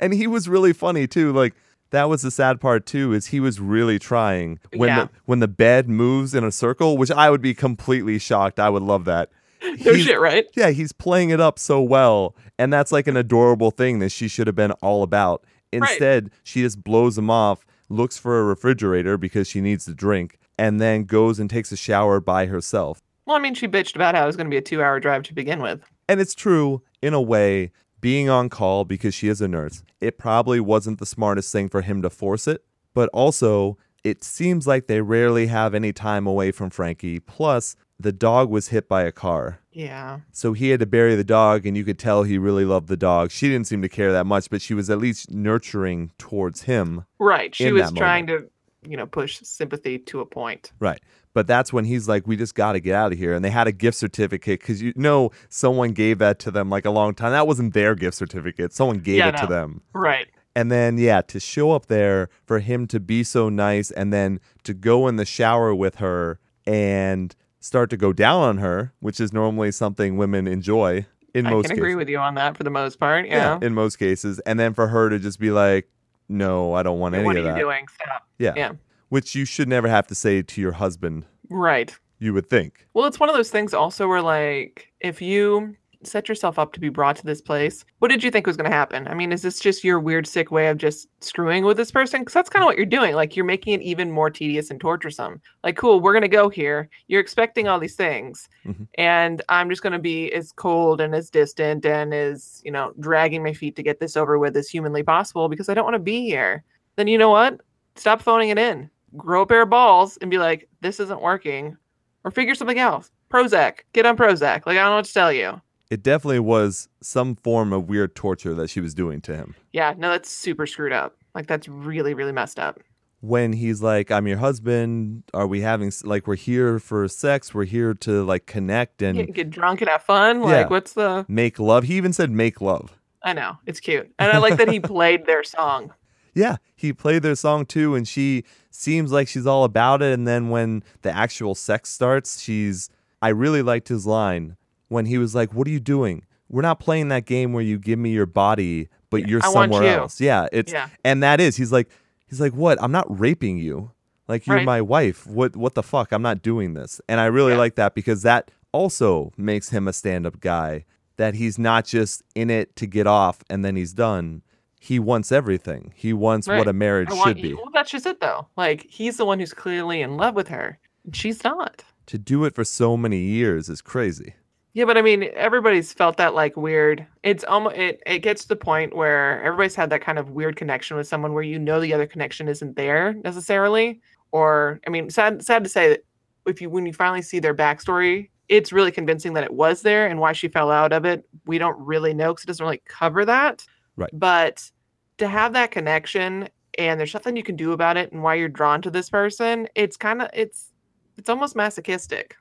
and 0.01 0.13
he 0.13 0.27
was 0.27 0.50
really 0.50 0.74
funny 0.74 1.08
too. 1.08 1.31
Like 1.31 1.53
that 1.91 2.10
was 2.10 2.21
the 2.24 2.31
sad 2.31 2.60
part 2.60 2.86
too, 2.86 3.13
is 3.13 3.27
he 3.27 3.39
was 3.39 3.60
really 3.60 4.00
trying 4.00 4.60
when 4.75 4.88
Yeah. 4.89 5.03
the 5.05 5.10
when 5.25 5.39
the 5.39 5.48
bed 5.48 5.88
moves 5.89 6.33
in 6.33 6.43
a 6.43 6.51
circle, 6.51 6.98
which 6.98 7.12
I 7.12 7.29
would 7.29 7.41
be 7.41 7.53
completely 7.53 8.17
shocked. 8.19 8.60
I 8.60 8.69
would 8.69 8.83
love 8.83 9.05
that. 9.05 9.29
no 9.63 9.74
He's- 9.75 9.98
shit, 10.01 10.19
right? 10.19 10.45
Yeah, 10.55 10.71
he's 10.71 10.91
playing 10.91 11.29
it 11.29 11.39
up 11.39 11.60
so 11.60 11.81
well, 11.81 12.36
and 12.57 12.74
that's 12.74 12.91
like 12.91 13.07
an 13.07 13.15
adorable 13.17 13.71
thing 13.71 14.00
that 14.00 14.12
she 14.12 14.27
should 14.27 14.48
have 14.48 14.55
been 14.55 14.71
all 14.81 15.03
about. 15.03 15.45
Instead, 15.71 16.31
she 16.43 16.62
just 16.62 16.83
blows 16.83 17.17
him 17.17 17.29
off, 17.29 17.65
looks 17.88 18.17
for 18.17 18.39
a 18.39 18.43
refrigerator 18.43 19.17
because 19.17 19.48
she 19.48 19.62
needs 19.62 19.86
to 19.86 19.93
drink, 19.93 20.38
and 20.57 20.81
then 20.81 21.03
goes 21.05 21.39
and 21.39 21.50
takes 21.50 21.71
a 21.71 21.77
shower 21.77 22.19
by 22.19 22.48
herself. 22.48 23.01
Well, 23.25 23.38
I 23.38 23.39
mean, 23.39 23.53
she 23.53 23.67
bitched 23.67 23.95
about 23.95 24.15
how 24.15 24.24
it 24.24 24.27
was 24.27 24.36
going 24.36 24.48
to 24.48 24.51
be 24.51 24.57
a 24.57 24.62
two 24.62 24.81
hour 24.81 25.00
drive 25.00 25.24
to 25.24 25.33
begin 25.33 25.62
with. 25.62 25.81
And 26.10 26.19
it's 26.19 26.33
true, 26.36 26.81
in 27.01 27.13
a 27.13 27.21
way, 27.21 27.71
being 28.01 28.29
on 28.29 28.50
call 28.50 28.84
because 28.84 29.13
she 29.13 29.27
is 29.27 29.39
a 29.41 29.48
nurse, 29.48 29.84
it 30.01 30.17
probably 30.17 30.60
wasn't 30.60 31.00
the 31.00 31.05
smartest 31.05 31.51
thing 31.51 31.70
for 31.70 31.81
him 31.81 32.01
to 32.01 32.10
force 32.10 32.48
it. 32.48 32.63
But 32.93 33.10
also, 33.13 33.77
it 34.03 34.24
seems 34.24 34.67
like 34.67 34.88
they 34.88 35.01
rarely 35.01 35.48
have 35.48 35.74
any 35.74 35.93
time 35.93 36.27
away 36.27 36.51
from 36.51 36.70
Frankie. 36.70 37.20
Plus, 37.20 37.75
the 38.00 38.12
dog 38.12 38.50
was 38.50 38.70
hit 38.70 38.89
by 38.89 39.03
a 39.03 39.12
car. 39.12 39.60
Yeah. 39.72 40.22
So 40.31 40.53
he 40.53 40.70
had 40.70 40.79
to 40.79 40.86
bury 40.86 41.15
the 41.15 41.24
dog, 41.24 41.65
and 41.65 41.77
you 41.77 41.84
could 41.84 42.00
tell 42.00 42.24
he 42.24 42.38
really 42.38 42.65
loved 42.65 42.88
the 42.88 42.98
dog. 42.98 43.31
She 43.31 43.48
didn't 43.48 43.67
seem 43.67 43.81
to 43.84 43.89
care 43.89 44.12
that 44.12 44.25
much, 44.25 44.50
but 44.50 44.62
she 44.62 44.74
was 44.74 44.89
at 44.89 44.98
least 44.98 45.31
nurturing 45.31 46.12
towards 46.17 46.63
him. 46.63 47.05
Right. 47.20 47.53
She 47.55 47.72
was 47.72 47.91
trying 47.93 48.27
to, 48.27 48.50
you 48.84 48.98
know, 48.98 49.05
push 49.05 49.39
sympathy 49.43 50.00
to 50.00 50.20
a 50.20 50.25
point. 50.25 50.72
Right. 50.79 51.00
But 51.33 51.47
that's 51.47 51.71
when 51.71 51.85
he's 51.85 52.07
like, 52.09 52.27
we 52.27 52.35
just 52.35 52.55
got 52.55 52.73
to 52.73 52.79
get 52.79 52.93
out 52.93 53.13
of 53.13 53.17
here. 53.17 53.33
And 53.33 53.43
they 53.43 53.50
had 53.50 53.67
a 53.67 53.71
gift 53.71 53.97
certificate 53.97 54.59
because 54.59 54.81
you 54.81 54.91
know 54.95 55.31
someone 55.50 55.91
gave 55.93 56.17
that 56.19 56.39
to 56.39 56.51
them 56.51 56.69
like 56.69 56.85
a 56.85 56.89
long 56.91 57.13
time. 57.13 57.31
That 57.31 57.47
wasn't 57.47 57.73
their 57.73 57.95
gift 57.95 58.17
certificate. 58.17 58.73
Someone 58.73 58.97
gave 59.00 59.19
Yeah, 59.19 59.29
it 59.29 59.38
to 59.38 59.47
them. 59.47 59.81
Right. 59.93 60.27
And 60.55 60.69
then, 60.69 60.97
yeah, 60.97 61.21
to 61.21 61.39
show 61.39 61.71
up 61.71 61.85
there 61.85 62.27
for 62.45 62.59
him 62.59 62.85
to 62.88 63.00
be 63.00 63.23
so 63.23 63.47
nice 63.47 63.91
and 63.91 64.11
then 64.11 64.41
to 64.63 64.73
go 64.73 65.07
in 65.07 65.15
the 65.15 65.23
shower 65.23 65.73
with 65.73 65.95
her 65.95 66.39
and 66.67 67.33
start 67.61 67.89
to 67.91 67.97
go 67.97 68.11
down 68.11 68.41
on 68.41 68.57
her, 68.57 68.91
which 69.00 69.21
is 69.21 69.31
normally 69.31 69.71
something 69.71 70.17
women 70.17 70.47
enjoy 70.47 71.05
in 71.33 71.47
I 71.47 71.51
most 71.51 71.67
can 71.67 71.69
cases. 71.71 71.77
agree 71.79 71.95
with 71.95 72.09
you 72.09 72.17
on 72.17 72.35
that 72.35 72.57
for 72.57 72.63
the 72.65 72.69
most 72.69 73.00
part. 73.00 73.25
Yeah. 73.27 73.57
in 73.61 73.73
most 73.73 73.95
cases. 73.97 74.39
And 74.39 74.59
then 74.59 74.73
for 74.73 74.89
her 74.89 75.09
to 75.09 75.17
just 75.19 75.39
be 75.39 75.51
like, 75.51 75.88
no, 76.27 76.73
I 76.73 76.83
don't 76.83 77.00
want 77.00 77.15
any 77.15 77.23
what 77.23 77.38
are 77.38 77.39
you 77.39 77.45
that. 77.45 77.57
doing? 77.57 77.85
Stop. 78.03 78.27
Yeah. 78.38 78.53
Yeah. 78.57 78.71
Which 79.11 79.35
you 79.35 79.43
should 79.43 79.67
never 79.67 79.89
have 79.89 80.07
to 80.07 80.15
say 80.15 80.41
to 80.41 80.61
your 80.61 80.71
husband, 80.71 81.25
Right. 81.49 81.93
you 82.17 82.33
would 82.33 82.49
think. 82.49 82.87
Well, 82.93 83.07
it's 83.07 83.19
one 83.19 83.27
of 83.27 83.35
those 83.35 83.51
things 83.51 83.73
also 83.73 84.07
where, 84.07 84.21
like, 84.21 84.87
if 85.01 85.21
you 85.21 85.75
set 86.03 86.29
yourself 86.29 86.57
up 86.57 86.71
to 86.73 86.79
be 86.79 86.87
brought 86.87 87.17
to 87.17 87.25
this 87.25 87.41
place, 87.41 87.83
what 87.99 88.07
did 88.07 88.23
you 88.23 88.31
think 88.31 88.47
was 88.47 88.55
going 88.55 88.69
to 88.71 88.75
happen? 88.75 89.07
I 89.09 89.13
mean, 89.13 89.33
is 89.33 89.41
this 89.41 89.59
just 89.59 89.83
your 89.83 89.99
weird, 89.99 90.25
sick 90.25 90.49
way 90.49 90.67
of 90.69 90.77
just 90.77 91.09
screwing 91.19 91.65
with 91.65 91.75
this 91.75 91.91
person? 91.91 92.21
Because 92.21 92.33
that's 92.33 92.49
kind 92.49 92.63
of 92.63 92.67
what 92.67 92.77
you're 92.77 92.85
doing. 92.85 93.13
Like, 93.15 93.35
you're 93.35 93.43
making 93.45 93.73
it 93.73 93.81
even 93.81 94.11
more 94.11 94.29
tedious 94.29 94.71
and 94.71 94.79
torturesome. 94.79 95.41
Like, 95.63 95.75
cool, 95.75 95.99
we're 95.99 96.13
going 96.13 96.21
to 96.21 96.27
go 96.29 96.47
here. 96.47 96.87
You're 97.09 97.19
expecting 97.19 97.67
all 97.67 97.79
these 97.79 97.95
things. 97.97 98.47
Mhm. 98.65 98.87
And 98.97 99.41
I'm 99.49 99.69
just 99.69 99.83
going 99.83 99.93
to 99.93 99.99
be 99.99 100.31
as 100.31 100.53
cold 100.53 101.01
and 101.01 101.13
as 101.13 101.29
distant 101.29 101.85
and 101.85 102.13
as, 102.13 102.61
you 102.63 102.71
know, 102.71 102.93
dragging 103.01 103.43
my 103.43 103.53
feet 103.53 103.75
to 103.75 103.83
get 103.83 103.99
this 103.99 104.15
over 104.15 104.39
with 104.39 104.55
as 104.55 104.69
humanly 104.69 105.03
possible 105.03 105.49
because 105.49 105.67
I 105.67 105.73
don't 105.73 105.83
want 105.85 105.95
to 105.95 105.99
be 105.99 106.21
here. 106.25 106.63
Then 106.95 107.07
you 107.09 107.17
know 107.17 107.29
what? 107.29 107.59
Stop 107.97 108.21
phoning 108.21 108.49
it 108.49 108.57
in. 108.57 108.89
Grow 109.17 109.41
a 109.41 109.45
pair 109.45 109.63
of 109.63 109.69
balls 109.69 110.17
and 110.21 110.31
be 110.31 110.37
like, 110.37 110.67
this 110.81 110.99
isn't 110.99 111.21
working 111.21 111.77
or 112.23 112.31
figure 112.31 112.55
something 112.55 112.79
else. 112.79 113.11
Prozac, 113.31 113.79
get 113.93 114.05
on 114.05 114.17
Prozac. 114.17 114.65
Like 114.65 114.77
I 114.77 114.81
don't 114.81 114.91
know 114.91 114.95
what 114.97 115.05
to 115.05 115.13
tell 115.13 115.31
you. 115.33 115.61
It 115.89 116.03
definitely 116.03 116.39
was 116.39 116.87
some 117.01 117.35
form 117.35 117.73
of 117.73 117.89
weird 117.89 118.15
torture 118.15 118.53
that 118.55 118.69
she 118.69 118.79
was 118.79 118.93
doing 118.93 119.19
to 119.21 119.35
him. 119.35 119.55
Yeah, 119.73 119.93
no, 119.97 120.09
that's 120.11 120.29
super 120.29 120.65
screwed 120.65 120.93
up. 120.93 121.17
Like 121.35 121.47
that's 121.47 121.67
really, 121.67 122.13
really 122.13 122.31
messed 122.31 122.59
up. 122.59 122.79
When 123.19 123.53
he's 123.53 123.81
like, 123.83 124.09
I'm 124.09 124.25
your 124.25 124.37
husband, 124.37 125.23
are 125.33 125.45
we 125.45 125.61
having, 125.61 125.91
like, 126.03 126.25
we're 126.25 126.35
here 126.35 126.79
for 126.79 127.07
sex, 127.07 127.53
we're 127.53 127.65
here 127.65 127.93
to, 127.93 128.23
like, 128.23 128.47
connect 128.47 129.03
and 129.03 129.15
Get, 129.15 129.33
get 129.35 129.49
drunk 129.51 129.81
and 129.81 129.89
have 129.91 130.01
fun. 130.01 130.41
Like 130.41 130.51
Yeah. 130.65 130.67
what's 130.69 130.93
the? 130.93 131.23
make 131.27 131.59
love. 131.59 131.83
He 131.83 131.97
even 131.97 132.13
said 132.13 132.31
make 132.31 132.61
love. 132.61 132.97
I 133.23 133.33
know 133.33 133.57
it's 133.67 133.79
cute, 133.79 134.11
and 134.17 134.31
I 134.31 134.39
like 134.39 134.57
that 134.57 134.69
he 134.69 134.79
played 134.79 135.27
their 135.27 135.43
song. 135.43 135.93
Yeah, 136.33 136.57
he 136.75 136.93
played 136.93 137.23
their 137.23 137.35
song 137.35 137.65
too, 137.65 137.95
and 137.95 138.07
she 138.07 138.43
seems 138.69 139.11
like 139.11 139.27
she's 139.27 139.45
all 139.45 139.63
about 139.63 140.01
it. 140.01 140.13
And 140.13 140.27
then 140.27 140.50
when 140.50 140.83
the 141.01 141.11
actual 141.15 141.55
sex 141.55 141.89
starts, 141.89 142.39
she's 142.41 142.89
I 143.21 143.29
really 143.29 143.61
liked 143.61 143.88
his 143.89 144.05
line 144.07 144.55
when 144.88 145.05
he 145.05 145.17
was 145.17 145.35
like, 145.35 145.53
"What 145.53 145.67
are 145.67 145.71
you 145.71 145.79
doing? 145.79 146.23
We're 146.50 146.61
not 146.61 146.79
playing 146.79 147.09
that 147.09 147.25
game 147.25 147.53
where 147.53 147.63
you 147.63 147.77
give 147.77 148.00
me 148.00 148.11
your 148.11 148.25
body, 148.25 148.89
but 149.09 149.27
you're 149.27 149.43
I 149.43 149.51
somewhere 149.51 149.83
you." 149.83 149.89
else." 149.89 150.19
Yeah, 150.21 150.47
it's 150.51 150.71
Yeah. 150.71 150.89
and 151.03 151.21
that 151.21 151.39
is 151.39 151.57
he's 151.57 151.71
like 151.71 151.89
he's 152.27 152.39
like, 152.41 152.53
"What? 152.53 152.81
I'm 152.81 152.91
not 152.91 153.05
raping 153.19 153.57
you. 153.57 153.91
Like 154.27 154.47
you're 154.47 154.57
Right. 154.57 154.65
my 154.65 154.81
wife. 154.81 155.27
What 155.27 155.55
what 155.57 155.75
the 155.75 155.83
fuck? 155.83 156.11
I'm 156.13 156.21
not 156.21 156.41
doing 156.41 156.73
this." 156.73 157.01
And 157.09 157.19
I 157.19 157.25
really 157.25 157.51
Yeah. 157.53 157.57
like 157.59 157.75
that 157.75 157.93
because 157.93 158.21
that 158.23 158.51
also 158.71 159.33
makes 159.38 159.69
him 159.69 159.88
a 159.88 159.93
stand-up 159.93 160.39
guy 160.39 160.85
that 161.17 161.35
he's 161.35 161.59
not 161.59 161.85
just 161.85 162.23
in 162.35 162.50
it 162.50 162.73
to 162.77 162.88
get 162.88 163.05
off 163.05 163.43
and 163.50 163.63
then 163.65 163.75
he's 163.75 163.91
done. 163.93 164.41
He 164.83 164.97
wants 164.97 165.31
everything. 165.31 165.93
He 165.95 166.11
wants 166.11 166.47
what 166.47 166.67
a 166.67 166.73
marriage 166.73 167.13
should 167.23 167.39
be. 167.39 167.53
Well, 167.53 167.69
that's 167.71 167.91
just 167.91 168.07
it, 168.07 168.19
though. 168.19 168.47
Like 168.57 168.83
he's 168.89 169.15
the 169.17 169.25
one 169.25 169.39
who's 169.39 169.53
clearly 169.53 170.01
in 170.01 170.17
love 170.17 170.33
with 170.33 170.47
her. 170.47 170.79
She's 171.13 171.43
not. 171.43 171.83
To 172.07 172.17
do 172.17 172.45
it 172.45 172.55
for 172.55 172.63
so 172.63 172.97
many 172.97 173.19
years 173.19 173.69
is 173.69 173.79
crazy. 173.79 174.33
Yeah, 174.73 174.85
but 174.85 174.97
I 174.97 175.03
mean, 175.03 175.29
everybody's 175.35 175.93
felt 175.93 176.17
that 176.17 176.33
like 176.33 176.57
weird. 176.57 177.05
It's 177.21 177.43
almost 177.43 177.75
it. 177.75 178.01
It 178.07 178.19
gets 178.19 178.41
to 178.41 178.47
the 178.47 178.55
point 178.55 178.95
where 178.95 179.39
everybody's 179.43 179.75
had 179.75 179.91
that 179.91 180.01
kind 180.01 180.17
of 180.17 180.31
weird 180.31 180.55
connection 180.55 180.97
with 180.97 181.07
someone 181.07 181.33
where 181.33 181.43
you 181.43 181.59
know 181.59 181.79
the 181.79 181.93
other 181.93 182.07
connection 182.07 182.47
isn't 182.47 182.75
there 182.75 183.13
necessarily. 183.13 184.01
Or 184.31 184.79
I 184.88 184.89
mean, 184.89 185.11
sad 185.11 185.45
sad 185.45 185.63
to 185.63 185.69
say 185.69 185.89
that 185.89 186.05
if 186.47 186.59
you 186.59 186.71
when 186.71 186.88
you 186.88 186.93
finally 186.93 187.21
see 187.21 187.38
their 187.38 187.53
backstory, 187.53 188.29
it's 188.50 188.73
really 188.73 188.91
convincing 188.91 189.33
that 189.33 189.43
it 189.43 189.53
was 189.53 189.83
there 189.83 190.07
and 190.07 190.19
why 190.19 190.33
she 190.33 190.47
fell 190.47 190.71
out 190.71 190.91
of 190.91 191.05
it. 191.05 191.23
We 191.45 191.59
don't 191.59 191.77
really 191.77 192.15
know 192.15 192.33
because 192.33 192.45
it 192.45 192.47
doesn't 192.47 192.65
really 192.65 192.81
cover 192.88 193.25
that. 193.25 193.63
Right. 193.95 194.10
But 194.13 194.71
to 195.17 195.27
have 195.27 195.53
that 195.53 195.71
connection 195.71 196.50
and 196.77 197.00
there's 197.00 197.13
nothing 197.13 197.36
you 197.36 197.43
can 197.43 197.55
do 197.55 197.71
about 197.71 197.98
it 197.98 198.12
and 198.12 198.24
why 198.24 198.36
you're 198.36 198.50
drawn 198.50 198.81
to 198.83 198.91
this 198.91 199.10
person, 199.10 199.67
it's 199.75 199.98
kind 199.98 200.21
of 200.21 200.29
it's 200.33 200.71
it's 201.17 201.29
almost 201.29 201.55
masochistic 201.55 202.36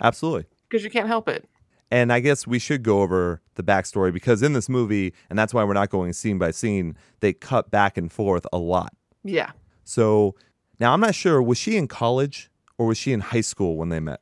Absolutely. 0.00 0.46
because 0.68 0.84
you 0.84 0.90
can't 0.90 1.08
help 1.08 1.28
it. 1.28 1.48
And 1.90 2.12
I 2.12 2.20
guess 2.20 2.46
we 2.46 2.58
should 2.58 2.82
go 2.82 3.00
over 3.00 3.40
the 3.54 3.62
backstory 3.62 4.12
because 4.12 4.42
in 4.42 4.52
this 4.52 4.68
movie, 4.68 5.14
and 5.30 5.38
that's 5.38 5.54
why 5.54 5.62
we're 5.62 5.72
not 5.72 5.88
going 5.88 6.12
scene 6.12 6.36
by 6.36 6.50
scene, 6.50 6.96
they 7.20 7.32
cut 7.32 7.70
back 7.70 7.96
and 7.96 8.10
forth 8.10 8.46
a 8.52 8.58
lot. 8.58 8.92
Yeah. 9.22 9.52
So 9.84 10.34
now 10.80 10.92
I'm 10.92 11.00
not 11.00 11.14
sure, 11.14 11.40
was 11.40 11.58
she 11.58 11.76
in 11.76 11.86
college 11.86 12.50
or 12.76 12.86
was 12.86 12.98
she 12.98 13.12
in 13.12 13.20
high 13.20 13.40
school 13.40 13.76
when 13.76 13.88
they 13.88 14.00
met? 14.00 14.20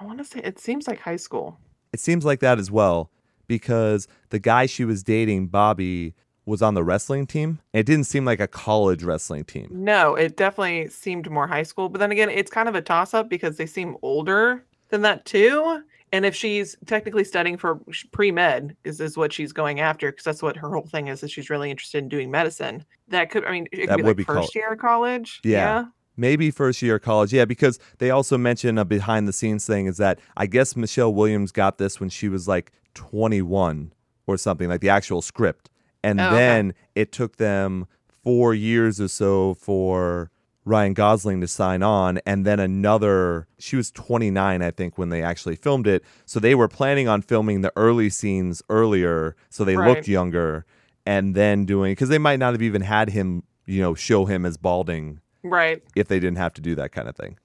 I 0.00 0.04
want 0.04 0.18
to 0.18 0.24
say 0.24 0.40
it 0.42 0.58
seems 0.58 0.88
like 0.88 1.00
high 1.00 1.16
school. 1.16 1.58
It 1.92 2.00
seems 2.00 2.24
like 2.24 2.40
that 2.40 2.58
as 2.58 2.70
well 2.70 3.10
because 3.46 4.08
the 4.30 4.40
guy 4.40 4.66
she 4.66 4.84
was 4.84 5.04
dating, 5.04 5.48
Bobby, 5.48 6.14
was 6.46 6.62
on 6.62 6.74
the 6.74 6.84
wrestling 6.84 7.26
team. 7.26 7.60
It 7.72 7.86
didn't 7.86 8.04
seem 8.04 8.24
like 8.24 8.40
a 8.40 8.46
college 8.46 9.02
wrestling 9.02 9.44
team. 9.44 9.68
No, 9.70 10.14
it 10.14 10.36
definitely 10.36 10.88
seemed 10.88 11.30
more 11.30 11.46
high 11.46 11.62
school. 11.62 11.88
But 11.88 11.98
then 11.98 12.12
again, 12.12 12.30
it's 12.30 12.50
kind 12.50 12.68
of 12.68 12.74
a 12.74 12.82
toss 12.82 13.14
up 13.14 13.28
because 13.28 13.56
they 13.56 13.66
seem 13.66 13.96
older 14.02 14.64
than 14.90 15.02
that 15.02 15.24
too. 15.24 15.82
And 16.12 16.24
if 16.24 16.36
she's 16.36 16.76
technically 16.86 17.24
studying 17.24 17.56
for 17.56 17.80
pre 18.12 18.30
med, 18.30 18.76
is, 18.84 19.00
is 19.00 19.16
what 19.16 19.32
she's 19.32 19.52
going 19.52 19.80
after, 19.80 20.12
because 20.12 20.24
that's 20.24 20.42
what 20.42 20.56
her 20.56 20.70
whole 20.70 20.86
thing 20.86 21.08
is, 21.08 21.24
is 21.24 21.32
she's 21.32 21.50
really 21.50 21.70
interested 21.70 21.98
in 21.98 22.08
doing 22.08 22.30
medicine. 22.30 22.84
That 23.08 23.30
could, 23.30 23.44
I 23.44 23.50
mean, 23.50 23.66
it 23.72 23.80
could 23.80 23.88
That 23.88 23.96
be 23.96 24.02
would 24.02 24.10
like 24.10 24.16
be 24.18 24.24
col- 24.24 24.42
first 24.42 24.54
year 24.54 24.72
of 24.72 24.78
college. 24.78 25.40
Yeah. 25.42 25.86
Maybe 26.16 26.52
first 26.52 26.80
year 26.82 26.96
of 26.96 27.02
college. 27.02 27.32
Yeah, 27.32 27.46
because 27.46 27.80
they 27.98 28.10
also 28.10 28.38
mention 28.38 28.78
a 28.78 28.84
behind 28.84 29.26
the 29.26 29.32
scenes 29.32 29.66
thing 29.66 29.86
is 29.86 29.96
that 29.96 30.20
I 30.36 30.46
guess 30.46 30.76
Michelle 30.76 31.12
Williams 31.12 31.50
got 31.50 31.78
this 31.78 31.98
when 31.98 32.10
she 32.10 32.28
was 32.28 32.46
like 32.46 32.70
21 32.94 33.92
or 34.28 34.36
something, 34.36 34.68
like 34.68 34.82
the 34.82 34.90
actual 34.90 35.20
script. 35.20 35.68
And 36.04 36.20
Oh, 36.20 36.26
okay. 36.26 36.34
then 36.36 36.74
it 36.94 37.10
took 37.12 37.36
them 37.38 37.86
four 38.22 38.54
years 38.54 39.00
or 39.00 39.08
so 39.08 39.54
for 39.54 40.30
Ryan 40.66 40.92
Gosling 40.94 41.40
to 41.40 41.48
sign 41.48 41.82
on. 41.82 42.18
And 42.26 42.44
then 42.44 42.60
another, 42.60 43.46
she 43.58 43.76
was 43.76 43.90
29, 43.90 44.62
I 44.62 44.70
think, 44.70 44.96
when 44.98 45.08
they 45.08 45.22
actually 45.22 45.56
filmed 45.56 45.86
it. 45.86 46.04
So 46.26 46.38
they 46.40 46.54
were 46.54 46.68
planning 46.68 47.08
on 47.08 47.22
filming 47.22 47.62
the 47.62 47.72
early 47.76 48.10
scenes 48.10 48.62
earlier 48.68 49.34
so 49.50 49.64
they 49.64 49.76
Right. 49.76 49.88
looked 49.88 50.08
younger 50.08 50.64
and 51.06 51.34
then 51.34 51.64
doing, 51.64 51.92
because 51.92 52.08
they 52.08 52.18
might 52.18 52.38
not 52.38 52.52
have 52.54 52.62
even 52.62 52.82
had 52.82 53.10
him, 53.10 53.42
you 53.66 53.80
know, 53.82 53.94
show 53.94 54.24
him 54.26 54.46
as 54.46 54.56
balding 54.56 55.20
Right. 55.42 55.82
if 55.94 56.08
they 56.08 56.18
didn't 56.20 56.38
have 56.38 56.54
to 56.54 56.60
do 56.62 56.74
that 56.76 56.92
kind 56.92 57.08
of 57.08 57.16
thing. 57.16 57.38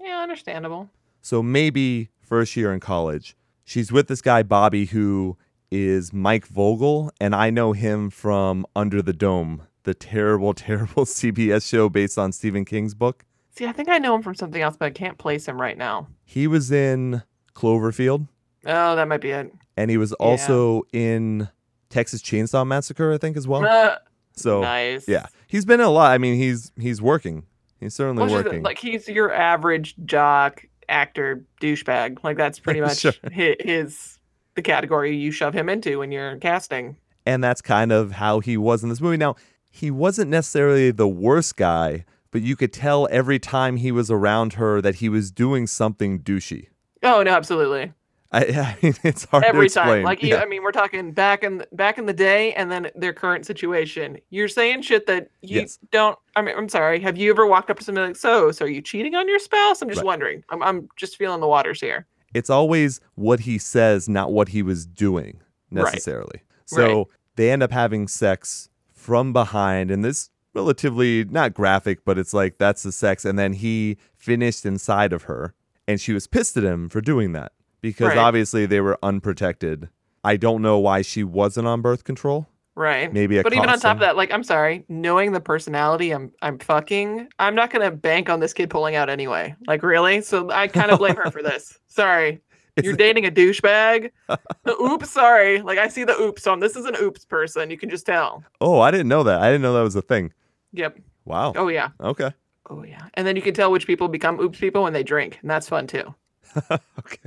Yeah, 0.00 0.20
understandable. 0.22 0.88
So 1.20 1.42
maybe 1.42 2.08
first 2.20 2.56
year 2.56 2.72
in 2.72 2.80
college, 2.80 3.36
she's 3.64 3.92
with 3.92 4.08
this 4.08 4.22
guy 4.22 4.42
Bobby 4.42 4.86
who 4.86 5.36
is 5.74 6.12
Mike 6.12 6.46
Vogel, 6.46 7.10
and 7.18 7.34
I 7.34 7.48
know 7.48 7.72
him 7.72 8.10
from 8.10 8.66
Under 8.76 9.00
the 9.00 9.14
Dome, 9.14 9.62
the 9.84 9.94
terrible, 9.94 10.52
terrible 10.54 11.06
CBS 11.06 11.66
show 11.66 11.88
based 11.88 12.18
on 12.18 12.30
Stephen 12.30 12.66
King's 12.66 12.94
book. 12.94 13.24
See, 13.56 13.66
I 13.66 13.72
think 13.72 13.88
I 13.88 13.96
know 13.98 14.14
him 14.14 14.22
from 14.22 14.34
something 14.34 14.60
else, 14.60 14.76
but 14.78 14.86
I 14.86 14.90
can't 14.90 15.16
place 15.16 15.46
him 15.48 15.58
right 15.60 15.76
now. 15.78 16.08
He 16.24 16.46
was 16.46 16.70
in 16.70 17.22
Cloverfield, 17.54 18.28
Oh, 18.66 18.94
that 18.96 19.08
might 19.08 19.20
be 19.22 19.30
it. 19.30 19.52
and 19.76 19.90
he 19.90 19.96
was 19.96 20.12
also 20.14 20.82
in 20.92 21.48
Texas 21.88 22.20
Chainsaw 22.22 22.66
Massacre, 22.66 23.12
I 23.12 23.18
think, 23.18 23.36
as 23.38 23.48
well. 23.48 23.64
Uh, 23.64 23.96
So 24.36 24.60
nice. 24.60 25.08
yeah, 25.08 25.26
he's 25.46 25.64
been 25.64 25.80
in 25.80 25.86
a 25.86 25.90
lot. 25.90 26.12
I 26.12 26.18
mean, 26.18 26.36
he's 26.36 26.70
he's 26.78 27.00
working. 27.02 27.44
He's 27.80 27.94
certainly 27.94 28.20
Well, 28.20 28.26
it's 28.26 28.32
just 28.34 28.44
that, 28.44 28.50
working. 28.50 28.62
like 28.62 28.78
he's 28.78 29.08
your 29.08 29.32
average 29.32 29.96
jock 30.04 30.64
actor 30.88 31.44
douchebag. 31.60 32.22
Like 32.22 32.36
that's 32.36 32.58
pretty 32.60 32.80
much 32.86 32.98
Sure. 33.00 33.12
his 33.30 34.18
the 34.54 34.62
category 34.62 35.16
you 35.16 35.30
shove 35.30 35.54
him 35.54 35.68
into 35.68 35.98
when 35.98 36.12
you're 36.12 36.36
casting. 36.36 36.96
and 37.24 37.42
that's 37.42 37.62
kind 37.62 37.92
of 37.92 38.12
how 38.12 38.40
he 38.40 38.56
was 38.56 38.82
in 38.82 38.88
this 38.88 39.00
movie. 39.00 39.16
Now, 39.16 39.36
he 39.70 39.90
wasn't 39.90 40.30
necessarily 40.30 40.90
the 40.90 41.08
worst 41.08 41.56
guy, 41.56 42.04
but 42.30 42.42
you 42.42 42.56
could 42.56 42.72
tell 42.72 43.08
every 43.10 43.38
time 43.38 43.76
he 43.76 43.90
was 43.92 44.10
around 44.10 44.54
her 44.54 44.80
that 44.82 44.96
he 44.96 45.08
was 45.08 45.30
doing 45.30 45.66
something 45.66 46.18
douchey. 46.20 46.66
Oh 47.02 47.22
no, 47.22 47.30
absolutely. 47.32 47.92
I, 48.34 48.44
I 48.44 48.76
mean, 48.82 48.94
it's 49.02 49.24
hard 49.26 49.44
Every 49.44 49.60
to 49.60 49.64
explain. 49.66 49.86
time. 49.86 50.02
Like 50.04 50.22
you, 50.22 50.30
Yeah. 50.30 50.40
I 50.42 50.46
mean, 50.46 50.62
we're 50.62 50.72
talking 50.72 51.12
back 51.12 51.44
in 51.44 51.64
back 51.72 51.98
in 51.98 52.06
the 52.06 52.12
day, 52.12 52.52
and 52.54 52.70
then 52.72 52.90
their 52.94 53.12
current 53.12 53.44
situation. 53.46 54.18
You're 54.30 54.48
saying 54.48 54.82
shit 54.82 55.06
that 55.06 55.28
you 55.42 55.60
Yes. 55.60 55.78
don't. 55.90 56.18
I 56.34 56.42
mean, 56.42 56.56
I'm 56.56 56.68
sorry. 56.68 56.98
Have 57.00 57.16
you 57.18 57.30
ever 57.30 57.46
walked 57.46 57.70
up 57.70 57.78
to 57.78 57.84
somebody 57.84 58.06
like, 58.08 58.16
so, 58.16 58.50
so 58.50 58.64
are 58.64 58.68
you 58.68 58.80
cheating 58.82 59.14
on 59.14 59.28
your 59.28 59.38
spouse? 59.38 59.80
I'm 59.82 59.88
just 59.88 59.98
Right. 59.98 60.06
wondering. 60.06 60.44
I'm, 60.48 60.62
I'm 60.62 60.88
just 60.96 61.16
feeling 61.16 61.40
the 61.40 61.46
waters 61.48 61.80
here. 61.80 62.06
It's 62.34 62.50
always 62.50 63.00
what 63.14 63.40
he 63.40 63.58
says, 63.58 64.08
not 64.08 64.32
what 64.32 64.48
he 64.48 64.62
was 64.62 64.86
doing 64.86 65.40
Right. 65.70 65.84
necessarily. 65.84 66.42
So 66.66 66.96
Right. 66.98 67.06
they 67.36 67.50
end 67.50 67.62
up 67.62 67.70
having 67.72 68.08
sex 68.08 68.68
from 68.92 69.32
behind, 69.32 69.90
and 69.90 70.04
this 70.04 70.30
relatively 70.54 71.24
not 71.24 71.54
graphic, 71.54 72.04
but 72.04 72.18
it's 72.18 72.34
like 72.34 72.58
that's 72.58 72.82
the 72.82 72.92
sex. 72.92 73.24
And 73.24 73.38
then 73.38 73.54
he 73.54 73.96
finished 74.14 74.64
inside 74.66 75.12
of 75.12 75.24
her, 75.24 75.54
and 75.88 76.00
she 76.00 76.12
was 76.12 76.26
pissed 76.26 76.56
at 76.56 76.64
him 76.64 76.88
for 76.88 77.00
doing 77.00 77.32
that 77.32 77.52
because 77.80 78.08
Right. 78.08 78.18
obviously 78.18 78.66
they 78.66 78.80
were 78.80 78.98
unprotected. 79.02 79.88
I 80.24 80.36
don't 80.36 80.62
know 80.62 80.78
why 80.78 81.02
she 81.02 81.24
wasn't 81.24 81.66
on 81.66 81.80
birth 81.82 82.04
control. 82.04 82.46
Right. 82.74 83.12
Maybe 83.12 83.40
but 83.42 83.52
even 83.52 83.68
on 83.68 83.78
top 83.78 83.96
of 83.96 84.00
that, 84.00 84.16
like 84.16 84.32
I'm 84.32 84.42
sorry, 84.42 84.84
knowing 84.88 85.32
the 85.32 85.40
personality 85.40 86.10
I'm 86.10 86.32
I'm 86.40 86.58
fucking, 86.58 87.28
I'm 87.38 87.54
not 87.54 87.70
gonna 87.70 87.90
bank 87.90 88.30
on 88.30 88.40
this 88.40 88.54
kid 88.54 88.70
pulling 88.70 88.94
out 88.94 89.10
anyway. 89.10 89.54
Like 89.66 89.82
really? 89.82 90.22
So 90.22 90.50
I 90.50 90.68
kind 90.68 90.90
of 90.90 90.98
blame 90.98 91.16
her 91.16 91.30
for 91.30 91.42
this. 91.42 91.78
Sorry. 91.88 92.40
It's- 92.76 92.84
You're 92.86 92.96
dating 92.96 93.26
a 93.26 93.30
douchebag. 93.30 94.10
Oops, 94.80 95.10
sorry. 95.10 95.60
Like 95.60 95.76
I 95.78 95.88
see 95.88 96.04
the 96.04 96.18
oops 96.18 96.46
on 96.46 96.60
this 96.60 96.74
is 96.74 96.86
an 96.86 96.96
oops 96.98 97.26
person. 97.26 97.70
You 97.70 97.76
can 97.76 97.90
just 97.90 98.06
tell. 98.06 98.42
Oh, 98.62 98.80
I 98.80 98.90
didn't 98.90 99.08
know 99.08 99.22
that. 99.24 99.42
I 99.42 99.48
didn't 99.48 99.60
know 99.60 99.74
that 99.74 99.82
was 99.82 99.94
a 99.96 100.00
thing. 100.00 100.32
Yep. 100.72 100.98
Wow. 101.26 101.52
Oh 101.54 101.68
yeah. 101.68 101.90
Okay. 102.00 102.32
Oh 102.70 102.82
yeah. 102.84 103.08
And 103.12 103.26
then 103.26 103.36
you 103.36 103.42
can 103.42 103.52
tell 103.52 103.70
which 103.70 103.86
people 103.86 104.08
become 104.08 104.40
oops 104.40 104.58
people 104.58 104.84
when 104.84 104.94
they 104.94 105.02
drink, 105.02 105.38
and 105.42 105.50
that's 105.50 105.68
fun 105.68 105.86
too. 105.86 106.14
okay. 106.70 107.18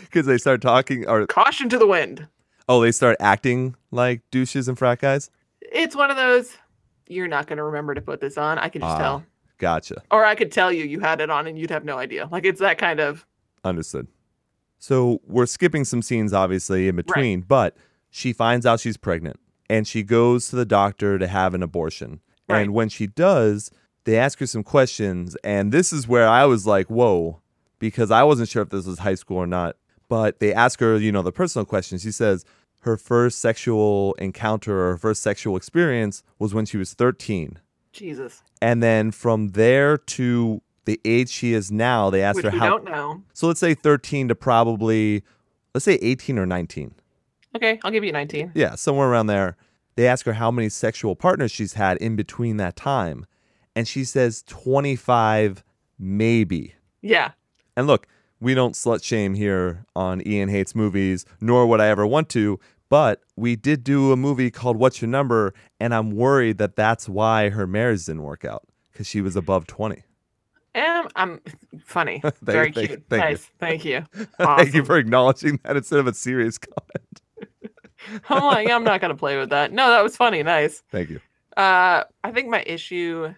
Because 0.00 0.26
they 0.26 0.38
start 0.38 0.60
talking, 0.60 1.06
or 1.06 1.24
Caution 1.28 1.68
to 1.68 1.78
the 1.78 1.86
wind. 1.86 2.26
Oh, 2.70 2.80
they 2.80 2.92
start 2.92 3.16
acting 3.20 3.74
like 3.90 4.22
douches 4.30 4.68
and 4.68 4.78
frat 4.78 5.00
guys. 5.00 5.30
It's 5.60 5.96
one 5.96 6.10
of 6.10 6.16
those. 6.16 6.56
You're 7.08 7.28
not 7.28 7.46
gonna 7.48 7.64
remember 7.64 7.94
to 7.94 8.00
put 8.00 8.20
this 8.20 8.38
on. 8.38 8.58
I 8.58 8.68
can 8.68 8.80
just 8.80 8.94
Ah. 8.94 8.98
tell. 8.98 9.24
Gotcha. 9.58 10.02
Or 10.10 10.24
I 10.24 10.34
could 10.36 10.52
tell 10.52 10.72
you 10.72 10.84
you 10.84 11.00
had 11.00 11.20
it 11.20 11.28
on 11.30 11.46
and 11.46 11.58
you'd 11.58 11.70
have 11.70 11.84
no 11.84 11.98
idea. 11.98 12.28
Like 12.30 12.44
it's 12.46 12.60
that 12.60 12.78
kind 12.78 13.00
of 13.00 13.26
Understood. 13.64 14.06
So 14.78 15.20
we're 15.26 15.44
skipping 15.46 15.84
some 15.84 16.00
scenes, 16.00 16.32
obviously, 16.32 16.88
in 16.88 16.96
between, 16.96 17.42
but 17.42 17.76
she 18.08 18.32
finds 18.32 18.64
out 18.64 18.80
she's 18.80 18.96
pregnant 18.96 19.38
and 19.68 19.86
she 19.86 20.02
goes 20.02 20.48
to 20.48 20.56
the 20.56 20.64
doctor 20.64 21.18
to 21.18 21.26
have 21.26 21.52
an 21.52 21.62
abortion. 21.62 22.20
Right. 22.48 22.60
And 22.62 22.72
when 22.72 22.88
she 22.88 23.06
does, 23.06 23.70
they 24.04 24.16
ask 24.16 24.38
her 24.38 24.46
some 24.46 24.62
questions. 24.62 25.36
And 25.44 25.72
this 25.72 25.92
is 25.92 26.08
where 26.08 26.26
I 26.26 26.46
was 26.46 26.66
like, 26.66 26.86
whoa, 26.88 27.42
because 27.78 28.10
I 28.10 28.22
wasn't 28.22 28.48
sure 28.48 28.62
if 28.62 28.70
this 28.70 28.86
was 28.86 29.00
high 29.00 29.14
school 29.14 29.36
or 29.36 29.46
not. 29.46 29.76
But 30.10 30.40
they 30.40 30.52
ask 30.52 30.80
her, 30.80 30.98
you 30.98 31.12
know, 31.12 31.22
the 31.22 31.32
personal 31.32 31.64
questions. 31.64 32.02
She 32.02 32.10
says 32.10 32.44
her 32.80 32.96
first 32.96 33.38
sexual 33.38 34.14
encounter 34.14 34.78
or 34.78 34.90
her 34.90 34.98
first 34.98 35.22
sexual 35.22 35.56
experience 35.56 36.22
was 36.38 36.52
when 36.52 36.66
she 36.66 36.76
was 36.76 36.92
13. 36.92 37.58
Jesus. 37.92 38.42
And 38.60 38.82
then 38.82 39.12
from 39.12 39.50
there 39.50 39.96
to 39.96 40.60
the 40.84 41.00
age 41.04 41.30
she 41.30 41.52
is 41.52 41.70
now, 41.70 42.10
they 42.10 42.22
asked 42.22 42.36
Which 42.36 42.46
her 42.46 42.50
how. 42.50 42.70
don't 42.70 42.84
know. 42.84 43.22
So 43.32 43.46
let's 43.46 43.60
say 43.60 43.74
13 43.74 44.28
to 44.28 44.34
probably, 44.34 45.22
let's 45.74 45.84
say 45.84 45.98
18 46.02 46.38
or 46.38 46.46
19. 46.46 46.92
Okay, 47.56 47.78
I'll 47.84 47.90
give 47.92 48.04
you 48.04 48.12
19. 48.12 48.52
Yeah, 48.54 48.74
somewhere 48.74 49.08
around 49.08 49.28
there. 49.28 49.56
They 49.94 50.08
ask 50.08 50.26
her 50.26 50.32
how 50.34 50.50
many 50.50 50.68
sexual 50.68 51.14
partners 51.14 51.52
she's 51.52 51.74
had 51.74 51.98
in 51.98 52.16
between 52.16 52.56
that 52.56 52.74
time. 52.74 53.26
And 53.76 53.86
she 53.86 54.04
says 54.04 54.42
25, 54.48 55.62
maybe. 55.98 56.74
Yeah. 57.00 57.32
And 57.76 57.86
look, 57.86 58.06
we 58.40 58.54
don't 58.54 58.74
slut 58.74 59.02
shame 59.04 59.34
here 59.34 59.84
on 59.94 60.26
Ian 60.26 60.48
Hates 60.48 60.74
Movies, 60.74 61.24
nor 61.40 61.66
would 61.66 61.80
I 61.80 61.88
ever 61.88 62.06
want 62.06 62.28
to. 62.30 62.58
But 62.88 63.20
we 63.36 63.54
did 63.54 63.84
do 63.84 64.10
a 64.12 64.16
movie 64.16 64.50
called 64.50 64.76
What's 64.76 65.00
Your 65.00 65.08
Number, 65.08 65.54
and 65.78 65.94
I'm 65.94 66.10
worried 66.10 66.58
that 66.58 66.74
that's 66.74 67.08
why 67.08 67.50
her 67.50 67.66
marriage 67.66 68.06
didn't 68.06 68.22
work 68.22 68.44
out 68.44 68.64
because 68.92 69.06
she 69.06 69.20
was 69.20 69.36
above 69.36 69.66
20. 69.68 70.02
Um, 70.74 71.08
I'm 71.16 71.40
funny. 71.84 72.20
Thank- 72.22 72.36
Very 72.42 72.72
thank- 72.72 72.88
cute. 72.88 73.04
thank 73.08 73.22
you. 73.22 73.28
nice. 73.30 73.50
Thank 73.60 73.84
you. 73.84 74.04
Thank 74.38 74.74
you 74.74 74.84
for 74.84 74.96
acknowledging 74.98 75.58
that 75.64 75.76
instead 75.76 75.98
of 76.00 76.06
a 76.06 76.14
serious 76.14 76.58
comment. 76.58 77.20
I'm 78.28 78.42
like, 78.44 78.70
I'm 78.70 78.82
not 78.84 79.00
gonna 79.00 79.16
play 79.16 79.36
with 79.36 79.50
that. 79.50 79.72
No, 79.72 79.90
that 79.90 80.02
was 80.02 80.16
funny. 80.16 80.42
Nice. 80.42 80.82
Thank 80.90 81.10
you. 81.10 81.20
Uh, 81.56 82.04
I 82.24 82.30
think 82.32 82.48
my 82.48 82.62
issue 82.66 83.34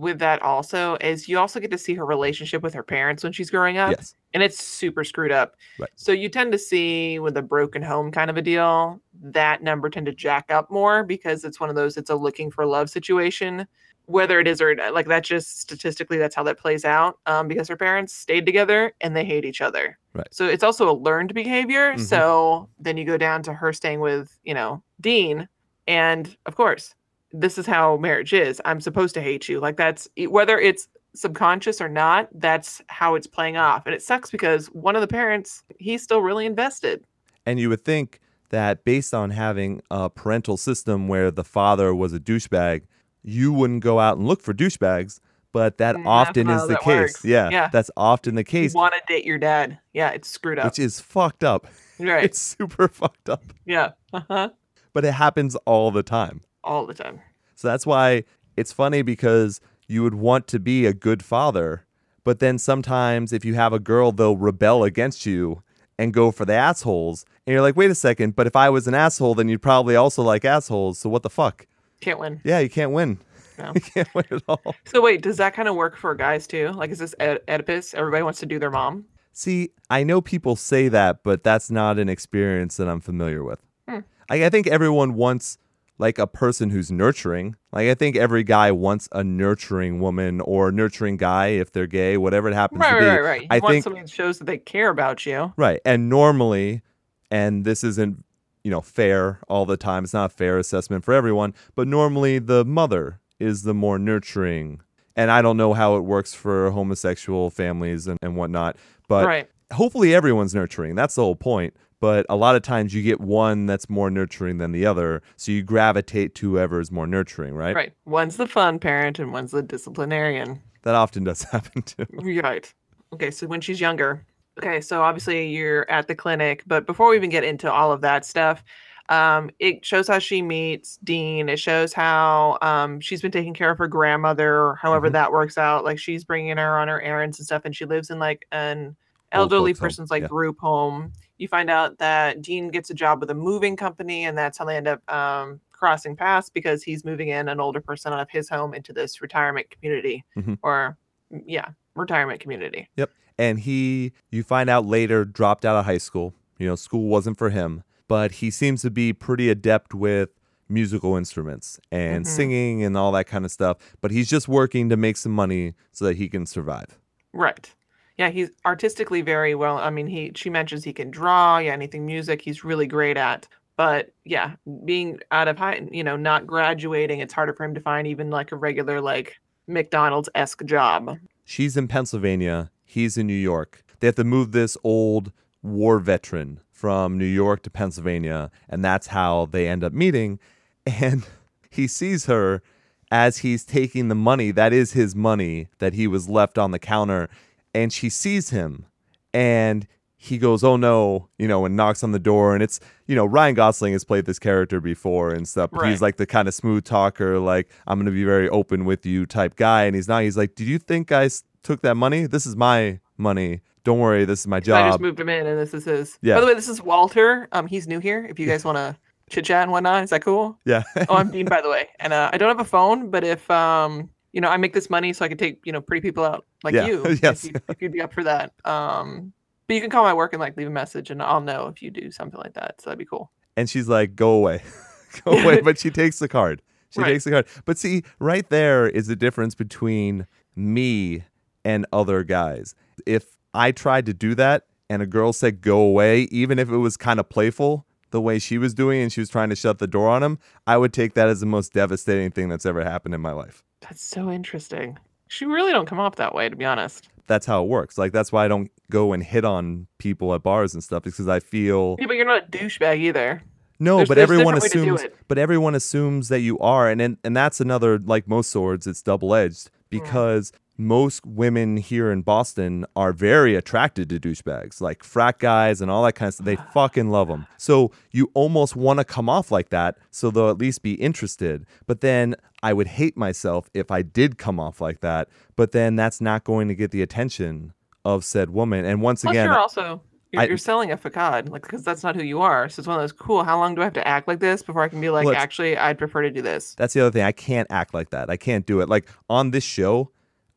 with 0.00 0.18
that 0.18 0.40
also 0.42 0.96
is 1.00 1.28
you 1.28 1.38
also 1.38 1.60
get 1.60 1.70
to 1.70 1.78
see 1.78 1.94
her 1.94 2.04
relationship 2.06 2.62
with 2.62 2.74
her 2.74 2.82
parents 2.82 3.22
when 3.22 3.32
she's 3.32 3.50
growing 3.50 3.78
up, 3.78 3.90
Yes. 3.92 4.14
and 4.34 4.42
it's 4.42 4.62
super 4.62 5.04
screwed 5.04 5.32
up. 5.32 5.56
Right. 5.78 5.90
So 5.96 6.12
you 6.12 6.28
tend 6.28 6.52
to 6.52 6.58
see 6.58 7.18
with 7.18 7.36
a 7.36 7.42
broken 7.42 7.82
home 7.82 8.10
kind 8.10 8.30
of 8.30 8.36
a 8.36 8.42
deal, 8.42 9.00
that 9.22 9.62
number 9.62 9.90
tend 9.90 10.06
to 10.06 10.12
jack 10.12 10.50
up 10.50 10.70
more 10.70 11.04
because 11.04 11.44
it's 11.44 11.60
one 11.60 11.68
of 11.70 11.76
those 11.76 11.96
it's 11.96 12.10
a 12.10 12.14
looking 12.16 12.50
for 12.50 12.64
love 12.66 12.88
situation. 12.90 13.66
Whether 14.06 14.40
it 14.40 14.48
is 14.48 14.60
or 14.60 14.74
like 14.92 15.06
that, 15.06 15.22
just 15.22 15.60
statistically, 15.60 16.18
that's 16.18 16.34
how 16.34 16.42
that 16.42 16.58
plays 16.58 16.84
out. 16.84 17.18
Um, 17.26 17.46
because 17.46 17.68
her 17.68 17.76
parents 17.76 18.12
stayed 18.12 18.44
together 18.44 18.92
and 19.00 19.14
they 19.14 19.24
hate 19.24 19.44
each 19.44 19.60
other. 19.60 19.96
Right. 20.12 20.26
So 20.32 20.46
it's 20.46 20.64
also 20.64 20.90
a 20.90 20.92
learned 20.96 21.32
behavior. 21.34 21.94
Mhm. 21.94 22.00
So 22.00 22.68
then 22.80 22.96
you 22.96 23.04
go 23.04 23.16
down 23.16 23.42
to 23.44 23.52
her 23.52 23.72
staying 23.72 24.00
with, 24.00 24.36
you 24.42 24.54
know, 24.54 24.82
Dean, 25.00 25.48
and 25.86 26.36
of 26.46 26.56
course, 26.56 26.94
this 27.32 27.58
is 27.58 27.66
how 27.66 27.96
marriage 27.96 28.32
is. 28.32 28.60
I'm 28.64 28.80
supposed 28.80 29.14
to 29.14 29.20
hate 29.22 29.48
you. 29.48 29.60
Like 29.60 29.76
that's 29.76 30.08
whether 30.28 30.58
it's 30.58 30.88
subconscious 31.14 31.80
or 31.80 31.88
not, 31.88 32.28
that's 32.32 32.80
how 32.88 33.14
it's 33.14 33.26
playing 33.26 33.56
off. 33.56 33.84
And 33.86 33.94
it 33.94 34.02
sucks 34.02 34.30
because 34.30 34.66
one 34.68 34.94
of 34.96 35.00
the 35.02 35.06
parents, 35.08 35.62
he's 35.78 36.02
still 36.02 36.20
really 36.22 36.46
invested. 36.46 37.04
And 37.44 37.58
you 37.60 37.68
would 37.68 37.84
think 37.84 38.20
that 38.50 38.84
based 38.84 39.12
on 39.14 39.30
having 39.30 39.82
a 39.90 40.08
parental 40.10 40.56
system 40.56 41.08
where 41.08 41.30
the 41.30 41.44
father 41.44 41.94
was 41.94 42.12
a 42.14 42.20
douchebag, 42.20 42.82
you 43.22 43.52
wouldn't 43.52 43.82
go 43.82 43.98
out 44.00 44.16
and 44.18 44.26
look 44.26 44.40
for 44.42 44.52
douchebags, 44.54 45.20
but 45.52 45.76
that 45.78 45.96
Mm, 45.96 46.04
that's 46.04 46.06
often 46.08 46.50
is 46.50 46.66
the 46.66 46.76
case. 46.76 46.86
works. 46.86 47.24
Yeah, 47.24 47.50
Yeah. 47.50 47.68
that's 47.72 47.90
often 47.96 48.34
the 48.34 48.44
case. 48.44 48.72
You 48.74 48.78
want 48.80 48.94
to 48.94 49.00
date 49.06 49.24
your 49.24 49.38
dad. 49.38 49.78
Yeah, 49.92 50.10
it's 50.10 50.28
screwed 50.28 50.58
up. 50.58 50.64
which 50.64 50.78
is 50.78 50.98
fucked 51.00 51.44
up. 51.44 51.66
right. 51.98 52.24
It's 52.24 52.40
super 52.40 52.88
fucked 52.92 53.28
up, 53.28 53.42
yeah. 53.66 53.90
Uh-huh. 54.14 54.48
but 54.94 55.04
it 55.04 55.12
happens 55.12 55.56
all 55.66 55.90
the 55.90 56.02
time. 56.02 56.40
All 56.64 56.86
the 56.86 56.94
time. 56.94 57.20
So 57.54 57.68
that's 57.68 57.86
why 57.86 58.24
it's 58.56 58.72
funny 58.72 59.02
because 59.02 59.60
you 59.86 60.02
would 60.02 60.14
want 60.14 60.46
to 60.48 60.58
be 60.58 60.86
a 60.86 60.94
good 60.94 61.22
father, 61.24 61.86
but 62.24 62.38
then 62.38 62.58
sometimes 62.58 63.32
if 63.32 63.44
you 63.44 63.54
have 63.54 63.72
a 63.72 63.78
girl, 63.78 64.12
they'll 64.12 64.36
rebel 64.36 64.84
against 64.84 65.26
you 65.26 65.62
and 65.98 66.12
go 66.12 66.30
for 66.30 66.44
the 66.44 66.54
assholes. 66.54 67.24
And 67.46 67.52
you're 67.52 67.62
like, 67.62 67.76
wait 67.76 67.90
a 67.90 67.94
second, 67.94 68.36
but 68.36 68.46
if 68.46 68.56
I 68.56 68.70
was 68.70 68.86
an 68.86 68.94
asshole, 68.94 69.34
then 69.34 69.48
you'd 69.48 69.62
probably 69.62 69.96
also 69.96 70.22
like 70.22 70.44
assholes. 70.44 70.98
So 70.98 71.08
what 71.10 71.22
the 71.22 71.30
fuck? 71.30 71.66
Can't 72.00 72.18
win. 72.18 72.40
Yeah, 72.44 72.58
you 72.60 72.70
can't 72.70 72.92
win. 72.92 73.18
No. 73.58 73.72
You 73.74 73.80
can't 73.80 74.14
win 74.14 74.24
at 74.30 74.42
all. 74.48 74.74
So 74.86 75.00
wait, 75.00 75.22
does 75.22 75.36
that 75.36 75.54
kind 75.54 75.68
of 75.68 75.76
work 75.76 75.96
for 75.96 76.14
guys 76.14 76.46
too? 76.46 76.68
Like, 76.70 76.90
is 76.90 76.98
this 76.98 77.14
Oedipus? 77.20 77.94
Everybody 77.94 78.22
wants 78.22 78.40
to 78.40 78.46
do 78.46 78.58
their 78.58 78.70
mom. 78.70 79.04
See, 79.32 79.70
I 79.90 80.02
know 80.02 80.20
people 80.20 80.56
say 80.56 80.88
that, 80.88 81.22
but 81.22 81.44
that's 81.44 81.70
not 81.70 81.98
an 81.98 82.08
experience 82.08 82.76
that 82.78 82.88
I'm 82.88 83.00
familiar 83.00 83.44
with. 83.44 83.60
Hmm. 83.88 84.00
I, 84.30 84.46
I 84.46 84.50
think 84.50 84.66
everyone 84.66 85.14
wants 85.14 85.58
like 85.98 86.18
a 86.18 86.26
person 86.26 86.70
who's 86.70 86.90
nurturing. 86.90 87.56
Like 87.72 87.88
I 87.88 87.94
think 87.94 88.16
every 88.16 88.42
guy 88.42 88.72
wants 88.72 89.08
a 89.12 89.22
nurturing 89.22 90.00
woman 90.00 90.40
or 90.40 90.72
nurturing 90.72 91.16
guy 91.16 91.48
if 91.48 91.72
they're 91.72 91.86
gay, 91.86 92.16
whatever 92.16 92.48
it 92.48 92.54
happens 92.54 92.80
Right, 92.80 92.94
to 92.94 93.00
be. 93.00 93.06
right, 93.06 93.20
right, 93.20 93.24
right. 93.24 93.46
I 93.50 93.60
think- 93.60 93.84
somebody 93.84 94.04
that 94.04 94.10
shows 94.10 94.38
that 94.38 94.46
they 94.46 94.58
care 94.58 94.90
about 94.90 95.24
you. 95.26 95.52
Right. 95.56 95.80
And 95.84 96.08
normally, 96.08 96.82
and 97.30 97.64
this 97.64 97.84
isn't, 97.84 98.24
you 98.64 98.70
know, 98.70 98.80
fair 98.80 99.40
all 99.48 99.66
the 99.66 99.76
time. 99.76 100.04
It's 100.04 100.12
not 100.12 100.26
a 100.26 100.34
fair 100.34 100.58
assessment 100.58 101.04
for 101.04 101.14
everyone, 101.14 101.54
but 101.74 101.88
normally 101.88 102.38
the 102.38 102.64
mother 102.64 103.20
is 103.38 103.62
the 103.62 103.74
more 103.74 103.98
nurturing. 103.98 104.80
And 105.16 105.30
I 105.30 105.42
don't 105.42 105.56
know 105.56 105.74
how 105.74 105.96
it 105.96 106.00
works 106.00 106.32
for 106.32 106.70
homosexual 106.70 107.50
families 107.50 108.06
and, 108.06 108.18
and 108.22 108.36
whatnot, 108.36 108.76
but 109.08 109.26
right. 109.26 109.48
hopefully 109.72 110.14
everyone's 110.14 110.54
nurturing. 110.54 110.94
That's 110.94 111.14
the 111.16 111.22
whole 111.22 111.36
point. 111.36 111.74
But 112.02 112.26
a 112.28 112.34
lot 112.34 112.56
of 112.56 112.62
times 112.62 112.92
you 112.92 113.00
get 113.00 113.20
one 113.20 113.66
that's 113.66 113.88
more 113.88 114.10
nurturing 114.10 114.58
than 114.58 114.72
the 114.72 114.84
other. 114.84 115.22
So 115.36 115.52
you 115.52 115.62
gravitate 115.62 116.34
to 116.34 116.50
whoever 116.50 116.80
is 116.80 116.90
more 116.90 117.06
nurturing, 117.06 117.54
right? 117.54 117.76
Right. 117.76 117.92
One's 118.06 118.38
the 118.38 118.48
fun 118.48 118.80
parent 118.80 119.20
and 119.20 119.32
one's 119.32 119.52
the 119.52 119.62
disciplinarian. 119.62 120.60
That 120.82 120.96
often 120.96 121.22
does 121.22 121.42
happen 121.52 121.82
too. 121.82 122.04
Right. 122.10 122.74
Okay, 123.12 123.30
so 123.30 123.46
when 123.46 123.60
she's 123.60 123.80
younger. 123.80 124.26
Okay, 124.58 124.80
so 124.80 125.00
obviously 125.00 125.46
you're 125.50 125.88
at 125.88 126.08
the 126.08 126.16
clinic, 126.16 126.64
but 126.66 126.86
before 126.86 127.08
we 127.08 127.14
even 127.14 127.30
get 127.30 127.44
into 127.44 127.70
all 127.70 127.92
of 127.92 128.00
that 128.00 128.24
stuff, 128.26 128.64
um, 129.08 129.48
it 129.60 129.84
shows 129.84 130.08
how 130.08 130.18
she 130.18 130.42
meets 130.42 130.98
Dean. 131.04 131.48
It 131.48 131.60
shows 131.60 131.92
how 131.92 132.58
um, 132.62 132.98
she's 132.98 133.22
been 133.22 133.30
taking 133.30 133.54
care 133.54 133.70
of 133.70 133.78
her 133.78 133.86
grandmother, 133.86 134.74
however 134.82 135.08
Mhm. 135.08 135.12
that 135.12 135.30
works 135.30 135.56
out. 135.56 135.84
Like 135.84 136.00
she's 136.00 136.24
bringing 136.24 136.56
her 136.56 136.78
on 136.80 136.88
her 136.88 137.00
errands 137.00 137.38
and 137.38 137.46
stuff, 137.46 137.62
and 137.64 137.76
she 137.76 137.84
lives 137.84 138.10
in 138.10 138.18
like 138.18 138.44
an 138.50 138.96
elderly 139.30 139.70
home, 139.70 139.78
person's 139.78 140.10
like 140.10 140.22
yeah. 140.22 140.28
group 140.28 140.58
home. 140.58 141.12
You 141.42 141.48
find 141.48 141.68
out 141.70 141.98
that 141.98 142.40
Dean 142.40 142.68
gets 142.68 142.88
a 142.88 142.94
job 142.94 143.18
with 143.18 143.28
a 143.28 143.34
moving 143.34 143.74
company, 143.74 144.24
and 144.24 144.38
that's 144.38 144.56
how 144.58 144.64
they 144.64 144.76
end 144.76 144.86
up 144.86 145.12
um, 145.12 145.58
crossing 145.72 146.14
paths 146.14 146.48
because 146.48 146.84
he's 146.84 147.04
moving 147.04 147.30
in 147.30 147.48
an 147.48 147.58
older 147.58 147.80
person 147.80 148.12
out 148.12 148.20
of 148.20 148.30
his 148.30 148.48
home 148.48 148.74
into 148.74 148.92
this 148.92 149.20
retirement 149.20 149.68
community, 149.68 150.24
Mhm. 150.36 150.58
or 150.62 150.96
mm, 151.34 151.42
yeah, 151.44 151.70
retirement 151.96 152.38
community. 152.38 152.88
Yep. 152.96 153.10
And 153.38 153.58
he 153.58 154.12
you 154.30 154.44
find 154.44 154.70
out 154.70 154.86
later 154.86 155.24
dropped 155.24 155.64
out 155.64 155.74
of 155.74 155.84
high 155.84 155.98
school 155.98 156.32
you 156.58 156.66
know 156.68 156.76
school 156.76 157.08
wasn't 157.08 157.36
for 157.36 157.50
him 157.50 157.82
but 158.06 158.32
he 158.32 158.48
seems 158.50 158.82
to 158.82 158.90
be 158.90 159.12
pretty 159.12 159.48
adept 159.50 159.94
with 159.94 160.28
musical 160.68 161.16
instruments 161.16 161.80
and 161.90 162.24
Mhm. 162.24 162.28
singing 162.28 162.84
and 162.84 162.96
all 162.96 163.10
that 163.12 163.24
kind 163.26 163.44
of 163.44 163.50
stuff 163.50 163.78
but 164.00 164.10
he's 164.12 164.28
just 164.30 164.46
working 164.48 164.88
to 164.90 164.96
make 164.96 165.16
some 165.16 165.32
money 165.32 165.74
so 165.90 166.04
that 166.04 166.16
he 166.18 166.28
can 166.28 166.46
survive 166.46 167.00
Right. 167.32 167.74
Yeah, 168.22 168.30
he's 168.30 168.50
artistically 168.64 169.20
very 169.22 169.54
well. 169.56 169.78
I 169.78 169.90
mean, 169.90 170.06
he 170.06 170.30
she 170.36 170.48
mentions 170.48 170.84
he 170.84 170.92
can 170.92 171.10
draw, 171.10 171.58
yeah, 171.58 171.72
anything 171.72 172.06
music 172.06 172.40
he's 172.40 172.62
really 172.62 172.86
great 172.86 173.16
at. 173.16 173.48
But 173.76 174.12
yeah, 174.24 174.52
being 174.84 175.18
out 175.32 175.48
of 175.48 175.58
high, 175.58 175.88
you 175.90 176.04
know, 176.04 176.16
not 176.16 176.46
graduating, 176.46 177.18
it's 177.18 177.34
harder 177.34 177.52
for 177.52 177.64
him 177.64 177.74
to 177.74 177.80
find 177.80 178.06
even 178.06 178.30
like 178.30 178.52
a 178.52 178.56
regular 178.56 179.00
like 179.00 179.40
McDonald's 179.66 180.28
esque 180.36 180.64
job. 180.64 181.18
she's 181.44 181.76
in 181.76 181.88
pennsylvania 181.88 182.70
he's 182.84 183.16
in 183.16 183.26
new 183.26 183.32
york 183.34 183.82
they 184.00 184.06
have 184.06 184.14
to 184.14 184.24
move 184.24 184.52
this 184.52 184.76
old 184.84 185.32
war 185.62 185.98
veteran 185.98 186.60
from 186.70 187.18
new 187.18 187.24
york 187.24 187.62
to 187.62 187.70
pennsylvania 187.70 188.50
and 188.68 188.84
that's 188.84 189.08
how 189.08 189.46
they 189.46 189.66
end 189.68 189.82
up 189.84 189.92
meeting 189.92 190.38
and 190.86 191.26
he 191.70 191.86
sees 191.86 192.26
her 192.26 192.62
as 193.10 193.38
he's 193.38 193.64
taking 193.64 194.08
the 194.08 194.14
money 194.14 194.50
that 194.50 194.72
is 194.72 194.92
his 194.92 195.14
money 195.14 195.68
that 195.78 195.94
he 195.94 196.06
was 196.06 196.28
left 196.28 196.58
on 196.58 196.70
the 196.70 196.78
counter 196.78 197.28
and 197.74 197.92
she 197.92 198.08
sees 198.08 198.50
him 198.50 198.86
and 199.32 199.86
he 200.16 200.38
goes 200.38 200.62
oh 200.62 200.76
no 200.76 201.28
you 201.38 201.48
know 201.48 201.64
and 201.64 201.76
knocks 201.76 202.04
on 202.04 202.12
the 202.12 202.18
door 202.18 202.54
and 202.54 202.62
it's 202.62 202.78
you 203.06 203.16
know 203.16 203.24
ryan 203.24 203.54
gosling 203.54 203.92
has 203.92 204.04
played 204.04 204.24
this 204.24 204.38
character 204.38 204.80
before 204.80 205.32
and 205.32 205.48
stuff 205.48 205.70
but 205.72 205.88
he's 205.88 206.00
like 206.00 206.16
the 206.16 206.26
kind 206.26 206.46
of 206.46 206.54
smooth 206.54 206.84
talker 206.84 207.38
like 207.38 207.68
i'm 207.86 207.98
gonna 207.98 208.10
be 208.10 208.24
very 208.24 208.48
open 208.50 208.84
with 208.84 209.04
you 209.04 209.26
type 209.26 209.56
guy 209.56 209.84
and 209.84 209.96
he's 209.96 210.06
not 210.08 210.22
he's 210.22 210.36
like 210.36 210.54
did 210.54 210.68
you 210.68 210.78
think 210.78 211.10
I 211.10 211.28
took 211.62 211.80
that 211.82 211.96
money 211.96 212.26
this 212.26 212.46
is 212.46 212.54
my 212.54 213.00
money 213.16 213.62
don't 213.84 213.98
worry 213.98 214.24
this 214.24 214.40
is 214.40 214.46
my 214.46 214.60
job." 214.60 214.84
I 214.84 214.88
just 214.90 215.00
moved 215.00 215.18
him 215.18 215.28
in, 215.28 215.46
and 215.46 215.58
this 215.58 215.74
is 215.74 215.84
his. 215.84 216.18
Yeah. 216.22 216.36
By 216.36 216.40
the 216.40 216.46
way, 216.46 216.54
this 216.54 216.68
is 216.68 216.80
Walter. 216.80 217.48
Um, 217.52 217.66
he's 217.66 217.88
new 217.88 217.98
here. 217.98 218.26
If 218.28 218.38
you 218.38 218.46
guys 218.46 218.64
want 218.64 218.76
to 218.76 218.96
chit 219.28 219.44
chat 219.44 219.62
and 219.62 219.72
whatnot, 219.72 220.04
is 220.04 220.10
that 220.10 220.22
cool? 220.22 220.58
yeah 220.64 220.82
Oh, 221.08 221.16
I'm 221.16 221.30
Dean, 221.30 221.46
by 221.46 221.60
the 221.60 221.68
way, 221.68 221.88
and 221.98 222.12
uh, 222.12 222.30
I 222.32 222.38
don't 222.38 222.48
have 222.48 222.60
a 222.60 222.68
phone. 222.68 223.10
But 223.10 223.24
if 223.24 223.50
um, 223.50 224.10
you 224.32 224.40
know, 224.40 224.48
I 224.48 224.56
make 224.56 224.72
this 224.72 224.88
money 224.90 225.12
so 225.12 225.24
I 225.24 225.28
can 225.28 225.38
take 225.38 225.60
you 225.64 225.72
know 225.72 225.80
pretty 225.80 226.00
people 226.00 226.24
out 226.24 226.44
like 226.64 226.74
Yeah, 226.74 226.86
you. 226.86 227.18
yes. 227.22 227.44
If, 227.44 227.52
you, 227.52 227.60
if 227.68 227.82
you'd 227.82 227.92
be 227.92 228.00
up 228.00 228.12
for 228.12 228.24
that. 228.24 228.52
Um, 228.64 229.32
but 229.68 229.74
you 229.74 229.80
can 229.80 229.90
call 229.90 230.02
my 230.04 230.12
work 230.14 230.32
and 230.32 230.40
like 230.40 230.56
leave 230.56 230.66
a 230.66 230.70
message, 230.70 231.10
and 231.10 231.22
I'll 231.22 231.40
know 231.40 231.66
if 231.68 231.82
you 231.82 231.90
do 231.90 232.10
something 232.10 232.38
like 232.40 232.54
that. 232.54 232.80
So 232.80 232.90
that'd 232.90 232.98
be 232.98 233.04
cool. 233.04 233.30
and 233.56 233.68
she's 233.70 233.88
like, 233.88 234.16
"Go 234.16 234.32
away, 234.32 234.62
go 235.24 235.32
away." 235.32 235.60
But 235.60 235.78
she 235.78 235.90
takes 235.90 236.18
the 236.18 236.28
card. 236.28 236.62
She 236.90 237.00
Right. 237.00 237.08
takes 237.12 237.24
the 237.24 237.30
card. 237.30 237.46
But 237.64 237.78
see, 237.78 238.02
right 238.18 238.46
there 238.50 238.86
is 238.88 239.06
the 239.06 239.16
difference 239.16 239.54
between 239.54 240.26
me 240.54 241.24
and 241.64 241.86
other 241.92 242.22
guys. 242.24 242.74
If 243.06 243.36
I 243.54 243.72
tried 243.72 244.04
to 244.06 244.12
do 244.14 244.34
that 244.34 244.66
and 244.90 245.00
a 245.00 245.06
girl 245.06 245.32
said, 245.32 245.60
"Go 245.62 245.78
away," 245.80 246.22
even 246.30 246.58
if 246.58 246.68
it 246.70 246.76
was 246.78 246.96
kind 246.96 247.18
of 247.20 247.28
playful, 247.30 247.86
the 248.10 248.20
way 248.20 248.38
she 248.38 248.58
was 248.58 248.74
doing, 248.74 249.00
and 249.00 249.10
she 249.12 249.20
was 249.20 249.30
trying 249.30 249.48
to 249.50 249.56
shut 249.56 249.78
the 249.78 249.86
door 249.86 250.08
on 250.08 250.22
him, 250.22 250.38
I 250.66 250.76
would 250.76 250.92
take 250.92 251.14
that 251.14 251.28
as 251.28 251.40
the 251.40 251.46
most 251.46 251.72
devastating 251.72 252.30
thing 252.30 252.48
that's 252.50 252.66
ever 252.66 252.82
happened 252.84 253.14
in 253.14 253.20
my 253.22 253.32
life. 253.32 253.62
That's 253.82 254.02
so 254.02 254.30
interesting. 254.30 254.98
She 255.28 255.44
really 255.44 255.72
don't 255.72 255.86
come 255.86 256.00
off 256.00 256.16
that 256.16 256.34
way, 256.34 256.48
to 256.48 256.56
be 256.56 256.64
honest. 256.64 257.08
That's 257.26 257.46
how 257.46 257.62
it 257.62 257.68
works. 257.68 257.98
Like 257.98 258.12
that's 258.12 258.32
why 258.32 258.44
I 258.44 258.48
don't 258.48 258.70
go 258.90 259.12
and 259.12 259.22
hit 259.22 259.44
on 259.44 259.86
people 259.98 260.34
at 260.34 260.42
bars 260.42 260.74
and 260.74 260.82
stuff 260.82 261.02
because 261.04 261.28
I 261.28 261.40
feel 261.40 261.96
Yeah, 261.98 262.06
but 262.06 262.16
you're 262.16 262.26
not 262.26 262.44
a 262.44 262.46
douchebag 262.50 262.98
either. 262.98 263.42
No, 263.78 263.96
There's- 263.96 264.08
but 264.08 264.14
there's 264.16 264.30
everyone 264.30 264.54
different 264.54 264.74
way 264.74 264.80
to 264.80 264.86
do 264.86 264.94
assumes. 264.96 265.14
But 265.28 265.38
everyone 265.38 265.74
assumes 265.74 266.28
that 266.28 266.40
you 266.40 266.58
are, 266.58 266.88
and 266.88 267.00
and, 267.00 267.16
and 267.24 267.36
that's 267.36 267.60
another 267.60 267.98
like 267.98 268.28
most 268.28 268.50
swords, 268.50 268.86
it's 268.86 269.02
double 269.02 269.34
edged 269.34 269.66
Mm. 269.66 269.70
because 269.90 270.52
most 270.76 271.24
women 271.26 271.76
here 271.76 272.10
in 272.10 272.22
Boston 272.22 272.86
are 272.96 273.12
very 273.12 273.54
attracted 273.54 274.08
to 274.08 274.18
douchebags, 274.18 274.80
like 274.80 275.04
frat 275.04 275.38
guys 275.38 275.80
and 275.80 275.90
all 275.90 276.02
that 276.04 276.14
kind 276.14 276.28
of 276.28 276.34
stuff. 276.34 276.46
They 276.46 276.56
ah. 276.56 276.70
fucking 276.72 277.10
love 277.10 277.28
them. 277.28 277.46
So 277.56 277.92
you 278.10 278.30
almost 278.34 278.74
want 278.76 278.98
to 278.98 279.04
come 279.04 279.28
off 279.28 279.50
like 279.50 279.68
that 279.70 279.96
so 280.10 280.30
they'll 280.30 280.50
at 280.50 280.58
least 280.58 280.82
be 280.82 280.94
interested. 280.94 281.66
But 281.86 282.00
then 282.00 282.34
I 282.62 282.72
would 282.72 282.86
hate 282.86 283.16
myself 283.16 283.68
if 283.74 283.90
I 283.90 284.02
did 284.02 284.38
come 284.38 284.58
off 284.58 284.80
like 284.80 285.00
that. 285.00 285.28
But 285.56 285.72
then 285.72 285.96
that's 285.96 286.20
not 286.20 286.44
going 286.44 286.68
to 286.68 286.74
get 286.74 286.90
the 286.90 287.02
attention 287.02 287.74
of 288.04 288.24
said 288.24 288.50
woman. 288.50 288.84
And 288.84 289.02
once 289.02 289.22
Plus, 289.22 289.32
again, 289.32 289.46
you're 289.46 289.58
also 289.58 290.02
you're, 290.32 290.42
I- 290.42 290.46
you're 290.46 290.56
selling 290.56 290.90
a 290.90 290.96
facade, 290.96 291.50
like 291.50 291.62
because 291.62 291.84
that's 291.84 292.02
not 292.02 292.16
who 292.16 292.22
you 292.22 292.40
are. 292.40 292.68
So 292.68 292.80
it's 292.80 292.86
one 292.86 292.96
of 292.96 293.02
those 293.02 293.12
cool. 293.12 293.44
How 293.44 293.58
long 293.58 293.74
do 293.74 293.82
I 293.82 293.84
have 293.84 293.92
to 293.94 294.06
act 294.08 294.26
like 294.26 294.40
this 294.40 294.62
before 294.62 294.82
I 294.82 294.88
can 294.88 295.00
be 295.00 295.10
like, 295.10 295.26
Well, 295.26 295.36
actually, 295.36 295.76
I'd 295.76 295.98
prefer 295.98 296.22
to 296.22 296.30
do 296.30 296.40
this. 296.40 296.74
That's 296.74 296.94
the 296.94 297.00
other 297.00 297.10
thing. 297.10 297.22
I 297.22 297.32
can't 297.32 297.70
act 297.70 297.92
like 297.92 298.10
that. 298.10 298.30
I 298.30 298.36
can't 298.36 298.64
do 298.64 298.80
it. 298.80 298.88
Like 298.88 299.08
on 299.28 299.50
this 299.50 299.64
show, 299.64 300.10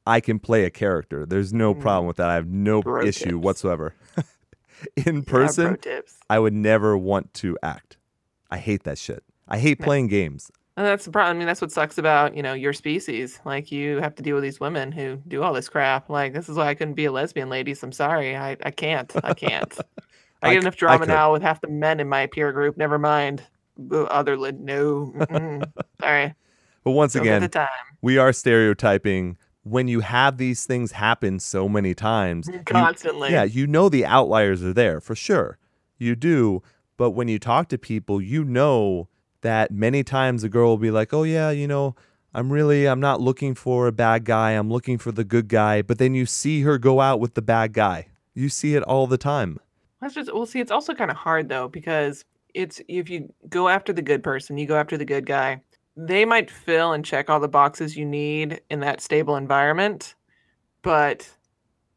I 0.07 0.19
can 0.19 0.39
play 0.39 0.65
a 0.65 0.69
character. 0.69 1.25
There's 1.25 1.51
no 1.53 1.73
problem 1.73 2.05
with 2.07 2.17
that. 2.17 2.29
I 2.29 2.35
have 2.35 2.47
no 2.47 2.81
Mm. 2.81 2.83
Bro 2.83 3.05
issue 3.05 3.25
tips. 3.25 3.35
whatsoever. 3.37 3.93
In 5.05 5.23
person, 5.23 5.77
tips. 5.77 6.17
I 6.29 6.37
would 6.39 6.53
never 6.53 6.97
want 6.97 7.33
to 7.35 7.57
act. 7.63 7.97
I 8.51 8.57
hate 8.57 8.83
that 8.83 8.97
shit. 8.97 9.23
I 9.47 9.57
hate 9.57 9.79
Yeah. 9.79 9.85
playing 9.85 10.07
games. 10.07 10.51
And 10.77 10.85
that's 10.85 11.05
the 11.05 11.11
problem. 11.11 11.37
I 11.37 11.39
mean, 11.39 11.47
that's 11.47 11.61
what 11.61 11.71
sucks 11.71 11.97
about 11.97 12.35
you 12.35 12.43
know 12.43 12.53
your 12.53 12.73
species. 12.73 13.39
Like 13.45 13.71
you 13.71 13.99
have 14.01 14.13
to 14.15 14.23
deal 14.23 14.35
with 14.35 14.43
these 14.43 14.59
women 14.59 14.91
who 14.91 15.15
do 15.27 15.41
all 15.41 15.53
this 15.53 15.69
crap. 15.69 16.09
Like 16.09 16.33
this 16.33 16.49
is 16.49 16.57
why 16.57 16.67
I 16.67 16.75
couldn't 16.75 16.95
be 16.95 17.05
a 17.05 17.11
lesbian, 17.11 17.49
ladies. 17.49 17.81
I'm 17.81 17.93
sorry. 17.93 18.35
I 18.35 18.57
I 18.63 18.71
can't. 18.71 19.11
I 19.23 19.33
can't. 19.33 19.73
I 20.43 20.49
I 20.49 20.53
get 20.53 20.63
enough 20.63 20.75
drama 20.75 21.05
now 21.05 21.31
with 21.31 21.41
half 21.41 21.61
the 21.61 21.69
men 21.69 21.99
in 22.01 22.09
my 22.09 22.27
peer 22.27 22.51
group. 22.51 22.75
Never 22.77 22.99
mind. 22.99 23.41
the 23.77 24.03
Other 24.05 24.37
li- 24.37 24.51
no. 24.59 25.13
Sorry. 26.01 26.33
But 26.83 26.91
once 26.91 27.13
Don't 27.13 27.23
again, 27.23 27.49
we 28.01 28.17
are 28.17 28.31
stereotyping 28.33 29.37
when 29.65 29.87
you 29.87 29.99
have 29.99 30.37
these 30.37 30.65
things 30.65 30.93
happen 30.93 31.39
so 31.39 31.67
many 31.67 31.93
times. 31.93 32.47
you- 32.53 32.61
Constantly. 32.65 33.31
yeah, 33.31 33.43
you 33.43 33.67
know 33.67 33.89
the 33.89 34.05
outliers 34.05 34.63
are 34.63 34.73
there 34.73 35.01
for 35.01 35.15
sure. 35.15 35.57
You 35.97 36.15
do. 36.15 36.61
But 36.97 37.11
when 37.11 37.27
you 37.27 37.39
talk 37.39 37.67
to 37.69 37.77
people, 37.77 38.21
you 38.21 38.45
know 38.45 39.09
that 39.41 39.71
many 39.71 40.03
times 40.03 40.43
a 40.43 40.49
girl 40.49 40.69
will 40.69 40.77
be 40.77 40.91
like, 40.91 41.13
oh, 41.13 41.23
yeah, 41.23 41.49
you 41.51 41.67
know, 41.67 41.95
I'm 42.33 42.51
really, 42.51 42.85
I'm 42.85 42.99
not 42.99 43.19
looking 43.21 43.53
for 43.55 43.87
a 43.87 43.91
bad 43.91 44.23
guy. 44.23 44.51
I'm 44.51 44.69
looking 44.71 44.97
for 44.97 45.11
the 45.11 45.23
good 45.25 45.47
guy. 45.49 45.81
But 45.81 45.97
then 45.97 46.15
you 46.15 46.25
see 46.25 46.61
her 46.61 46.77
go 46.77 47.01
out 47.01 47.19
with 47.19 47.33
the 47.33 47.41
bad 47.41 47.73
guy. 47.73 48.07
You 48.33 48.49
see 48.49 48.75
it 48.75 48.83
all 48.83 49.07
the 49.07 49.17
time. 49.17 49.59
That's 50.01 50.13
just 50.13 50.33
well. 50.33 50.45
See, 50.45 50.59
it's 50.59 50.71
also 50.71 50.93
kind 50.93 51.09
of 51.09 51.17
hard 51.17 51.49
though 51.49 51.67
because 51.67 52.23
it's 52.53 52.81
if 52.87 53.09
you 53.09 53.33
go 53.49 53.67
after 53.69 53.91
the 53.93 54.01
good 54.01 54.21
person, 54.23 54.57
you 54.57 54.67
go 54.67 54.75
after 54.77 54.97
the 54.97 55.05
good 55.05 55.25
guy. 55.25 55.61
They 55.97 56.25
might 56.25 56.51
fill 56.51 56.91
and 56.91 57.05
check 57.05 57.29
all 57.29 57.39
the 57.39 57.47
boxes 57.47 57.95
you 57.95 58.05
need 58.05 58.61
in 58.69 58.81
that 58.81 59.01
stable 59.01 59.35
environment, 59.35 60.15
but 60.81 61.29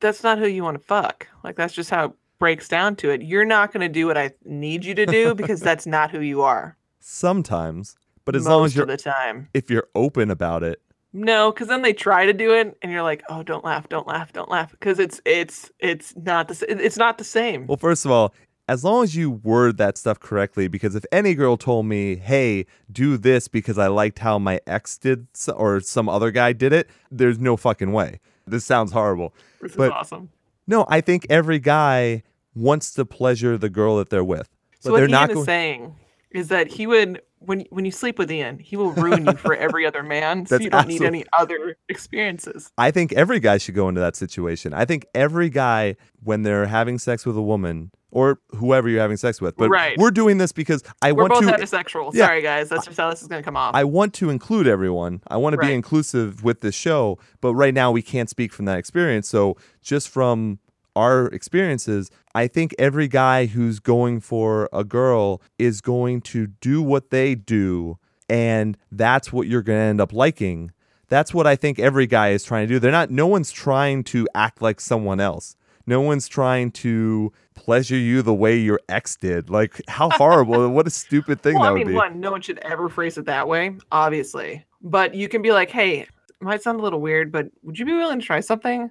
that's 0.00 0.22
not 0.22 0.38
who 0.38 0.46
you 0.46 0.62
want 0.62 0.78
to 0.78 0.84
fuck. 0.84 1.26
Like 1.42 1.56
that's 1.56 1.74
just 1.74 1.90
how 1.90 2.04
it 2.06 2.12
breaks 2.38 2.68
down 2.68 2.96
to 2.96 3.10
it. 3.10 3.22
You're 3.22 3.44
not 3.44 3.72
going 3.72 3.80
to 3.80 3.92
do 3.92 4.06
what 4.06 4.16
I 4.16 4.32
need 4.44 4.84
you 4.84 4.94
to 4.94 5.06
do 5.06 5.34
because 5.34 5.60
that's 5.60 5.86
not 5.96 6.10
who 6.10 6.20
you 6.20 6.42
are. 6.42 6.76
Sometimes. 7.00 7.96
But 8.24 8.36
as 8.36 8.44
most 8.44 8.50
long 8.50 8.64
as 8.66 8.76
you're, 8.76 8.86
the 8.86 8.96
time, 8.98 9.48
if 9.54 9.70
you're 9.70 9.88
open 9.94 10.30
about 10.30 10.62
it, 10.62 10.82
no, 11.14 11.50
because 11.50 11.68
then 11.68 11.80
they 11.80 11.94
try 11.94 12.26
to 12.26 12.34
do 12.34 12.52
it, 12.52 12.76
and 12.82 12.92
you're 12.92 13.02
like, 13.02 13.22
oh, 13.30 13.42
don't 13.42 13.64
laugh, 13.64 13.88
don't 13.88 14.06
laugh, 14.06 14.32
don't 14.34 14.50
laugh, 14.50 14.70
because 14.72 14.98
it's 14.98 15.20
it's 15.24 15.70
it's 15.78 16.14
not 16.14 16.48
the 16.48 16.66
it's 16.84 16.98
not 16.98 17.16
the 17.16 17.24
same. 17.24 17.66
Well, 17.66 17.78
first 17.78 18.04
of 18.04 18.10
all, 18.10 18.34
as 18.68 18.84
long 18.84 19.02
as 19.02 19.16
you 19.16 19.30
word 19.30 19.78
that 19.78 19.96
stuff 19.96 20.20
correctly, 20.20 20.68
because 20.68 20.94
if 20.94 21.04
any 21.10 21.34
girl 21.34 21.56
told 21.56 21.86
me, 21.86 22.16
hey, 22.16 22.66
do 22.92 23.16
this 23.16 23.48
because 23.48 23.78
I 23.78 23.86
liked 23.88 24.18
how 24.18 24.38
my 24.38 24.60
ex 24.66 24.98
did 24.98 25.26
or 25.54 25.80
some 25.80 26.08
other 26.08 26.30
guy 26.30 26.52
did 26.52 26.72
it, 26.72 26.88
there's 27.10 27.38
no 27.38 27.56
fucking 27.56 27.92
way. 27.92 28.20
This 28.46 28.64
sounds 28.64 28.92
horrible. 28.92 29.34
this 29.60 29.74
but- 29.74 29.86
is 29.86 29.92
awesome. 29.92 30.30
No, 30.66 30.84
I 30.90 31.00
think 31.00 31.26
every 31.30 31.58
guy 31.58 32.22
wants 32.54 32.92
to 32.92 33.06
pleasure 33.06 33.56
the 33.56 33.70
girl 33.70 33.96
that 33.96 34.10
they're 34.10 34.22
with. 34.22 34.50
So 34.80 34.90
what 34.90 34.98
they're 34.98 35.06
Ian 35.06 35.12
not 35.12 35.30
is 35.30 35.44
saying 35.44 35.96
is 36.30 36.48
that 36.48 36.68
he 36.68 36.86
would 36.86 37.22
when 37.40 37.64
when 37.70 37.84
you 37.84 37.90
sleep 37.90 38.18
with 38.18 38.30
Ian, 38.30 38.58
he 38.58 38.76
will 38.76 38.92
ruin 38.92 39.26
you 39.26 39.32
for 39.34 39.54
every 39.54 39.86
other 39.86 40.02
man. 40.02 40.46
So 40.46 40.58
you 40.58 40.70
don't 40.70 40.88
need 40.88 41.02
any 41.02 41.24
other 41.32 41.76
experiences. 41.88 42.72
I 42.78 42.90
think 42.90 43.12
every 43.12 43.40
guy 43.40 43.58
should 43.58 43.74
go 43.74 43.88
into 43.88 44.00
that 44.00 44.16
situation. 44.16 44.72
I 44.74 44.84
think 44.84 45.06
every 45.14 45.48
guy, 45.50 45.96
when 46.22 46.42
they're 46.42 46.66
having 46.66 46.98
sex 46.98 47.24
with 47.26 47.36
a 47.36 47.42
woman 47.42 47.90
or 48.10 48.40
whoever 48.56 48.88
you're 48.88 49.02
having 49.02 49.18
sex 49.18 49.40
with, 49.40 49.54
but 49.56 49.68
Right. 49.68 49.96
we're 49.98 50.10
doing 50.10 50.38
this 50.38 50.50
because 50.50 50.82
I 51.02 51.12
We're 51.12 51.24
want 51.28 51.34
both 51.34 51.46
to 51.46 51.52
heterosexual. 51.52 52.10
Yeah. 52.14 52.26
Sorry 52.26 52.40
guys, 52.42 52.68
that's 52.70 52.86
just 52.86 52.96
how 52.98 53.10
this 53.10 53.20
is 53.20 53.28
gonna 53.28 53.42
come 53.42 53.56
off. 53.56 53.74
I 53.74 53.84
want 53.84 54.14
to 54.14 54.30
include 54.30 54.66
everyone. 54.66 55.20
I 55.28 55.36
want 55.36 55.52
to 55.54 55.58
be 55.58 55.72
inclusive 55.72 56.42
with 56.42 56.60
this 56.62 56.74
show, 56.74 57.18
but 57.42 57.54
right 57.54 57.74
now 57.74 57.90
we 57.92 58.00
can't 58.02 58.30
speak 58.30 58.52
from 58.52 58.64
that 58.64 58.78
experience. 58.78 59.28
So, 59.28 59.56
just 59.82 60.08
from 60.08 60.58
our 60.98 61.28
experiences, 61.28 62.10
I 62.34 62.48
think 62.48 62.74
every 62.78 63.06
guy 63.06 63.46
who's 63.46 63.78
going 63.78 64.20
for 64.20 64.68
a 64.72 64.82
girl 64.82 65.40
is 65.58 65.80
going 65.80 66.22
to 66.22 66.48
do 66.48 66.82
what 66.82 67.10
they 67.10 67.36
do, 67.36 67.98
and 68.28 68.76
that's 68.90 69.32
what 69.32 69.46
you're 69.46 69.62
going 69.62 69.78
to 69.78 69.84
end 69.84 70.00
up 70.00 70.12
liking. 70.12 70.72
That's 71.08 71.32
what 71.32 71.46
I 71.46 71.54
think 71.54 71.78
every 71.78 72.06
guy 72.06 72.30
is 72.30 72.42
trying 72.42 72.66
to 72.66 72.74
do. 72.74 72.78
They're 72.80 72.92
not, 72.92 73.10
no 73.10 73.28
one's 73.28 73.52
trying 73.52 74.02
to 74.04 74.28
act 74.34 74.60
like 74.60 74.80
someone 74.80 75.20
else. 75.20 75.54
No 75.86 76.00
one's 76.02 76.28
trying 76.28 76.72
to 76.72 77.32
pleasure 77.54 77.96
you 77.96 78.20
the 78.20 78.34
way 78.34 78.58
your 78.58 78.80
ex 78.88 79.16
did. 79.16 79.48
Like, 79.48 79.80
how 79.88 80.10
horrible. 80.10 80.68
what 80.76 80.86
a 80.86 80.90
stupid 80.90 81.40
thing 81.40 81.54
well, 81.54 81.62
that 81.62 81.68
I 81.68 81.72
would 81.72 81.78
mean, 81.78 81.88
be. 81.88 81.94
one, 81.94 82.20
no 82.20 82.32
one 82.32 82.42
should 82.42 82.58
ever 82.58 82.88
phrase 82.88 83.16
it 83.16 83.24
that 83.26 83.48
way, 83.48 83.76
obviously. 83.90 84.66
But 84.82 85.14
you 85.14 85.28
can 85.28 85.42
be 85.42 85.52
like, 85.52 85.70
hey, 85.70 86.00
it 86.00 86.08
might 86.40 86.62
sound 86.62 86.80
a 86.80 86.82
little 86.82 87.00
weird, 87.00 87.32
but 87.32 87.46
would 87.62 87.78
you 87.78 87.86
be 87.86 87.94
willing 87.94 88.20
to 88.20 88.26
try 88.26 88.40
something? 88.40 88.90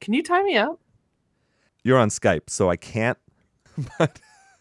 Can 0.00 0.14
you 0.14 0.22
tie 0.22 0.42
me 0.42 0.56
up? 0.56 0.78
You're 1.84 1.98
on 1.98 2.08
Skype, 2.08 2.48
so 2.48 2.70
I 2.70 2.76
can't. 2.76 3.18
But 3.98 4.20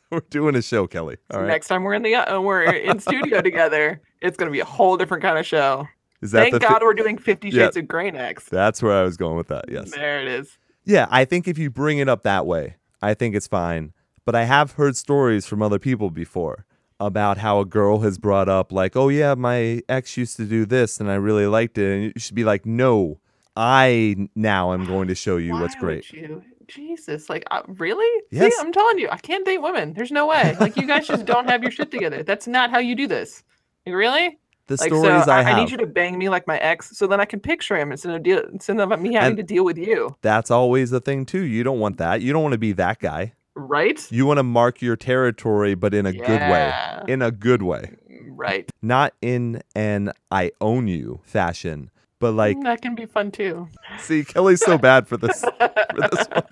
we're 0.10 0.22
doing 0.30 0.56
a 0.56 0.62
show, 0.62 0.88
Kelly. 0.88 1.18
All 1.34 1.40
right. 1.42 1.48
Next 1.48 1.68
time 1.68 1.84
we're 1.84 1.94
in 1.94 2.02
the 2.02 2.16
uh, 2.16 2.40
we're 2.42 2.64
in 2.64 3.00
studio 3.00 3.42
together, 3.50 4.02
it's 4.22 4.38
gonna 4.38 4.52
be 4.52 4.60
a 4.60 4.66
whole 4.66 4.98
different 4.98 5.24
kind 5.24 5.38
of 5.38 5.46
show. 5.46 5.88
Is 6.22 6.32
that 6.32 6.42
Thank 6.42 6.54
the? 6.54 6.60
fi- 6.60 6.70
God 6.70 6.82
we're 6.82 6.94
doing 6.94 7.18
Fifty 7.18 7.50
Yeah. 7.50 7.66
Shades 7.66 7.78
of 7.78 7.88
Grey 7.88 8.12
next. 8.12 8.50
That's 8.50 8.82
where 8.82 8.94
I 8.94 9.04
was 9.04 9.18
going 9.18 9.38
with 9.38 9.48
that. 9.50 9.66
Yes. 9.70 9.92
There 9.92 10.22
it 10.22 10.28
is. 10.28 10.58
Yeah, 10.86 11.08
I 11.10 11.26
think 11.26 11.48
if 11.48 11.58
you 11.58 11.70
bring 11.70 12.00
it 12.00 12.10
up 12.10 12.24
that 12.24 12.46
way, 12.46 12.76
I 13.02 13.14
think 13.14 13.36
it's 13.36 13.48
fine. 13.48 13.94
But 14.26 14.36
I 14.36 14.44
have 14.46 14.74
heard 14.74 14.96
stories 14.98 15.46
from 15.46 15.62
other 15.62 15.80
people 15.80 16.10
before 16.10 16.66
about 17.00 17.38
how 17.40 17.60
a 17.60 17.66
girl 17.66 18.00
has 18.00 18.18
brought 18.18 18.48
up 18.50 18.72
like, 18.72 18.96
"Oh 18.96 19.10
yeah, 19.10 19.34
my 19.36 19.82
ex 19.90 20.18
used 20.18 20.38
to 20.38 20.46
do 20.46 20.66
this 20.66 21.00
and 21.00 21.10
I 21.12 21.16
really 21.16 21.48
liked 21.48 21.78
it." 21.78 21.94
And 21.94 22.04
you 22.04 22.14
should 22.18 22.36
be 22.36 22.44
like, 22.44 22.66
"No, 22.66 23.20
I 23.56 24.28
now 24.36 24.74
am 24.74 24.86
going 24.86 25.08
to 25.08 25.16
show 25.16 25.38
you 25.38 25.54
what's 25.54 25.76
great." 25.76 26.12
you? 26.14 26.44
Jesus, 26.72 27.30
like 27.30 27.44
uh, 27.52 27.62
really? 27.68 28.24
Yes. 28.32 28.54
See, 28.56 28.62
I'm 28.62 28.72
telling 28.72 28.98
you, 29.00 29.10
I 29.12 29.18
can't 29.18 29.46
date 29.46 29.62
women. 29.62 29.94
There's 29.94 30.12
no 30.12 30.28
way. 30.28 30.56
Like 30.60 30.78
you 30.78 30.88
guys 30.88 31.08
just 31.08 31.26
don't 31.26 31.48
have 31.50 31.62
your 31.62 31.72
shit 31.72 31.92
together. 31.92 32.24
That's 32.24 32.48
not 32.48 32.70
how 32.72 32.80
you 32.80 32.96
do 32.96 33.08
this. 33.08 33.44
Like, 33.86 33.96
really? 33.96 34.38
The 34.68 34.76
Like 34.80 34.88
stories 34.90 35.26
so, 35.26 35.32
I 35.32 35.40
I, 35.40 35.42
have. 35.44 35.58
I 35.58 35.60
need 35.64 35.72
you 35.72 35.78
to 35.78 35.86
bang 35.88 36.18
me 36.18 36.30
like 36.30 36.48
my 36.48 36.58
ex, 36.60 36.96
so 36.98 37.06
then 37.08 37.20
I 37.20 37.26
can 37.26 37.40
picture 37.40 37.76
him 37.78 37.92
instead 37.92 38.14
of 38.16 38.24
deal 38.24 38.40
instead 38.54 38.80
of 38.80 38.90
me 39.02 39.14
having 39.16 39.30
And- 39.30 39.38
to 39.38 39.44
deal 39.44 39.66
with 39.66 39.78
you, 39.78 40.16
That's 40.22 40.50
always 40.52 40.92
the 40.92 41.02
thing 41.02 41.26
too. 41.26 41.42
You 41.42 41.64
don't 41.64 41.80
want 41.80 41.98
that. 41.98 42.22
You 42.22 42.32
don't 42.32 42.44
want 42.44 42.54
to 42.54 42.58
be 42.60 42.72
that 42.74 43.00
guy. 43.00 43.34
right? 43.56 44.00
You 44.12 44.26
want 44.26 44.38
to 44.38 44.44
mark 44.44 44.82
your 44.82 44.96
territory, 44.96 45.76
but 45.76 45.94
in 45.94 46.06
a 46.06 46.14
good 46.14 46.30
way. 46.30 46.68
Yeah. 46.72 47.04
In 47.08 47.22
a 47.22 47.32
good 47.32 47.64
way. 47.64 47.92
Right. 48.30 48.70
not 48.82 49.14
in 49.22 49.62
an 49.76 50.14
I 50.32 50.52
own 50.62 50.88
you 50.88 51.20
fashion, 51.24 51.92
but 52.20 52.32
like, 52.34 52.58
that 52.64 52.82
can 52.82 52.96
be 52.96 53.06
fun 53.06 53.30
too. 53.32 53.68
see, 54.00 54.24
Kelly's 54.24 54.64
so 54.64 54.78
bad 54.78 55.08
for 55.08 55.18
this. 55.18 55.42
For 55.42 56.10
this 56.10 56.28
one. 56.32 56.44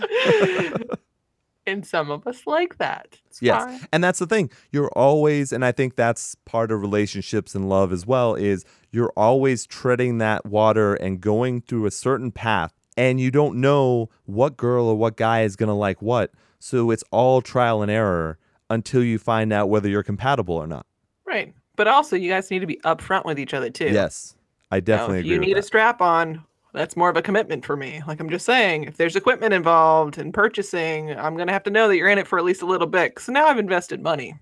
and 1.66 1.84
some 1.84 2.10
of 2.10 2.26
us 2.26 2.46
like 2.46 2.78
that. 2.78 3.18
It's 3.26 3.42
Yes, 3.42 3.64
fine. 3.64 3.80
and 3.92 4.04
that's 4.04 4.18
the 4.18 4.26
thing. 4.26 4.50
You're 4.70 4.90
always, 4.90 5.52
and 5.52 5.64
I 5.64 5.72
think 5.72 5.96
that's 5.96 6.34
part 6.44 6.70
of 6.70 6.80
relationships 6.80 7.54
and 7.54 7.68
love 7.68 7.92
as 7.92 8.06
well. 8.06 8.34
Is 8.34 8.64
you're 8.92 9.12
always 9.16 9.66
treading 9.66 10.18
that 10.18 10.46
water 10.46 10.94
and 10.94 11.20
going 11.20 11.60
through 11.62 11.86
a 11.86 11.90
certain 11.90 12.30
path, 12.30 12.72
and 12.96 13.20
you 13.20 13.30
don't 13.30 13.56
know 13.60 14.08
what 14.24 14.56
girl 14.56 14.86
or 14.86 14.94
what 14.96 15.16
guy 15.16 15.42
is 15.42 15.56
gonna 15.56 15.76
like 15.76 16.00
what. 16.00 16.30
So 16.58 16.90
it's 16.90 17.04
all 17.10 17.42
trial 17.42 17.82
and 17.82 17.90
error 17.90 18.38
until 18.70 19.02
you 19.02 19.18
find 19.18 19.52
out 19.52 19.68
whether 19.68 19.88
you're 19.88 20.02
compatible 20.02 20.54
or 20.54 20.66
not. 20.66 20.86
Right. 21.26 21.54
But 21.76 21.86
also, 21.88 22.16
you 22.16 22.30
guys 22.30 22.50
need 22.50 22.60
to 22.60 22.66
be 22.66 22.80
upfront 22.84 23.24
with 23.26 23.38
each 23.38 23.52
other 23.52 23.68
too. 23.70 23.90
Yes, 23.90 24.34
I 24.70 24.76
Now, 24.76 24.80
definitely 24.80 25.18
if 25.18 25.24
agree. 25.26 25.34
you 25.34 25.40
need 25.40 25.54
that. 25.56 25.60
a 25.60 25.62
strap 25.62 26.00
on, 26.00 26.42
that's 26.76 26.96
more 26.96 27.08
of 27.10 27.16
a 27.16 27.22
commitment 27.22 27.64
for 27.64 27.76
me. 27.76 28.02
Like 28.06 28.20
I'm 28.20 28.30
just 28.30 28.46
saying, 28.46 28.84
if 28.84 28.96
there's 28.96 29.16
equipment 29.16 29.52
involved 29.54 30.18
and 30.18 30.32
purchasing, 30.32 31.10
I'm 31.18 31.36
gonna 31.36 31.52
have 31.52 31.64
to 31.64 31.70
know 31.70 31.88
that 31.88 31.96
you're 31.96 32.08
in 32.08 32.18
it 32.18 32.28
for 32.28 32.38
at 32.38 32.44
least 32.44 32.62
a 32.62 32.66
little 32.66 32.86
bit. 32.86 33.18
So 33.18 33.32
now 33.32 33.46
I've 33.46 33.58
invested 33.58 34.02
money. 34.02 34.38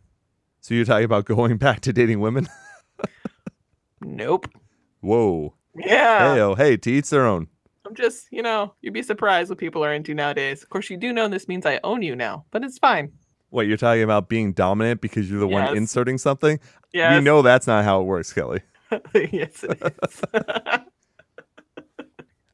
so 0.61 0.75
you're 0.75 0.85
talking 0.85 1.05
about 1.05 1.25
going 1.25 1.57
back 1.67 1.81
to 1.81 1.93
dating 1.93 2.21
women? 2.21 2.49
Nope. 4.03 4.49
Whoa. 5.01 5.55
Yeah. 5.77 6.35
Hey, 6.35 6.41
oh, 6.41 6.55
hey, 6.55 6.77
to 6.77 6.91
each 6.91 7.11
their 7.11 7.27
own. 7.27 7.49
I'm 7.87 7.95
just, 7.95 8.27
you 8.31 8.43
know, 8.43 8.75
you'd 8.81 8.95
be 8.95 9.03
surprised 9.03 9.51
what 9.51 9.59
people 9.59 9.85
are 9.85 9.93
into 9.93 10.15
nowadays. 10.15 10.63
Of 10.63 10.69
course, 10.71 10.89
you 10.91 10.97
do 10.97 11.13
know 11.13 11.29
this 11.29 11.49
means 11.49 11.67
I 11.67 11.81
own 11.85 12.03
you 12.03 12.17
now, 12.17 12.45
but 12.51 12.65
it's 12.65 12.79
fine. 12.79 13.13
What 13.51 13.67
you're 13.67 13.77
talking 13.77 14.03
about 14.03 14.29
being 14.29 14.53
dominant 14.53 15.01
because 15.01 15.31
you're 15.31 15.41
the 15.41 15.49
Yes. 15.49 15.69
one 15.69 15.77
inserting 15.77 16.19
something? 16.19 16.59
Yeah. 16.93 17.17
We 17.17 17.23
know 17.23 17.43
that's 17.43 17.67
not 17.67 17.85
how 17.85 18.01
it 18.01 18.05
works, 18.05 18.33
Kelly. 18.33 18.61
yes, 19.15 19.65
it 19.65 19.81
is. 20.03 20.23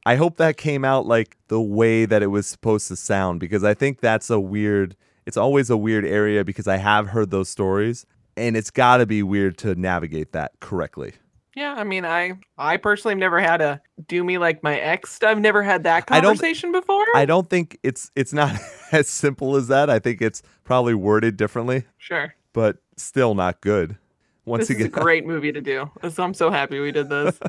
I 0.07 0.17
hope 0.17 0.37
that 0.39 0.57
came 0.57 0.85
out 0.85 1.07
like 1.07 1.37
the 1.49 1.61
way 1.61 2.07
that 2.07 2.23
it 2.23 2.29
was 2.29 2.47
supposed 2.47 2.89
to 2.89 2.97
sound 2.97 3.41
because 3.41 3.63
I 3.65 3.75
think 3.75 4.01
that's 4.01 4.31
a 4.31 4.41
weird 4.41 4.97
it's 5.27 5.37
always 5.37 5.69
a 5.71 5.77
weird 5.77 6.05
area 6.07 6.45
because 6.45 6.67
I 6.67 6.79
have 6.79 7.09
heard 7.09 7.31
those 7.31 7.49
stories 7.49 8.07
and 8.37 8.57
it's 8.57 8.71
got 8.71 8.97
to 8.99 9.07
be 9.07 9.23
weird 9.23 9.59
to 9.59 9.75
navigate 9.75 10.33
that 10.33 10.53
correctly. 10.61 11.13
yeah, 11.55 11.75
I 11.77 11.85
mean, 11.85 12.05
I 12.07 12.39
I 12.57 12.79
personally 12.79 13.13
have 13.13 13.19
never 13.19 13.41
had 13.41 13.61
a 13.61 13.81
do 14.09 14.25
me 14.25 14.39
like 14.39 14.63
my 14.63 14.79
ex. 14.79 15.19
I've 15.23 15.41
never 15.41 15.63
had 15.63 15.83
that 15.85 16.05
I 16.09 16.21
conversation 16.21 16.73
before. 16.73 17.05
I 17.15 17.27
don't 17.27 17.51
think 17.51 17.77
it's 17.83 18.11
it's 18.17 18.33
not 18.33 18.55
as 18.93 19.09
simple 19.09 19.57
as 19.57 19.69
that. 19.69 19.91
I 19.91 19.99
think 19.99 20.23
it's 20.23 20.43
probably 20.65 20.95
worded 20.95 21.37
differently, 21.37 21.85
Sure. 21.99 22.35
but 22.55 22.79
still 22.97 23.35
not 23.35 23.61
good. 23.61 23.99
Once 24.47 24.69
this 24.69 24.77
is 24.79 24.85
a 24.85 24.89
again, 24.89 25.03
great 25.03 25.27
movie 25.27 25.53
to 25.53 25.61
do. 25.61 25.91
So 26.11 26.23
I'm 26.23 26.35
so 26.35 26.51
happy 26.51 26.81
we 26.81 26.91
did 26.93 27.09
this. 27.11 27.39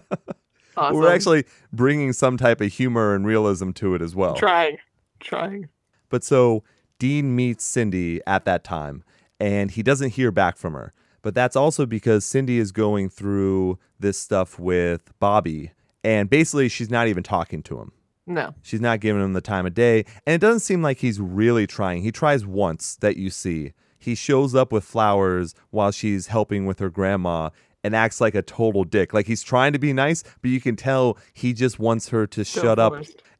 Awesome. 0.77 0.97
we're 0.97 1.13
actually 1.13 1.45
bringing 1.73 2.13
some 2.13 2.38
type 2.38 2.62
of 2.62 2.71
humor 2.71 3.13
and 3.13 3.25
realism 3.25 3.71
to 3.71 3.95
it 3.95 4.01
as 4.01 4.15
well. 4.15 4.36
trying, 4.36 4.77
trying. 5.19 5.69
But 6.10 6.23
so 6.23 6.63
Dean 6.99 7.36
meets 7.36 7.63
Cindy 7.63 8.21
at 8.25 8.45
that 8.45 8.63
time 8.63 9.03
and 9.39 9.71
he 9.71 9.84
doesn't 9.84 10.12
hear 10.12 10.31
back 10.31 10.57
from 10.57 10.73
her. 10.73 10.93
But 11.21 11.36
that's 11.36 11.55
also 11.55 11.86
because 11.86 12.25
Cindy 12.25 12.57
is 12.57 12.71
going 12.71 13.10
through 13.10 13.77
this 13.99 14.17
stuff 14.17 14.57
with 14.57 15.12
Bobby 15.19 15.71
and 16.03 16.29
basically 16.29 16.69
she's 16.69 16.89
not 16.89 17.07
even 17.07 17.23
talking 17.23 17.62
to 17.63 17.79
him. 17.79 17.91
No. 18.25 18.53
She's 18.62 18.81
not 18.81 18.99
giving 18.99 19.21
him 19.21 19.34
the 19.34 19.41
time 19.41 19.65
of 19.65 19.73
day. 19.73 20.05
And 20.25 20.36
it 20.36 20.41
doesn't 20.41 20.62
seem 20.62 20.81
like 20.81 20.99
he's 20.99 21.19
really 21.19 21.67
trying. 21.67 22.01
He 22.01 22.12
tries 22.12 22.45
once 22.45 22.95
that 22.97 23.17
you 23.17 23.29
see. 23.29 23.73
He 23.97 24.15
shows 24.15 24.55
up 24.55 24.71
with 24.71 24.84
flowers 24.84 25.53
while 25.69 25.91
she's 25.91 26.27
helping 26.27 26.65
with 26.65 26.79
her 26.79 26.89
grandma 26.89 27.49
and 27.84 27.96
acts 27.96 28.22
like 28.22 28.36
a 28.36 28.41
total 28.41 28.84
dick. 28.84 29.13
Like 29.13 29.28
he's 29.28 29.44
trying 29.44 29.74
to 29.74 29.80
be 29.80 29.94
nice, 29.94 30.24
but 30.41 30.52
you 30.52 30.62
can 30.62 30.76
tell 30.76 31.17
he 31.34 31.54
just 31.54 31.80
wants 31.80 32.10
her 32.10 32.28
to 32.28 32.44
So 32.46 32.62
shut 32.62 32.80
up 32.80 32.94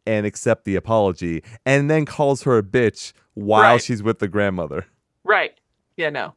and 0.06 0.26
accept 0.26 0.66
the 0.66 0.76
apology 0.76 1.44
and 1.66 1.90
then 1.90 2.06
calls 2.06 2.44
her 2.44 2.58
a 2.58 2.64
bitch 2.64 3.14
while 3.36 3.74
Right. 3.74 3.82
she's 3.82 4.02
with 4.02 4.20
the 4.20 4.28
grandmother. 4.28 4.86
Right. 5.24 5.52
Yeah. 5.98 6.10
No. 6.10 6.34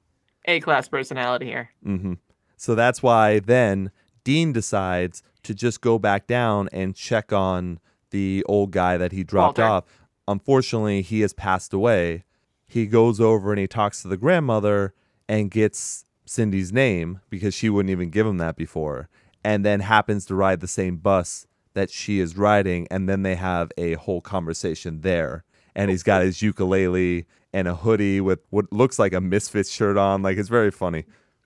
A 0.47 0.61
class 0.61 0.89
personality 0.89 1.47
here. 1.47 1.71
Mm-hmm. 1.87 2.15
So 2.57 2.75
that's 2.75 3.03
why 3.03 3.39
then 3.41 3.91
Dean 4.25 4.53
decides 4.53 5.23
to 5.43 5.55
just 5.55 5.81
go 5.81 5.99
back 5.99 6.27
down 6.27 6.69
and 6.73 6.95
check 6.95 7.33
on 7.33 7.79
the 8.11 8.45
old 8.49 8.71
guy 8.71 8.97
that 8.99 9.13
he 9.13 9.25
dropped 9.25 9.59
Walter. 9.59 9.73
off. 9.73 9.85
Unfortunately, 10.29 11.03
he 11.03 11.21
has 11.21 11.33
passed 11.33 11.73
away. 11.73 12.25
He 12.67 12.87
goes 12.87 13.21
over 13.21 13.51
and 13.53 13.59
he 13.59 13.67
talks 13.67 14.03
to 14.03 14.09
the 14.09 14.17
grandmother 14.17 14.95
and 15.29 15.51
gets 15.51 16.05
Cindy's 16.25 16.73
name 16.73 17.21
because 17.31 17.55
she 17.55 17.69
wouldn't 17.69 17.91
even 17.91 18.11
give 18.11 18.27
him 18.27 18.39
that 18.39 18.57
before, 18.57 19.09
and 19.43 19.65
then 19.65 19.81
happens 19.81 20.27
to 20.27 20.35
ride 20.35 20.61
the 20.61 20.69
same 20.69 20.97
bus 20.97 21.47
that 21.75 21.91
she 21.91 22.21
is 22.21 22.37
riding. 22.37 22.87
And 22.91 23.09
then 23.09 23.23
they 23.23 23.35
have 23.35 23.71
a 23.77 23.95
whole 23.95 24.21
conversation 24.21 25.03
there. 25.03 25.45
And 25.75 25.91
he's 25.91 26.05
got 26.05 26.23
his 26.23 26.41
ukulele 26.41 27.27
and 27.53 27.69
a 27.69 27.75
hoodie 27.75 28.21
with 28.21 28.41
what 28.51 28.73
looks 28.73 28.99
like 28.99 29.13
a 29.13 29.21
Misfits 29.21 29.71
shirt 29.71 29.97
on. 29.97 30.23
Like 30.23 30.39
it's 30.39 30.49
very 30.49 30.71
funny. 30.71 31.05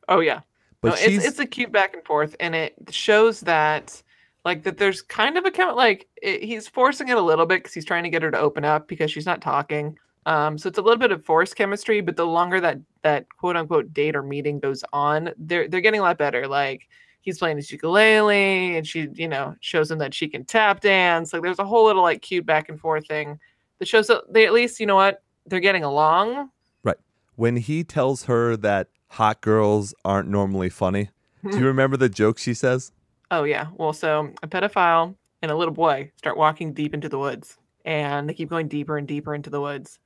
Oh 0.08 0.20
yeah. 0.20 0.40
But 0.80 0.88
no, 0.90 0.94
it's 1.00 1.24
it's 1.24 1.38
a 1.38 1.46
cute 1.46 1.72
back 1.72 1.94
and 1.94 2.04
forth, 2.04 2.36
and 2.38 2.54
it 2.54 2.74
shows 2.90 3.40
that 3.40 4.00
like 4.44 4.62
that 4.62 4.78
there's 4.78 5.02
kind 5.02 5.36
of 5.36 5.44
a 5.44 5.50
count 5.50 5.76
like 5.76 6.06
it, 6.22 6.42
he's 6.42 6.68
forcing 6.68 7.08
it 7.08 7.16
a 7.16 7.22
little 7.22 7.46
bit 7.46 7.58
because 7.58 7.74
he's 7.74 7.84
trying 7.84 8.04
to 8.04 8.10
get 8.10 8.22
her 8.22 8.30
to 8.30 8.38
open 8.38 8.64
up 8.64 8.86
because 8.86 9.10
she's 9.10 9.26
not 9.26 9.40
talking. 9.40 9.98
Um, 10.28 10.58
so 10.58 10.68
it's 10.68 10.76
a 10.76 10.82
little 10.82 10.98
bit 10.98 11.10
of 11.10 11.24
forced 11.24 11.56
chemistry, 11.56 12.02
but 12.02 12.16
the 12.16 12.26
longer 12.26 12.60
that 12.60 12.78
that 13.00 13.26
quote 13.38 13.56
unquote 13.56 13.94
date 13.94 14.14
or 14.14 14.22
meeting 14.22 14.60
goes 14.60 14.84
on, 14.92 15.30
they're 15.38 15.66
they're 15.68 15.80
getting 15.80 16.00
a 16.00 16.02
lot 16.02 16.18
better. 16.18 16.46
Like 16.46 16.86
he's 17.22 17.38
playing 17.38 17.56
his 17.56 17.72
ukulele, 17.72 18.76
and 18.76 18.86
she 18.86 19.08
you 19.14 19.26
know 19.26 19.56
shows 19.60 19.90
him 19.90 19.96
that 20.00 20.12
she 20.12 20.28
can 20.28 20.44
tap 20.44 20.82
dance. 20.82 21.32
Like 21.32 21.40
there's 21.40 21.58
a 21.58 21.64
whole 21.64 21.86
little 21.86 22.02
like 22.02 22.20
cute 22.20 22.44
back 22.44 22.68
and 22.68 22.78
forth 22.78 23.06
thing 23.06 23.40
that 23.78 23.88
shows 23.88 24.06
that 24.08 24.30
they 24.30 24.44
at 24.44 24.52
least 24.52 24.78
you 24.78 24.84
know 24.84 24.96
what 24.96 25.22
they're 25.46 25.60
getting 25.60 25.82
along. 25.82 26.50
Right. 26.82 26.98
When 27.36 27.56
he 27.56 27.82
tells 27.82 28.24
her 28.24 28.54
that 28.58 28.88
hot 29.08 29.40
girls 29.40 29.94
aren't 30.04 30.28
normally 30.28 30.68
funny. 30.68 31.08
Do 31.50 31.58
you 31.58 31.64
remember 31.68 31.96
the 31.96 32.10
joke 32.10 32.36
she 32.36 32.52
says? 32.52 32.92
Oh 33.30 33.44
yeah. 33.44 33.68
Well, 33.76 33.94
so 33.94 34.30
a 34.42 34.46
pedophile 34.46 35.14
and 35.40 35.50
a 35.50 35.56
little 35.56 35.72
boy 35.72 36.12
start 36.16 36.36
walking 36.36 36.74
deep 36.74 36.92
into 36.92 37.08
the 37.08 37.18
woods, 37.18 37.56
and 37.86 38.28
they 38.28 38.34
keep 38.34 38.50
going 38.50 38.68
deeper 38.68 38.98
and 38.98 39.08
deeper 39.08 39.34
into 39.34 39.48
the 39.48 39.62
woods. 39.62 39.98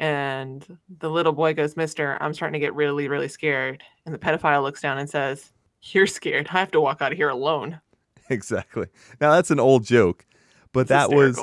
And 0.00 0.78
the 0.98 1.10
little 1.10 1.32
boy 1.32 1.54
goes, 1.54 1.76
"Mister, 1.76 2.16
I'm 2.20 2.34
starting 2.34 2.54
to 2.54 2.58
get 2.58 2.74
really, 2.74 3.06
really 3.06 3.28
scared." 3.28 3.82
And 4.06 4.14
the 4.14 4.18
pedophile 4.18 4.62
looks 4.62 4.80
down 4.80 4.98
and 4.98 5.08
says, 5.08 5.52
"You're 5.82 6.06
scared. 6.06 6.48
I 6.50 6.58
have 6.58 6.70
to 6.72 6.80
walk 6.80 7.00
out 7.02 7.12
of 7.12 7.18
here 7.18 7.28
alone." 7.28 7.80
exactly. 8.30 8.86
Now 9.20 9.32
that's 9.32 9.50
an 9.50 9.60
old 9.60 9.84
joke, 9.84 10.26
but 10.72 10.80
It's 10.80 10.88
that 10.88 11.10
was 11.10 11.38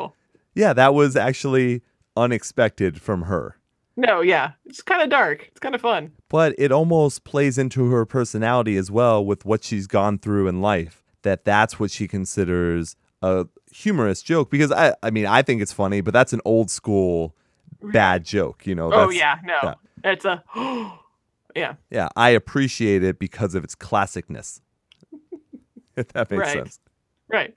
yeah, 0.56 0.74
that 0.74 0.93
was 0.96 1.15
actually 1.15 1.84
unexpected 2.17 3.00
from 3.00 3.24
her. 3.24 3.58
no, 3.96 4.22
yeah, 4.22 4.54
it's 4.65 4.82
kind 4.82 5.04
of 5.04 5.10
dark. 5.10 5.48
It's 5.50 5.60
kind 5.60 5.76
of 5.76 5.82
fun. 5.82 6.12
But 6.30 6.56
it 6.58 6.72
almost 6.72 7.24
plays 7.24 7.58
into 7.60 7.91
her 7.91 8.06
personality 8.06 8.76
as 8.76 8.89
well 8.89 9.24
with 9.24 9.46
what 9.46 9.63
she's 9.63 9.86
gone 9.88 10.17
through 10.17 10.48
in 10.48 10.62
life. 10.62 11.04
That 11.22 11.46
that's 11.46 11.80
what 11.80 11.91
she 11.91 12.08
considers 12.08 12.96
a 13.22 13.46
humorous 13.72 14.24
joke 14.24 14.50
because 14.50 14.72
I 14.72 14.96
I 15.04 15.12
mean 15.12 15.28
I 15.28 15.43
think 15.43 15.62
it's 15.62 15.74
funny, 15.74 16.02
but 16.02 16.12
that's 16.13 16.34
an 16.34 16.41
old 16.43 16.72
school 16.72 17.36
bad 17.82 18.24
joke, 18.26 18.66
you 18.68 18.76
know. 18.76 18.92
oh 18.94 19.10
yeah, 19.10 19.38
no, 19.44 19.60
yeah. 19.63 19.74
it's 20.04 20.26
a 20.26 20.44
yeah, 21.56 21.76
Yeah, 21.90 22.10
I 22.16 22.30
appreciate 22.30 23.04
it 23.04 23.20
because 23.20 23.56
of 23.56 23.63
its 23.63 23.76
classicness. 23.76 24.62
if 25.96 26.08
that 26.10 26.30
makes 26.30 26.42
Right. 26.44 26.54
sense. 26.58 26.80
right. 27.28 27.56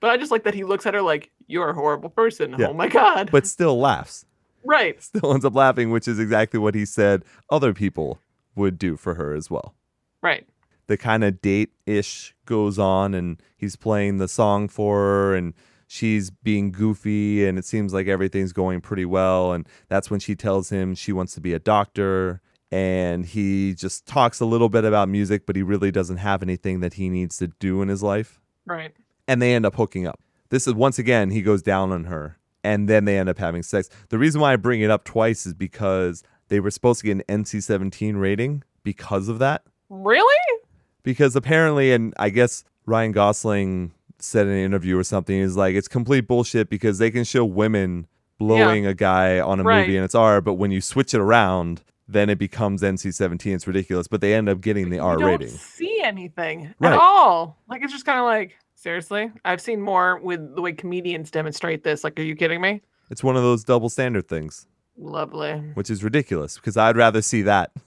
But 0.00 0.10
I 0.10 0.16
just 0.16 0.30
like 0.32 0.44
that 0.44 0.54
he 0.54 0.64
looks 0.64 0.84
at 0.86 0.94
her 0.94 1.02
like 1.02 1.30
you're 1.46 1.70
a 1.70 1.74
horrible 1.74 2.08
person. 2.10 2.56
Yeah. 2.58 2.68
Oh 2.68 2.72
my 2.72 2.88
god. 2.88 3.30
But 3.30 3.46
still 3.46 3.78
laughs. 3.78 4.24
right. 4.64 5.00
Still 5.02 5.32
ends 5.32 5.44
up 5.44 5.54
laughing, 5.54 5.90
which 5.90 6.08
is 6.08 6.18
exactly 6.18 6.58
what 6.58 6.74
he 6.74 6.84
said 6.84 7.24
other 7.50 7.72
people 7.72 8.18
would 8.56 8.78
do 8.78 8.96
for 8.96 9.14
her 9.14 9.34
as 9.34 9.50
well. 9.50 9.74
Right. 10.22 10.46
The 10.88 10.96
kind 10.96 11.22
of 11.24 11.40
date 11.40 11.70
ish 11.86 12.34
goes 12.46 12.78
on, 12.78 13.14
and 13.14 13.40
he's 13.56 13.76
playing 13.76 14.18
the 14.18 14.26
song 14.28 14.66
for 14.68 14.96
her, 14.98 15.34
and 15.36 15.54
she's 15.92 16.30
being 16.30 16.72
goofy, 16.72 17.46
and 17.46 17.58
it 17.58 17.66
seems 17.66 17.92
like 17.92 18.06
everything's 18.06 18.54
going 18.54 18.80
pretty 18.80 19.04
well. 19.04 19.52
And 19.52 19.68
that's 19.88 20.10
when 20.10 20.20
she 20.20 20.34
tells 20.34 20.70
him 20.70 20.94
she 20.94 21.12
wants 21.12 21.34
to 21.34 21.40
be 21.40 21.52
a 21.52 21.58
doctor. 21.58 22.40
And 22.70 23.26
he 23.26 23.74
just 23.74 24.06
talks 24.06 24.40
a 24.40 24.46
little 24.46 24.70
bit 24.70 24.86
about 24.86 25.10
music, 25.10 25.44
but 25.44 25.54
he 25.54 25.62
really 25.62 25.90
doesn't 25.90 26.16
have 26.16 26.42
anything 26.42 26.80
that 26.80 26.94
he 26.94 27.10
needs 27.10 27.36
to 27.36 27.48
do 27.48 27.82
in 27.82 27.88
his 27.88 28.02
life. 28.02 28.40
Right. 28.64 28.94
and 29.28 29.42
they 29.42 29.54
end 29.54 29.66
up 29.66 29.74
hooking 29.74 30.06
up. 30.06 30.20
This 30.48 30.66
is 30.66 30.74
once 30.74 30.98
again 30.98 31.30
he 31.30 31.42
goes 31.42 31.62
down 31.62 31.90
on 31.92 32.04
her, 32.04 32.38
and 32.64 32.88
then 32.88 33.04
they 33.04 33.18
end 33.18 33.28
up 33.28 33.38
having 33.38 33.62
sex. 33.62 33.90
The 34.08 34.18
reason 34.18 34.40
why 34.40 34.52
I 34.52 34.56
bring 34.56 34.80
it 34.80 34.90
up 34.90 35.04
twice 35.04 35.44
is 35.46 35.52
because 35.52 36.22
they 36.48 36.60
were 36.60 36.70
supposed 36.70 37.00
to 37.00 37.06
get 37.06 37.26
an 37.28 37.42
NC-17 37.42 38.18
rating 38.20 38.62
because 38.84 39.28
of 39.28 39.40
that. 39.40 39.64
Really? 39.90 40.58
Because 41.02 41.34
apparently, 41.36 41.92
and 41.92 42.14
I 42.18 42.30
guess 42.30 42.64
Ryan 42.86 43.12
Gosling 43.12 43.92
said 44.22 44.46
in 44.46 44.52
an 44.52 44.58
interview 44.64 44.98
or 44.98 45.04
something, 45.04 45.36
is 45.36 45.56
like 45.56 45.74
it's 45.74 45.88
complete 45.88 46.26
bullshit 46.26 46.68
because 46.70 46.98
they 46.98 47.10
can 47.10 47.24
show 47.24 47.44
women 47.44 48.06
blowing 48.38 48.86
a 48.86 48.94
guy 48.94 49.38
on 49.40 49.60
a 49.60 49.62
Right. 49.62 49.80
movie 49.86 49.96
and 49.96 50.04
it's 50.04 50.14
R, 50.14 50.40
but 50.40 50.54
when 50.54 50.70
you 50.70 50.80
switch 50.80 51.14
it 51.14 51.20
around, 51.20 51.82
then 52.08 52.28
it 52.28 52.38
becomes 52.38 52.82
NC-17. 52.82 53.54
It's 53.54 53.66
ridiculous, 53.66 54.08
but 54.08 54.20
they 54.20 54.34
end 54.34 54.48
up 54.48 54.60
getting 54.60 54.90
the 54.90 54.98
R 54.98 55.14
you 55.14 55.18
don't 55.20 55.28
rating. 55.28 55.48
see 55.48 56.00
anything 56.02 56.74
Right. 56.80 56.92
at 56.92 56.98
all. 56.98 57.58
Like 57.68 57.82
it's 57.82 57.92
just 57.92 58.04
kind 58.04 58.18
of 58.18 58.24
like 58.24 58.56
seriously. 58.74 59.30
I've 59.44 59.60
seen 59.60 59.80
more 59.80 60.18
with 60.18 60.54
the 60.56 60.60
way 60.62 60.72
comedians 60.72 61.30
demonstrate 61.30 61.84
this. 61.84 62.02
Like, 62.02 62.18
are 62.18 62.22
you 62.22 62.34
kidding 62.34 62.60
me? 62.60 62.82
It's 63.10 63.22
one 63.22 63.36
of 63.36 63.42
those 63.42 63.62
double 63.64 63.88
standard 63.88 64.28
things. 64.28 64.66
Lovely. 64.98 65.54
which 65.74 65.88
is 65.88 66.04
ridiculous 66.04 66.56
because 66.56 66.76
I'd 66.76 66.96
rather 66.96 67.22
see 67.22 67.42
that. 67.42 67.70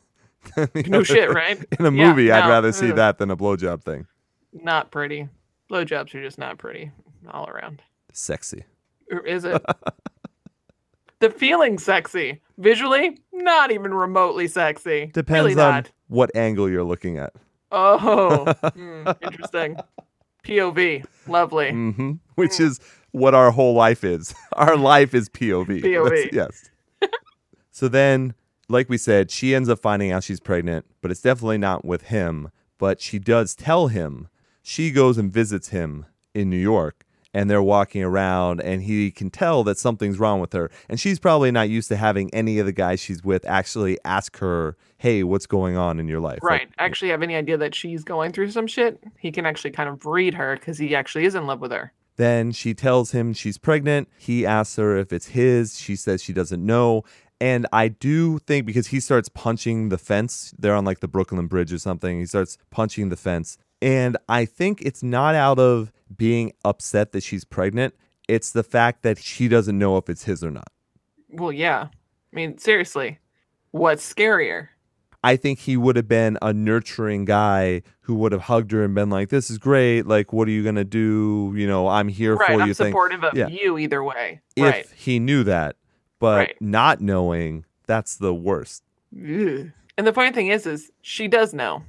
No 0.88 1.02
shit, 1.04 1.28
thing. 1.28 1.36
right? 1.36 1.66
In 1.80 1.86
a 1.86 1.92
Yeah, 1.92 2.08
movie, 2.10 2.32
I'd 2.32 2.46
no, 2.46 2.50
rather 2.50 2.72
see 2.72 2.92
that 2.92 3.18
than 3.18 3.30
a 3.32 3.38
blowjob 3.38 3.84
thing. 3.84 4.06
Not 4.54 4.92
pretty. 4.92 5.28
Blowjobs 5.70 6.14
are 6.16 6.22
just 6.22 6.38
not 6.38 6.58
pretty 6.58 6.92
all 7.32 7.50
around. 7.50 7.82
Sexy. 8.14 8.64
Or 9.12 9.20
is 9.26 9.46
it? 9.46 9.64
the 11.20 11.30
feeling 11.30 11.78
sexy. 11.78 12.42
Visually, 12.58 13.18
not 13.34 13.72
even 13.72 13.94
remotely 13.94 14.48
sexy. 14.48 15.08
Depends 15.14 15.50
really 15.50 15.62
on 15.62 15.74
not. 15.74 15.92
what 16.08 16.36
angle 16.36 16.70
you're 16.70 16.84
looking 16.84 17.18
at. 17.18 17.34
Oh, 17.72 18.46
hmm, 18.76 19.08
interesting. 19.22 19.78
POV. 20.44 21.06
Lovely. 21.28 21.72
hmm 21.72 22.14
Which 22.36 22.52
Mm. 22.52 22.60
is 22.62 22.80
what 23.12 23.34
our 23.34 23.52
whole 23.52 23.74
life 23.74 24.04
is. 24.04 24.36
Our 24.54 24.76
life 24.78 25.14
is 25.14 25.30
POV. 25.30 25.82
POV. 25.82 26.32
That's- 26.32 26.70
yes. 27.02 27.10
so 27.72 27.88
then, 27.88 28.34
like 28.70 28.90
we 28.90 28.98
said, 28.98 29.32
she 29.32 29.56
ends 29.56 29.70
up 29.70 29.80
finding 29.80 30.12
out 30.12 30.24
she's 30.24 30.40
pregnant, 30.40 30.86
but 31.02 31.12
it's 31.12 31.22
definitely 31.22 31.58
not 31.58 31.84
with 31.86 32.04
him. 32.04 32.52
But 32.78 33.00
she 33.02 33.20
does 33.20 33.56
tell 33.56 33.88
him. 33.88 34.28
She 34.68 34.90
goes 34.90 35.20
and 35.20 35.32
visits 35.32 35.68
him 35.70 36.08
in 36.34 36.50
New 36.50 36.58
York, 36.58 37.06
and 37.36 37.52
they're 37.52 37.62
walking 37.62 38.02
around 38.04 38.62
and 38.62 38.82
he 38.82 39.12
can 39.12 39.30
tell 39.30 39.64
that 39.66 39.78
something's 39.78 40.18
wrong 40.18 40.40
with 40.40 40.54
her 40.54 40.72
and 40.90 41.00
she's 41.00 41.20
probably 41.20 41.52
not 41.52 41.70
used 41.70 41.88
to 41.90 41.98
having 41.98 42.34
any 42.34 42.58
of 42.60 42.66
the 42.66 42.72
guys 42.72 43.00
she's 43.00 43.24
with 43.24 43.46
actually 43.46 44.00
ask 44.06 44.38
her 44.38 44.76
hey 44.98 45.22
what's 45.22 45.46
going 45.46 45.76
on 45.78 46.00
in 46.00 46.08
your 46.08 46.20
life 46.22 46.40
Like, 46.42 46.50
Right. 46.52 46.70
Actually, 46.80 47.12
have 47.12 47.22
any 47.22 47.36
idea 47.36 47.58
that 47.58 47.76
she's 47.76 48.04
going 48.04 48.32
through 48.32 48.50
some 48.52 48.66
shit? 48.66 49.04
He 49.20 49.32
can 49.32 49.46
actually 49.46 49.72
kind 49.72 49.88
of 49.90 50.04
read 50.06 50.34
her 50.34 50.56
because 50.56 50.78
he 50.80 50.96
actually 50.96 51.26
is 51.26 51.36
in 51.36 51.46
love 51.46 51.60
with 51.62 51.72
her. 51.72 51.92
then 52.16 52.52
she 52.54 52.74
tells 52.74 53.12
him 53.12 53.34
she's 53.34 53.58
pregnant 53.60 54.08
he 54.18 54.46
asks 54.46 54.78
her 54.78 54.98
if 54.98 55.12
it's 55.14 55.28
his 55.28 55.78
she 55.78 55.96
says 55.96 56.24
she 56.24 56.32
doesn't 56.34 56.66
know 56.66 57.04
and 57.42 57.68
i 57.74 57.90
do 57.90 58.40
think 58.40 58.66
because 58.66 58.88
he 58.88 59.00
starts 59.02 59.28
punching 59.28 59.90
the 59.90 59.98
fence 59.98 60.54
they're 60.58 60.74
on 60.74 60.86
like 60.86 61.02
the 61.02 61.08
brooklyn 61.10 61.48
bridge 61.48 61.74
or 61.74 61.78
something 61.78 62.18
he 62.20 62.26
starts 62.26 62.58
punching 62.72 63.10
the 63.10 63.18
fence 63.18 63.58
and 63.82 64.18
i 64.30 64.46
think 64.46 64.82
it's 64.82 65.04
not 65.04 65.36
out 65.36 65.60
of 65.60 65.92
being 66.16 66.52
upset 66.64 67.12
that 67.12 67.24
she's 67.24 67.44
pregnant 67.46 67.94
it's 68.28 68.52
the 68.52 68.64
fact 68.64 69.04
that 69.04 69.18
she 69.18 69.48
doesn't 69.48 69.78
know 69.78 69.98
if 69.98 70.10
it's 70.10 70.24
his 70.24 70.44
or 70.44 70.52
not 70.52 70.72
Well, 71.30 71.52
yeah. 71.52 71.88
I 71.92 72.36
mean, 72.36 72.58
seriously, 72.58 73.20
what's 73.72 74.14
scarier? 74.14 74.70
I 75.24 75.36
think 75.38 75.60
he 75.60 75.76
would 75.78 75.96
have 75.96 76.08
been 76.08 76.38
a 76.42 76.54
nurturing 76.54 77.26
guy 77.26 77.82
who 78.02 78.14
would 78.16 78.32
have 78.32 78.42
hugged 78.44 78.72
her 78.72 78.84
and 78.84 78.94
been 78.96 79.10
like, 79.10 79.30
"This 79.30 79.50
is 79.50 79.58
great. 79.58 80.06
Like, 80.06 80.32
what 80.34 80.48
are 80.48 80.52
you 80.52 80.64
gonna 80.64 80.84
do? 80.84 81.54
You 81.56 81.66
know, 81.68 81.88
I'm 81.88 82.08
here 82.08 82.36
Right. 82.36 82.48
for 82.48 82.62
I'm 82.62 82.68
you." 82.68 82.74
Thing. 82.74 82.88
supportive 82.88 83.24
of 83.24 83.36
Yeah. 83.38 83.48
you 83.48 83.78
either 83.78 84.04
way. 84.04 84.42
If 84.56 84.64
right. 84.64 84.86
he 84.96 85.20
knew 85.20 85.44
that, 85.44 85.76
but 86.20 86.38
Right. 86.38 86.56
not 86.62 87.02
knowing, 87.02 87.66
that's 87.88 88.16
the 88.18 88.34
worst. 88.34 88.84
Ugh. 89.16 89.72
And 89.98 90.06
the 90.08 90.14
funny 90.14 90.32
thing 90.32 90.48
is, 90.48 90.66
is 90.66 90.92
she 91.02 91.28
does 91.28 91.54
know 91.54 91.84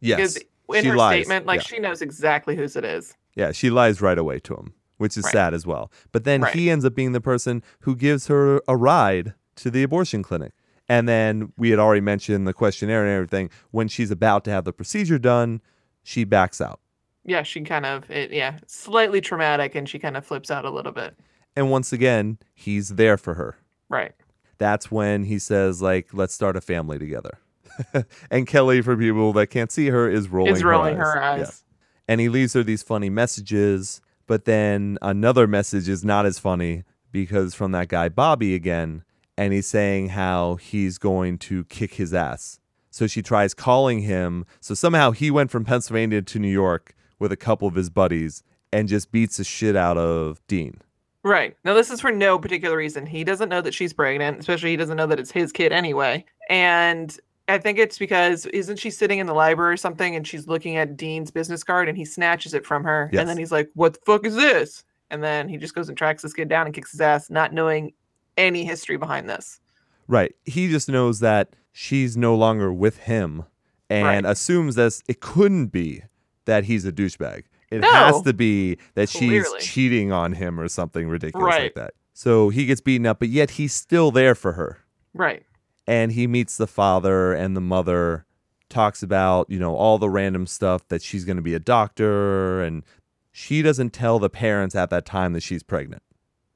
Yes, 0.00 0.16
because 0.16 0.38
in 0.68 0.82
she 0.82 0.88
her 0.88 0.96
lies. 0.96 1.20
statement, 1.26 1.46
like 1.46 1.60
Yeah. 1.60 1.64
she 1.66 1.78
knows 1.78 2.02
exactly 2.02 2.56
whose 2.56 2.76
it 2.76 2.84
is. 2.84 3.14
yeah, 3.34 3.52
she 3.52 3.70
lies 3.70 4.00
right 4.00 4.18
away 4.18 4.38
to 4.40 4.54
him, 4.54 4.74
which 4.98 5.16
is 5.16 5.24
Right. 5.24 5.32
sad 5.32 5.54
as 5.54 5.66
well. 5.66 5.90
But 6.12 6.24
then 6.24 6.42
Right. 6.42 6.54
he 6.54 6.70
ends 6.70 6.84
up 6.84 6.94
being 6.94 7.12
the 7.12 7.20
person 7.20 7.62
who 7.80 7.96
gives 7.96 8.26
her 8.28 8.60
a 8.68 8.76
ride 8.76 9.34
to 9.56 9.70
the 9.70 9.82
abortion 9.82 10.22
clinic. 10.22 10.52
And 10.88 11.08
then 11.08 11.52
we 11.56 11.70
had 11.70 11.78
already 11.78 12.00
mentioned 12.00 12.46
the 12.46 12.52
questionnaire 12.52 13.02
and 13.06 13.10
everything. 13.14 13.50
When 13.70 13.88
she's 13.88 14.10
about 14.10 14.44
to 14.44 14.50
have 14.50 14.64
the 14.64 14.72
procedure 14.72 15.18
done, 15.18 15.60
she 16.02 16.24
backs 16.24 16.60
out. 16.60 16.80
Yeah, 17.24 17.42
she 17.44 17.60
kind 17.62 17.86
of, 17.86 18.10
it, 18.10 18.32
yeah, 18.32 18.58
slightly 18.66 19.20
traumatic, 19.20 19.74
and 19.76 19.88
she 19.88 19.98
kind 19.98 20.16
of 20.16 20.26
flips 20.26 20.50
out 20.50 20.64
a 20.64 20.70
little 20.70 20.90
bit. 20.92 21.14
And 21.54 21.70
once 21.70 21.92
again, 21.92 22.38
he's 22.54 22.90
there 22.90 23.16
for 23.16 23.34
her. 23.34 23.56
Right. 23.88 24.12
that's 24.58 24.90
when 24.92 25.24
he 25.24 25.38
says 25.40 25.82
like 25.82 26.14
let's 26.14 26.32
start 26.32 26.56
a 26.56 26.60
family 26.60 26.96
together 26.98 27.38
and 28.30 28.46
kelly 28.46 28.80
for 28.82 28.96
people 28.96 29.32
that 29.32 29.48
can't 29.48 29.70
see 29.72 29.88
her 29.88 30.08
is 30.08 30.28
rolling, 30.28 30.52
is 30.52 30.64
rolling 30.64 30.96
her, 30.96 31.12
her 31.12 31.22
eyes. 31.22 31.64
Yeah. 31.66 32.12
and 32.12 32.20
he 32.20 32.28
leaves 32.28 32.52
her 32.54 32.62
these 32.62 32.82
funny 32.82 33.10
messages 33.10 34.00
but 34.26 34.44
then 34.44 34.98
another 35.02 35.46
message 35.46 35.88
is 35.88 36.04
not 36.04 36.26
as 36.26 36.38
funny 36.38 36.84
because 37.10 37.54
from 37.54 37.72
that 37.72 37.88
guy 37.88 38.08
bobby 38.08 38.54
again 38.54 39.04
and 39.36 39.52
he's 39.52 39.66
saying 39.66 40.10
how 40.10 40.56
he's 40.56 40.98
going 40.98 41.38
to 41.38 41.64
kick 41.64 41.94
his 41.94 42.12
ass 42.14 42.58
so 42.90 43.06
she 43.06 43.22
tries 43.22 43.54
calling 43.54 44.00
him 44.00 44.44
so 44.60 44.74
somehow 44.74 45.10
he 45.10 45.30
went 45.30 45.50
from 45.50 45.64
pennsylvania 45.64 46.22
to 46.22 46.38
new 46.38 46.48
york 46.48 46.94
with 47.18 47.32
a 47.32 47.36
couple 47.36 47.66
of 47.68 47.74
his 47.74 47.90
buddies 47.90 48.42
and 48.72 48.88
just 48.88 49.12
beats 49.12 49.36
the 49.36 49.44
shit 49.44 49.76
out 49.76 49.96
of 49.98 50.40
dean 50.46 50.80
Right. 51.24 51.56
Now, 51.64 51.74
this 51.74 51.88
is 51.88 52.00
for 52.00 52.10
no 52.10 52.36
particular 52.36 52.76
reason. 52.76 53.06
He 53.06 53.22
doesn't 53.22 53.48
know 53.48 53.60
that 53.60 53.74
she's 53.74 53.92
pregnant, 53.92 54.40
especially 54.40 54.70
he 54.70 54.76
doesn't 54.76 54.96
know 54.96 55.06
that 55.06 55.20
it's 55.20 55.30
his 55.30 55.52
kid 55.52 55.70
anyway. 55.70 56.24
And 56.50 57.16
I 57.48 57.58
think 57.58 57.78
it's 57.78 57.98
because 57.98 58.46
isn't 58.46 58.78
she 58.78 58.90
sitting 58.90 59.18
in 59.18 59.26
the 59.26 59.34
library 59.34 59.74
or 59.74 59.76
something 59.76 60.14
and 60.14 60.26
she's 60.26 60.46
looking 60.46 60.76
at 60.76 60.96
Dean's 60.96 61.30
business 61.30 61.64
card 61.64 61.88
and 61.88 61.98
he 61.98 62.04
snatches 62.04 62.54
it 62.54 62.64
from 62.64 62.84
her. 62.84 63.10
Yes. 63.12 63.20
And 63.20 63.28
then 63.28 63.36
he's 63.36 63.52
like, 63.52 63.68
What 63.74 63.94
the 63.94 64.00
fuck 64.06 64.24
is 64.24 64.34
this? 64.36 64.84
And 65.10 65.22
then 65.22 65.48
he 65.48 65.56
just 65.58 65.74
goes 65.74 65.88
and 65.88 65.98
tracks 65.98 66.22
this 66.22 66.32
kid 66.32 66.48
down 66.48 66.66
and 66.66 66.74
kicks 66.74 66.92
his 66.92 67.00
ass, 67.00 67.28
not 67.30 67.52
knowing 67.52 67.92
any 68.38 68.64
history 68.64 68.96
behind 68.96 69.28
this. 69.28 69.60
Right. 70.08 70.34
He 70.44 70.68
just 70.70 70.88
knows 70.88 71.20
that 71.20 71.54
she's 71.72 72.16
no 72.16 72.34
longer 72.34 72.72
with 72.72 72.98
him 72.98 73.44
and 73.90 74.06
Right. 74.06 74.24
assumes 74.24 74.76
that 74.76 75.00
it 75.08 75.20
couldn't 75.20 75.66
be 75.66 76.02
that 76.44 76.64
he's 76.64 76.84
a 76.86 76.92
douchebag. 76.92 77.44
It 77.70 77.82
has 77.84 78.20
to 78.22 78.32
be 78.34 78.76
that 78.94 79.08
she's 79.08 79.46
cheating 79.58 80.12
on 80.12 80.34
him 80.34 80.60
or 80.60 80.68
something 80.68 81.08
ridiculous 81.08 81.54
like 81.56 81.74
that. 81.74 81.94
So 82.12 82.50
he 82.50 82.66
gets 82.66 82.80
beaten 82.82 83.06
up, 83.06 83.18
but 83.18 83.28
yet 83.28 83.52
he's 83.52 83.72
still 83.72 84.10
there 84.10 84.34
for 84.34 84.52
her. 84.52 84.78
Right. 85.14 85.44
And 85.86 86.12
he 86.12 86.26
meets 86.26 86.56
the 86.56 86.66
father 86.66 87.32
and 87.32 87.56
the 87.56 87.60
mother, 87.60 88.24
talks 88.68 89.02
about, 89.02 89.50
you 89.50 89.58
know, 89.58 89.74
all 89.74 89.98
the 89.98 90.08
random 90.08 90.46
stuff 90.46 90.86
that 90.88 91.02
she's 91.02 91.24
going 91.24 91.36
to 91.36 91.42
be 91.42 91.54
a 91.54 91.58
doctor. 91.58 92.62
And 92.62 92.84
she 93.32 93.62
doesn't 93.62 93.90
tell 93.90 94.18
the 94.18 94.30
parents 94.30 94.74
at 94.74 94.90
that 94.90 95.04
time 95.04 95.32
that 95.32 95.42
she's 95.42 95.62
pregnant 95.62 96.02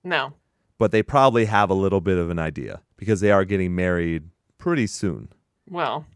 No. 0.05 0.35
but 0.79 0.93
they 0.93 1.03
probably 1.03 1.47
have 1.47 1.71
a 1.71 1.75
little 1.75 2.01
bit 2.01 2.19
of 2.19 2.31
an 2.31 2.39
idea 2.39 2.83
because 2.97 3.21
they 3.21 3.31
are 3.33 3.45
getting 3.45 3.75
married 3.75 4.25
pretty 4.59 4.87
soon. 4.87 5.29
Well, 5.69 6.07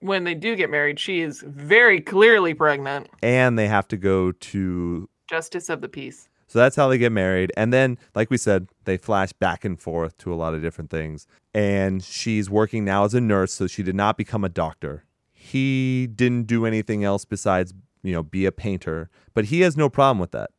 when 0.00 0.24
they 0.24 0.34
do 0.34 0.54
get 0.56 0.70
married, 0.70 0.98
she 1.00 1.20
is 1.20 1.42
very 1.46 2.00
clearly 2.00 2.54
pregnant. 2.54 3.08
And 3.22 3.58
they 3.58 3.68
have 3.68 3.88
to 3.88 3.96
go 3.96 4.32
to. 4.32 5.08
Justice 5.28 5.68
of 5.68 5.80
the 5.80 5.88
peace. 5.88 6.28
So 6.54 6.60
that's 6.60 6.76
how 6.76 6.86
they 6.86 6.98
get 6.98 7.10
married. 7.10 7.50
And 7.56 7.72
then, 7.72 7.98
like 8.14 8.30
we 8.30 8.36
said, 8.36 8.68
they 8.84 8.96
flash 8.96 9.32
back 9.32 9.64
and 9.64 9.76
forth 9.76 10.16
to 10.18 10.32
a 10.32 10.36
lot 10.36 10.54
of 10.54 10.62
different 10.62 10.88
things. 10.88 11.26
And 11.52 12.00
she's 12.00 12.48
working 12.48 12.84
now 12.84 13.02
as 13.02 13.12
a 13.12 13.20
nurse, 13.20 13.52
so 13.52 13.66
she 13.66 13.82
did 13.82 13.96
not 13.96 14.16
become 14.16 14.44
a 14.44 14.48
doctor. 14.48 15.02
He 15.32 16.06
didn't 16.06 16.44
do 16.44 16.64
anything 16.64 17.02
else 17.02 17.24
besides, 17.24 17.74
you 18.04 18.12
know, 18.12 18.22
be 18.22 18.46
a 18.46 18.52
painter, 18.52 19.10
but 19.34 19.46
he 19.46 19.62
has 19.62 19.76
no 19.76 19.88
problem 19.88 20.20
with 20.20 20.30
that. 20.30 20.50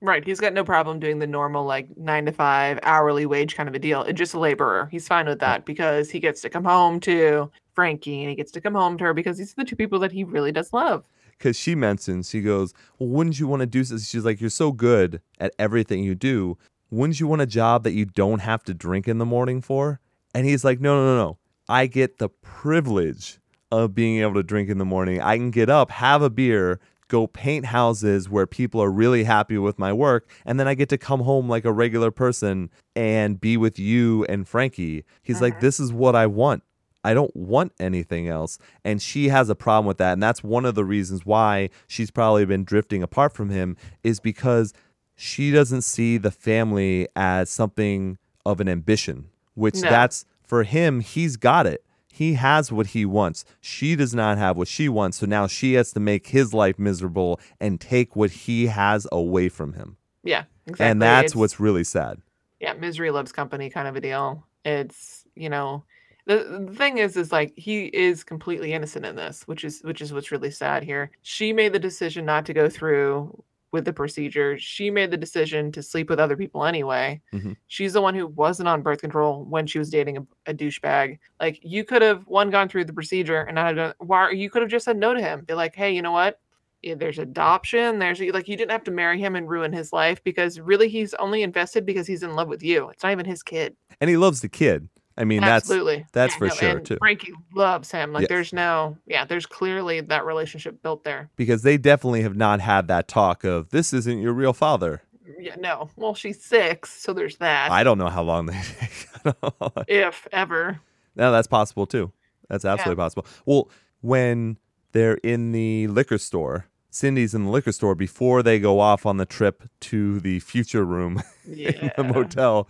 Right. 0.00 0.26
He's 0.26 0.40
got 0.40 0.52
no 0.52 0.64
problem 0.64 0.98
doing 0.98 1.20
the 1.20 1.28
normal, 1.28 1.64
like, 1.64 1.96
nine 1.96 2.26
to 2.26 2.32
five 2.32 2.80
hourly 2.82 3.24
wage 3.24 3.54
kind 3.54 3.68
of 3.68 3.74
a 3.76 3.78
deal. 3.78 4.02
It's 4.02 4.18
just 4.18 4.34
a 4.34 4.40
laborer. 4.40 4.88
He's 4.90 5.06
fine 5.06 5.26
with 5.26 5.38
that 5.38 5.64
because 5.64 6.10
he 6.10 6.18
gets 6.18 6.40
to 6.40 6.50
come 6.50 6.64
home 6.64 6.98
to 7.02 7.52
Frankie 7.72 8.22
and 8.22 8.30
he 8.30 8.34
gets 8.34 8.50
to 8.50 8.60
come 8.60 8.74
home 8.74 8.98
to 8.98 9.04
her 9.04 9.14
because 9.14 9.38
these 9.38 9.52
are 9.52 9.62
the 9.62 9.64
two 9.64 9.76
people 9.76 10.00
that 10.00 10.10
he 10.10 10.24
really 10.24 10.50
does 10.50 10.72
love. 10.72 11.04
Because 11.38 11.56
she 11.58 11.74
mentions 11.74 12.28
she 12.30 12.40
goes 12.40 12.72
well 12.98 13.08
wouldn't 13.08 13.38
you 13.38 13.46
want 13.46 13.60
to 13.60 13.66
do 13.66 13.82
this 13.84 14.08
she's 14.08 14.24
like 14.24 14.40
you're 14.40 14.50
so 14.50 14.72
good 14.72 15.20
at 15.38 15.52
everything 15.58 16.02
you 16.04 16.14
do. 16.14 16.56
Wouldn't 16.90 17.18
you 17.18 17.26
want 17.26 17.42
a 17.42 17.46
job 17.46 17.82
that 17.82 17.92
you 17.92 18.04
don't 18.04 18.38
have 18.40 18.62
to 18.64 18.72
drink 18.72 19.08
in 19.08 19.18
the 19.18 19.26
morning 19.26 19.60
for? 19.60 20.00
And 20.34 20.46
he's 20.46 20.64
like 20.64 20.80
no 20.80 20.94
no 20.94 21.04
no 21.06 21.16
no. 21.16 21.38
I 21.68 21.86
get 21.88 22.18
the 22.18 22.28
privilege 22.28 23.38
of 23.72 23.94
being 23.94 24.20
able 24.20 24.34
to 24.34 24.42
drink 24.42 24.68
in 24.68 24.78
the 24.78 24.84
morning. 24.84 25.20
I 25.20 25.36
can 25.36 25.50
get 25.50 25.68
up 25.68 25.90
have 25.90 26.22
a 26.22 26.30
beer 26.30 26.78
go 27.08 27.26
paint 27.26 27.66
houses 27.66 28.28
where 28.28 28.46
people 28.46 28.82
are 28.82 28.90
really 28.90 29.22
happy 29.24 29.56
with 29.58 29.78
my 29.78 29.92
work 29.92 30.28
and 30.44 30.58
then 30.58 30.66
i 30.66 30.74
get 30.74 30.88
to 30.88 30.98
come 30.98 31.20
home 31.20 31.48
like 31.48 31.64
a 31.64 31.72
regular 31.72 32.10
person 32.10 32.68
and 32.96 33.40
be 33.40 33.56
with 33.56 33.78
you 33.78 34.24
and 34.28 34.48
frankie. 34.48 35.04
He's 35.22 35.40
like 35.40 35.54
Mhm. 35.58 35.60
this 35.60 35.78
is 35.78 35.92
what 35.92 36.16
i 36.16 36.26
want 36.26 36.64
I 37.06 37.14
don't 37.14 37.34
want 37.36 37.72
anything 37.78 38.28
else. 38.28 38.58
And 38.84 39.00
she 39.00 39.28
has 39.28 39.48
a 39.48 39.54
problem 39.54 39.86
with 39.86 39.98
that. 39.98 40.12
And 40.14 40.22
that's 40.22 40.42
one 40.42 40.64
of 40.64 40.74
the 40.74 40.84
reasons 40.84 41.24
why 41.24 41.70
she's 41.86 42.10
probably 42.10 42.44
been 42.44 42.64
drifting 42.64 43.02
apart 43.02 43.32
from 43.34 43.50
him, 43.50 43.76
is 44.02 44.20
because 44.20 44.72
she 45.14 45.50
doesn't 45.50 45.82
see 45.82 46.18
the 46.18 46.30
family 46.30 47.08
as 47.16 47.48
something 47.48 48.18
of 48.44 48.60
an 48.60 48.68
ambition, 48.68 49.28
which 49.54 49.76
No. 49.82 49.88
that's 49.90 50.24
for 50.42 50.62
him, 50.64 51.00
he's 51.00 51.36
got 51.36 51.66
it. 51.66 51.82
He 52.12 52.34
has 52.34 52.72
what 52.72 52.88
he 52.88 53.04
wants. 53.04 53.44
She 53.60 53.94
does 53.96 54.14
not 54.14 54.38
have 54.38 54.56
what 54.56 54.68
she 54.68 54.88
wants. 54.88 55.18
So 55.18 55.26
now 55.26 55.46
she 55.46 55.74
has 55.74 55.92
to 55.92 56.00
make 56.00 56.28
his 56.28 56.54
life 56.54 56.78
miserable 56.78 57.38
and 57.60 57.80
take 57.80 58.16
what 58.16 58.30
he 58.30 58.66
has 58.68 59.06
away 59.12 59.48
from 59.48 59.74
him. 59.74 59.96
Yeah, 60.22 60.44
exactly. 60.66 60.86
And 60.86 61.02
that's 61.02 61.26
It's- 61.32 61.36
what's 61.36 61.60
really 61.60 61.84
sad. 61.84 62.20
yeah, 62.60 62.72
misery 62.72 63.10
loves 63.10 63.32
company 63.32 63.68
kind 63.70 63.86
of 63.86 63.96
a 63.96 64.00
deal. 64.00 64.44
It's 64.64 65.24
you 65.34 65.50
know, 65.50 65.84
the, 66.26 66.66
the 66.68 66.74
thing 66.74 66.98
is, 66.98 67.16
is 67.16 67.32
like 67.32 67.52
he 67.56 67.86
is 67.86 68.24
completely 68.24 68.72
innocent 68.72 69.06
in 69.06 69.16
this, 69.16 69.42
which 69.46 69.64
is 69.64 69.80
which 69.82 70.00
is 70.00 70.12
what's 70.12 70.32
really 70.32 70.50
sad 70.50 70.82
here. 70.82 71.10
She 71.22 71.52
made 71.52 71.72
the 71.72 71.78
decision 71.78 72.24
not 72.24 72.44
to 72.46 72.52
go 72.52 72.68
through 72.68 73.42
with 73.72 73.84
the 73.84 73.92
procedure. 73.92 74.58
She 74.58 74.90
made 74.90 75.10
the 75.10 75.16
decision 75.16 75.70
to 75.72 75.82
sleep 75.82 76.08
with 76.08 76.18
other 76.20 76.36
people 76.36 76.64
anyway. 76.64 77.20
Mhm. 77.32 77.56
She's 77.66 77.92
the 77.92 78.00
one 78.00 78.14
who 78.14 78.26
wasn't 78.28 78.68
on 78.68 78.82
birth 78.82 79.00
control 79.00 79.44
when 79.44 79.66
she 79.66 79.78
was 79.78 79.90
dating 79.90 80.16
a, 80.18 80.26
a 80.46 80.54
douchebag. 80.54 81.18
Like 81.40 81.60
you 81.62 81.84
could 81.84 82.02
have 82.02 82.26
one 82.26 82.50
gone 82.50 82.68
through 82.68 82.84
the 82.86 82.92
procedure 82.92 83.40
and 83.42 83.56
not 83.56 83.74
done. 83.74 83.94
Why 83.98 84.30
you 84.30 84.50
could 84.50 84.62
have 84.62 84.70
just 84.70 84.84
said 84.84 84.96
no 84.96 85.14
to 85.14 85.20
him. 85.20 85.44
Be 85.44 85.54
like, 85.54 85.74
hey, 85.74 85.94
you 85.94 86.02
know 86.02 86.12
what? 86.12 86.40
Yeah, 86.82 86.94
there's 86.94 87.18
adoption. 87.18 87.98
There's 87.98 88.20
like 88.20 88.48
you 88.48 88.56
didn't 88.56 88.70
have 88.70 88.84
to 88.84 88.90
marry 88.90 89.18
him 89.18 89.36
and 89.36 89.48
ruin 89.48 89.72
his 89.72 89.92
life 89.92 90.22
because 90.24 90.58
really 90.60 90.88
he's 90.88 91.14
only 91.14 91.42
invested 91.42 91.84
because 91.84 92.06
he's 92.06 92.22
in 92.22 92.34
love 92.34 92.48
with 92.48 92.62
you. 92.62 92.88
It's 92.90 93.02
not 93.02 93.12
even 93.12 93.26
his 93.26 93.42
kid. 93.42 93.76
And 94.00 94.08
he 94.08 94.16
loves 94.16 94.40
the 94.40 94.48
kid. 94.48 94.88
I 95.18 95.24
mean, 95.24 95.40
that's 95.40 95.64
Absolutely. 95.64 96.04
that's 96.12 96.34
for 96.34 96.50
sure, 96.50 96.76
and 96.78 96.86
too. 96.86 96.96
Frankie 96.98 97.32
loves 97.54 97.90
him. 97.90 98.12
Like 98.12 98.22
Yes. 98.22 98.28
there's 98.28 98.52
no 98.52 98.98
yeah, 99.06 99.24
there's 99.24 99.46
clearly 99.46 100.00
that 100.02 100.26
relationship 100.26 100.82
built 100.82 101.04
there. 101.04 101.30
because 101.36 101.62
they 101.62 101.78
definitely 101.78 102.22
have 102.22 102.36
not 102.36 102.60
had 102.60 102.86
that 102.88 103.08
talk 103.08 103.42
of 103.44 103.70
this 103.70 103.92
isn't 103.94 104.20
your 104.20 104.32
real 104.34 104.52
father. 104.52 105.02
Mm, 105.26 105.34
yeah, 105.40 105.56
no. 105.58 105.88
Well, 105.96 106.14
she's 106.14 106.42
six, 106.42 106.90
so 106.92 107.12
there's 107.14 107.38
that. 107.38 107.70
I 107.70 107.82
don't 107.82 107.96
know 107.98 108.08
how 108.10 108.22
long 108.22 108.46
they 108.46 108.60
take. 108.80 109.08
if 109.88 110.28
ever. 110.32 110.80
no, 111.14 111.32
that's 111.32 111.48
possible 111.48 111.86
too. 111.86 112.12
That's 112.48 112.64
absolutely 112.64 113.00
possible. 113.02 113.26
Well, 113.46 113.70
when 114.02 114.58
they're 114.92 115.14
in 115.22 115.52
the 115.52 115.86
liquor 115.88 116.18
store, 116.18 116.66
Cindy's 116.90 117.34
in 117.34 117.44
the 117.44 117.50
liquor 117.50 117.72
store 117.72 117.94
before 117.94 118.42
they 118.42 118.58
go 118.60 118.80
off 118.80 119.04
on 119.06 119.16
the 119.16 119.26
trip 119.26 119.64
to 119.80 120.20
the 120.20 120.38
future 120.40 120.84
room 120.84 121.22
Yeah. 121.46 121.70
in 121.80 121.92
the 121.96 122.04
motel. 122.04 122.68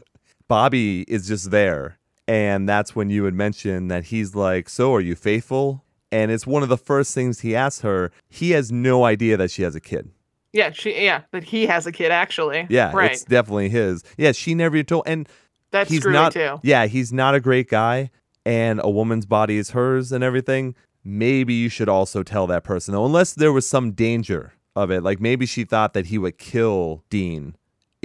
Bobby 0.49 1.03
is 1.09 1.27
just 1.29 1.51
there. 1.51 1.99
And 2.29 2.69
that's 2.69 2.97
when 2.97 3.09
you 3.11 3.25
had 3.25 3.35
mentioned 3.35 3.91
that 3.91 4.05
he's 4.07 4.35
like, 4.35 4.69
So 4.69 4.95
are 4.95 5.01
you 5.01 5.15
faithful? 5.15 5.85
And 6.13 6.31
it's 6.31 6.47
one 6.47 6.63
of 6.63 6.69
the 6.69 6.77
first 6.79 7.15
things 7.15 7.41
he 7.41 7.55
asks 7.57 7.83
her. 7.83 8.11
He 8.29 8.51
has 8.53 8.71
no 8.73 9.05
idea 9.05 9.37
that 9.37 9.51
she 9.51 9.63
has 9.63 9.75
a 9.75 9.81
kid. 9.81 10.11
Yeah, 10.53 10.71
she 10.73 11.05
yeah, 11.05 11.23
but 11.31 11.45
he 11.45 11.67
has 11.67 11.87
a 11.87 11.93
kid 11.93 12.11
actually. 12.11 12.67
Yeah, 12.71 12.93
Right. 12.95 13.13
it's 13.13 13.25
definitely 13.25 13.69
his. 13.69 14.03
Yeah, 14.17 14.33
she 14.33 14.55
never 14.55 14.83
told. 14.83 15.05
And 15.07 15.29
That's 15.71 15.91
he's 15.91 16.05
not. 16.07 16.33
too. 16.33 16.59
Yeah, 16.63 16.87
he's 16.87 17.13
not 17.13 17.35
a 17.35 17.41
great 17.41 17.69
guy. 17.69 18.11
And 18.45 18.81
a 18.83 18.89
woman's 18.89 19.27
body 19.27 19.59
is 19.59 19.71
hers 19.71 20.13
and 20.13 20.23
everything. 20.25 20.75
Maybe 21.05 21.55
you 21.55 21.69
should 21.69 21.89
also 21.89 22.23
tell 22.23 22.47
that 22.47 22.65
person, 22.65 22.93
though, 22.95 23.05
unless 23.05 23.35
there 23.35 23.53
was 23.53 23.69
some 23.69 23.93
danger 23.93 24.53
of 24.75 24.91
it. 24.91 25.03
Like 25.03 25.21
maybe 25.21 25.47
she 25.47 25.65
thought 25.65 25.93
that 25.95 26.07
he 26.07 26.19
would 26.19 26.39
kill 26.39 27.03
Dean 27.11 27.57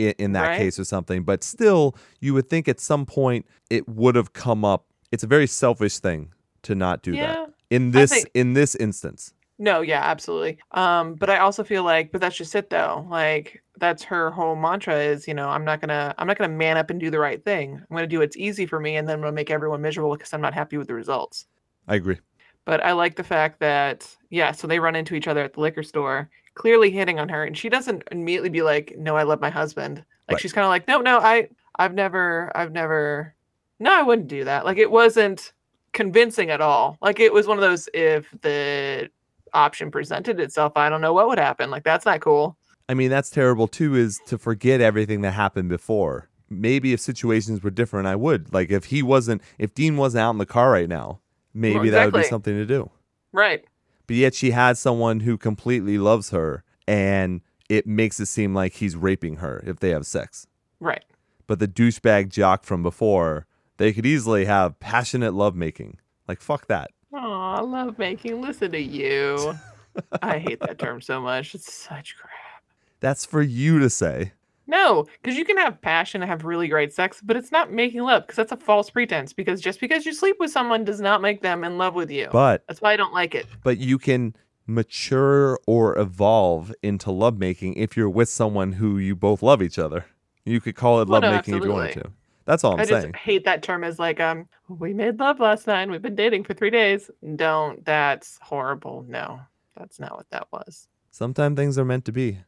in, 0.01 0.13
in 0.17 0.31
that 0.33 0.47
Right. 0.49 0.57
case 0.57 0.79
or 0.79 0.83
something. 0.83 1.23
But 1.23 1.43
still, 1.43 1.95
you 2.19 2.33
would 2.33 2.49
think 2.49 2.67
at 2.67 2.79
some 2.79 3.05
point 3.05 3.45
it 3.69 3.87
would 3.87 4.15
have 4.15 4.33
come 4.33 4.65
up. 4.65 4.85
It's 5.11 5.23
a 5.23 5.27
very 5.27 5.47
selfish 5.47 5.99
thing 5.99 6.33
to 6.63 6.75
not 6.75 7.01
do 7.03 7.13
Yeah. 7.13 7.33
that 7.33 7.49
in 7.69 7.91
this 7.91 8.11
think- 8.11 8.29
in 8.33 8.53
this 8.53 8.75
instance. 8.75 9.33
No, 9.59 9.81
yeah, 9.81 10.01
absolutely. 10.01 10.57
Um, 10.71 11.13
but 11.13 11.29
I 11.29 11.37
also 11.37 11.63
feel 11.63 11.83
like, 11.83 12.11
but 12.11 12.19
that's 12.19 12.35
just 12.35 12.55
it 12.55 12.71
though. 12.71 13.05
Like 13.09 13.61
that's 13.77 14.01
her 14.03 14.31
whole 14.31 14.55
mantra 14.55 14.95
is, 14.97 15.27
you 15.27 15.35
know, 15.35 15.49
I'm 15.49 15.63
not 15.63 15.81
gonna, 15.81 16.15
I'm 16.17 16.25
not 16.27 16.37
gonna 16.37 16.53
man 16.53 16.77
up 16.77 16.89
and 16.89 16.99
do 16.99 17.11
the 17.11 17.19
right 17.19 17.43
thing. 17.43 17.75
I'm 17.75 17.95
gonna 17.95 18.07
do 18.07 18.19
what's 18.19 18.35
easy 18.37 18.65
for 18.65 18.79
me, 18.79 18.95
and 18.95 19.07
then 19.07 19.15
I'm 19.15 19.21
gonna 19.21 19.31
make 19.33 19.51
everyone 19.51 19.81
miserable 19.81 20.13
because 20.15 20.33
I'm 20.33 20.41
not 20.41 20.53
happy 20.55 20.77
with 20.77 20.87
the 20.87 20.95
results. 20.95 21.45
I 21.87 21.95
agree. 21.95 22.17
But 22.65 22.83
I 22.83 22.91
like 22.93 23.15
the 23.15 23.23
fact 23.23 23.59
that, 23.59 24.07
yeah, 24.29 24.51
so 24.51 24.67
they 24.67 24.79
run 24.79 24.95
into 24.95 25.13
each 25.15 25.27
other 25.27 25.41
at 25.43 25.53
the 25.53 25.61
liquor 25.61 25.83
store, 25.83 26.29
clearly 26.55 26.91
hitting 26.91 27.19
on 27.19 27.29
her, 27.29 27.43
and 27.43 27.57
she 27.57 27.69
doesn't 27.69 28.03
immediately 28.11 28.49
be 28.49 28.61
like, 28.61 28.95
"No, 28.97 29.15
I 29.15 29.23
love 29.23 29.41
my 29.41 29.49
husband." 29.49 29.97
Like 30.27 30.35
Right. 30.35 30.41
she's 30.41 30.53
kind 30.53 30.65
of 30.65 30.69
like, 30.69 30.87
"No, 30.87 31.01
no, 31.01 31.19
I, 31.19 31.49
I've 31.77 31.93
never, 31.93 32.51
I've 32.55 32.71
never, 32.71 33.33
no, 33.79 33.91
I 33.97 34.03
wouldn't 34.03 34.27
do 34.27 34.43
that." 34.45 34.65
Like 34.65 34.77
it 34.77 34.91
wasn't 34.91 35.53
convincing 35.93 36.49
at 36.49 36.61
all. 36.61 36.97
Like 37.01 37.19
it 37.19 37.33
was 37.33 37.47
one 37.47 37.57
of 37.57 37.61
those 37.61 37.89
if 37.93 38.33
the 38.41 39.09
option 39.53 39.91
presented 39.91 40.39
itself, 40.39 40.73
I 40.75 40.89
don't 40.89 41.01
know 41.01 41.13
what 41.13 41.27
would 41.27 41.39
happen. 41.39 41.69
Like 41.69 41.83
that's 41.83 42.05
not 42.05 42.21
cool. 42.21 42.57
I 42.87 42.93
mean, 42.93 43.09
that's 43.09 43.29
terrible 43.29 43.67
too, 43.67 43.95
is 43.95 44.19
to 44.27 44.37
forget 44.37 44.81
everything 44.81 45.21
that 45.21 45.31
happened 45.31 45.69
before. 45.69 46.29
Maybe 46.49 46.91
if 46.91 46.99
situations 46.99 47.63
were 47.63 47.69
different, 47.69 48.07
I 48.07 48.15
would. 48.15 48.53
Like 48.53 48.71
if 48.71 48.85
he 48.85 49.01
wasn't, 49.01 49.41
if 49.57 49.73
Dean 49.73 49.95
wasn't 49.95 50.21
out 50.21 50.31
in 50.31 50.37
the 50.37 50.45
car 50.45 50.71
right 50.71 50.89
now, 50.89 51.21
maybe 51.53 51.89
that 51.89 52.05
would 52.05 52.13
be 52.13 52.27
something 52.27 52.53
to 52.53 52.65
do. 52.65 52.89
Right. 53.31 53.63
But 54.11 54.17
yet 54.17 54.35
she 54.35 54.51
has 54.51 54.77
someone 54.77 55.21
who 55.21 55.37
completely 55.37 55.97
loves 55.97 56.31
her 56.31 56.65
and 56.85 57.39
it 57.69 57.87
makes 57.87 58.19
it 58.19 58.25
seem 58.25 58.53
like 58.53 58.73
he's 58.73 58.97
raping 58.97 59.37
her 59.37 59.63
if 59.65 59.79
they 59.79 59.91
have 59.91 60.05
sex. 60.05 60.47
Right. 60.81 61.05
But 61.47 61.59
the 61.59 61.67
douchebag 61.69 62.27
jock 62.27 62.65
from 62.65 62.83
before, 62.83 63.47
they 63.77 63.93
could 63.93 64.05
easily 64.05 64.43
have 64.43 64.77
passionate 64.81 65.33
lovemaking. 65.33 65.97
Like, 66.27 66.41
fuck 66.41 66.67
that. 66.67 66.91
Oh, 67.13 67.53
I 67.55 67.61
love 67.61 67.97
making. 67.97 68.41
Listen 68.41 68.73
to 68.73 68.81
you. 68.81 69.57
I 70.21 70.39
hate 70.39 70.59
that 70.59 70.77
term 70.77 70.99
so 70.99 71.21
much. 71.21 71.55
It's 71.55 71.73
such 71.73 72.17
crap. 72.17 72.63
That's 72.99 73.23
for 73.23 73.41
you 73.41 73.79
to 73.79 73.89
say. 73.89 74.33
No, 74.71 75.05
because 75.21 75.37
you 75.37 75.43
can 75.45 75.57
have 75.57 75.81
passion 75.81 76.21
and 76.21 76.29
have 76.31 76.45
really 76.45 76.67
great 76.69 76.93
sex, 76.93 77.19
but 77.21 77.35
it's 77.35 77.51
not 77.51 77.71
making 77.71 78.01
love 78.01 78.23
because 78.23 78.37
that's 78.37 78.53
a 78.53 78.57
false 78.57 78.89
pretense. 78.89 79.33
Because 79.33 79.59
just 79.59 79.81
because 79.81 80.05
you 80.05 80.13
sleep 80.13 80.37
with 80.39 80.49
someone 80.49 80.85
does 80.85 81.01
not 81.01 81.21
make 81.21 81.41
them 81.41 81.63
in 81.65 81.77
love 81.77 81.93
with 81.93 82.09
you. 82.09 82.29
But 82.31 82.63
that's 82.67 82.81
why 82.81 82.93
I 82.93 82.97
don't 82.97 83.13
like 83.13 83.35
it. 83.35 83.45
but 83.63 83.77
you 83.77 83.97
can 83.99 84.33
mature 84.65 85.59
or 85.67 85.97
evolve 85.99 86.73
into 86.81 87.11
lovemaking 87.11 87.73
if 87.73 87.97
you're 87.97 88.09
with 88.09 88.29
someone 88.29 88.71
who 88.73 88.97
you 88.97 89.15
both 89.15 89.43
love 89.43 89.61
each 89.61 89.77
other. 89.77 90.05
You 90.45 90.61
could 90.61 90.75
call 90.75 91.01
it 91.01 91.09
Well, 91.09 91.19
no, 91.19 91.27
lovemaking 91.27 91.55
if 91.55 91.63
you 91.65 91.71
wanted 91.71 91.93
to. 91.93 92.11
That's 92.45 92.63
all 92.63 92.73
I'm 92.73 92.79
I 92.79 92.85
just 92.85 93.01
saying. 93.01 93.13
hate 93.13 93.43
that 93.45 93.61
term 93.63 93.83
as 93.83 93.99
like, 93.99 94.19
um, 94.19 94.47
we 94.69 94.93
made 94.93 95.19
love 95.19 95.39
last 95.39 95.67
night. 95.67 95.89
We've 95.89 96.01
been 96.01 96.15
dating 96.15 96.45
for 96.45 96.53
three 96.53 96.69
days. 96.71 97.11
Don't. 97.35 97.83
That's 97.85 98.39
horrible. 98.41 99.05
No, 99.07 99.41
that's 99.77 99.99
not 99.99 100.15
what 100.15 100.29
that 100.31 100.47
was. 100.51 100.87
Sometimes 101.11 101.57
things 101.57 101.77
are 101.77 101.85
meant 101.85 102.05
to 102.05 102.11
be. 102.11 102.39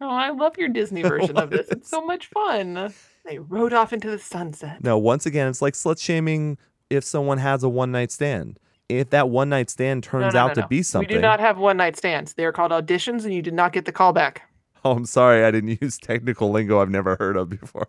Oh, 0.00 0.08
I 0.08 0.30
love 0.30 0.58
your 0.58 0.68
Disney 0.68 1.02
version 1.14 1.36
of 1.36 1.50
this. 1.50 1.68
It's 1.68 1.88
so 1.88 2.04
much 2.04 2.26
fun. 2.26 2.92
They 3.24 3.38
rode 3.38 3.72
off 3.72 3.92
into 3.92 4.10
the 4.10 4.18
sunset. 4.18 4.82
No, 4.82 4.98
once 4.98 5.26
again, 5.26 5.48
it's 5.48 5.62
like 5.62 5.74
slut 5.74 6.00
shaming 6.00 6.58
if 6.90 7.04
someone 7.04 7.38
has 7.38 7.62
a 7.62 7.68
one 7.68 7.92
night 7.92 8.12
stand. 8.12 8.58
If 8.88 9.10
that 9.10 9.30
one 9.30 9.48
night 9.48 9.68
stand 9.68 10.04
turns 10.04 10.34
no, 10.34 10.40
out 10.40 10.48
no, 10.48 10.54
to 10.54 10.60
no. 10.62 10.66
be 10.68 10.82
something. 10.82 11.08
We 11.08 11.14
do 11.14 11.20
not 11.20 11.40
have 11.40 11.58
one 11.58 11.76
night 11.76 11.96
stands. 11.96 12.34
They 12.34 12.44
are 12.44 12.52
called 12.52 12.70
auditions, 12.70 13.24
and 13.24 13.34
you 13.34 13.42
did 13.42 13.54
not 13.54 13.72
get 13.72 13.84
the 13.84 13.92
call 13.92 14.12
back. 14.12 14.48
Oh, 14.84 14.92
I'm 14.92 15.06
sorry. 15.06 15.44
I 15.44 15.50
didn't 15.50 15.78
use 15.82 15.98
technical 15.98 16.50
lingo 16.52 16.80
I've 16.80 16.90
never 16.90 17.16
heard 17.16 17.36
of 17.36 17.48
before. 17.50 17.88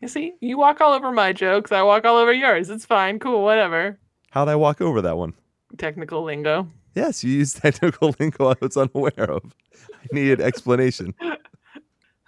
You 0.00 0.08
see, 0.08 0.34
you 0.40 0.58
walk 0.58 0.82
all 0.82 0.92
over 0.92 1.12
my 1.12 1.32
jokes. 1.32 1.72
I 1.72 1.80
walk 1.80 2.04
all 2.04 2.18
over 2.18 2.32
yours. 2.32 2.68
It's 2.68 2.84
fine, 2.84 3.18
cool, 3.18 3.42
whatever. 3.42 3.98
How'd 4.32 4.50
I 4.50 4.56
walk 4.56 4.82
over 4.82 5.00
that 5.00 5.16
one? 5.16 5.32
Technical 5.78 6.24
lingo. 6.24 6.68
Yes, 6.94 7.24
you 7.24 7.32
used 7.32 7.56
technical 7.62 8.14
lingo 8.18 8.48
I 8.50 8.56
was 8.60 8.76
unaware 8.76 9.30
of. 9.30 9.54
I 9.90 10.06
needed 10.12 10.40
explanation. 10.40 11.14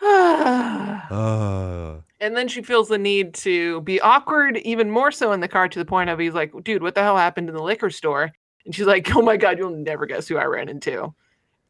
and 0.03 1.03
Uh, 1.11 2.01
then 2.19 2.49
she 2.49 2.63
feels 2.63 2.89
the 2.89 2.99
need 2.99 3.35
to 3.35 3.81
be 3.83 4.01
awkward, 4.01 4.57
even 4.59 4.91
more 4.91 5.11
so 5.11 5.33
in 5.33 5.41
the 5.41 5.49
car, 5.49 5.69
to 5.69 5.79
the 5.79 5.85
point 5.85 6.11
of 6.11 6.19
he's 6.19 6.35
like, 6.35 6.53
dude, 6.65 6.83
what 6.83 6.95
the 6.95 7.03
hell 7.03 7.17
happened 7.17 7.49
in 7.49 7.55
the 7.55 7.63
liquor 7.63 7.91
store? 7.91 8.33
And 8.65 8.75
she's 8.75 8.87
like, 8.87 9.15
oh 9.15 9.23
my 9.23 9.37
God, 9.37 9.59
you'll 9.59 9.71
never 9.71 10.07
guess 10.07 10.27
who 10.29 10.37
I 10.37 10.45
ran 10.45 10.69
into. 10.69 11.15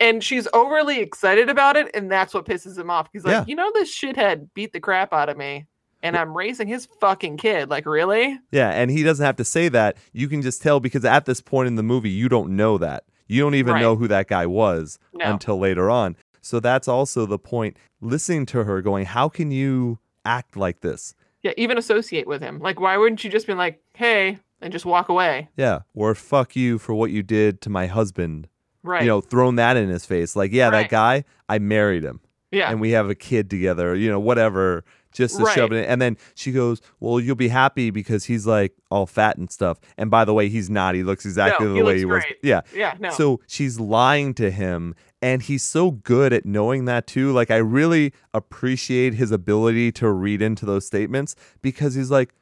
And 0.01 0.23
she's 0.23 0.47
overly 0.53 1.01
excited 1.01 1.49
about 1.49 1.77
it, 1.77 1.91
and 1.95 2.11
that's 2.11 2.35
what 2.35 2.45
pisses 2.47 2.79
him 2.79 2.91
off. 2.91 3.09
He's 3.13 3.25
like, 3.25 3.33
Yeah. 3.33 3.45
you 3.47 3.55
know, 3.55 3.71
this 3.75 3.95
shithead 3.97 4.49
beat 4.55 4.73
the 4.73 4.81
crap 4.81 5.13
out 5.13 5.29
of 5.29 5.37
me, 5.39 5.67
and 6.07 6.17
I'm 6.17 6.37
raising 6.37 6.69
his 6.69 6.87
fucking 7.01 7.37
kid. 7.39 7.69
Like, 7.71 7.87
really? 7.87 8.39
yeah, 8.51 8.71
and 8.71 8.91
he 8.91 9.03
doesn't 9.03 9.25
have 9.25 9.37
to 9.37 9.45
say 9.45 9.69
that. 9.69 9.97
You 10.13 10.29
can 10.29 10.43
just 10.43 10.63
tell 10.63 10.81
because 10.81 11.05
at 11.05 11.25
this 11.27 11.41
point 11.41 11.67
in 11.69 11.75
the 11.77 11.83
movie, 11.83 12.11
you 12.11 12.29
don't 12.29 12.57
know 12.57 12.79
that. 12.79 13.05
You 13.29 13.43
don't 13.43 13.55
even 13.55 13.75
Right. 13.75 13.81
know 13.81 13.97
who 13.97 14.07
that 14.09 14.29
guy 14.29 14.47
was 14.47 14.99
No. 15.13 15.25
until 15.33 15.59
later 15.59 15.91
on. 15.91 16.17
So 16.41 16.61
that's 16.61 16.87
also 16.89 17.27
the 17.27 17.39
point. 17.39 17.77
Listening 18.01 18.47
to 18.47 18.65
her 18.65 18.81
going, 18.83 19.05
How 19.07 19.29
can 19.29 19.51
you 19.51 19.99
act 20.25 20.57
like 20.57 20.81
this? 20.81 21.15
Yeah, 21.43 21.53
even 21.57 21.77
associate 21.79 22.27
with 22.27 22.41
him. 22.43 22.59
Like, 22.61 22.81
why 22.81 22.97
wouldn't 22.97 23.23
you 23.25 23.31
just 23.31 23.47
be 23.47 23.55
like, 23.55 23.81
hey, 23.95 24.39
and 24.61 24.73
just 24.73 24.85
walk 24.87 25.09
away? 25.09 25.49
Yeah. 25.57 25.81
Or 25.95 26.15
fuck 26.15 26.57
you 26.57 26.79
for 26.79 26.95
what 26.95 27.11
you 27.11 27.23
did 27.23 27.61
to 27.63 27.71
my 27.71 27.87
husband. 27.87 28.49
Right. 28.83 29.03
You 29.03 29.09
know, 29.09 29.21
thrown 29.21 29.57
that 29.57 29.77
in 29.77 29.89
his 29.89 30.07
face. 30.07 30.35
Like, 30.37 30.53
yeah, 30.53 30.69
Right. 30.71 30.83
that 30.83 30.91
guy, 30.91 31.25
I 31.49 31.59
married 31.59 32.05
him. 32.05 32.21
yeah. 32.53 32.71
and 32.71 32.81
we 32.81 32.91
have 32.93 33.11
a 33.11 33.15
kid 33.15 33.51
together, 33.51 33.95
you 33.97 34.09
know, 34.09 34.21
whatever, 34.21 34.85
just 35.17 35.39
to 35.39 35.47
shove 35.47 35.73
it 35.73 35.77
in. 35.79 35.85
And 35.85 36.01
then 36.03 36.17
she 36.35 36.53
goes, 36.53 36.81
Well, 37.01 37.19
you'll 37.19 37.35
be 37.37 37.49
happy 37.49 37.91
because 37.91 38.25
he's 38.25 38.47
like 38.47 38.75
all 38.91 39.07
fat 39.07 39.37
and 39.39 39.51
stuff. 39.51 39.79
And 39.97 40.11
by 40.11 40.25
the 40.25 40.35
way, 40.35 40.49
he's 40.49 40.69
not. 40.71 40.95
He 40.95 41.03
looks 41.03 41.25
exactly 41.25 41.67
No, 41.67 41.73
the 41.73 41.77
he 41.79 41.83
way 41.83 41.99
he 41.99 42.05
was. 42.05 42.23
Yeah. 42.43 42.61
yeah, 42.75 42.95
no. 43.01 43.11
So 43.11 43.41
she's 43.47 43.81
lying 43.81 44.35
to 44.35 44.51
him. 44.51 44.95
And 45.23 45.43
he's 45.43 45.62
so 45.62 45.91
good 45.91 46.33
at 46.33 46.45
knowing 46.45 46.85
that 46.85 47.07
too. 47.07 47.33
Like, 47.33 47.51
I 47.51 47.57
really 47.57 48.12
appreciate 48.35 49.14
his 49.14 49.31
ability 49.33 49.91
to 49.93 50.11
read 50.11 50.43
into 50.43 50.67
those 50.67 50.87
statements 50.87 51.35
because 51.62 51.95
he's 51.95 52.11
like, 52.11 52.35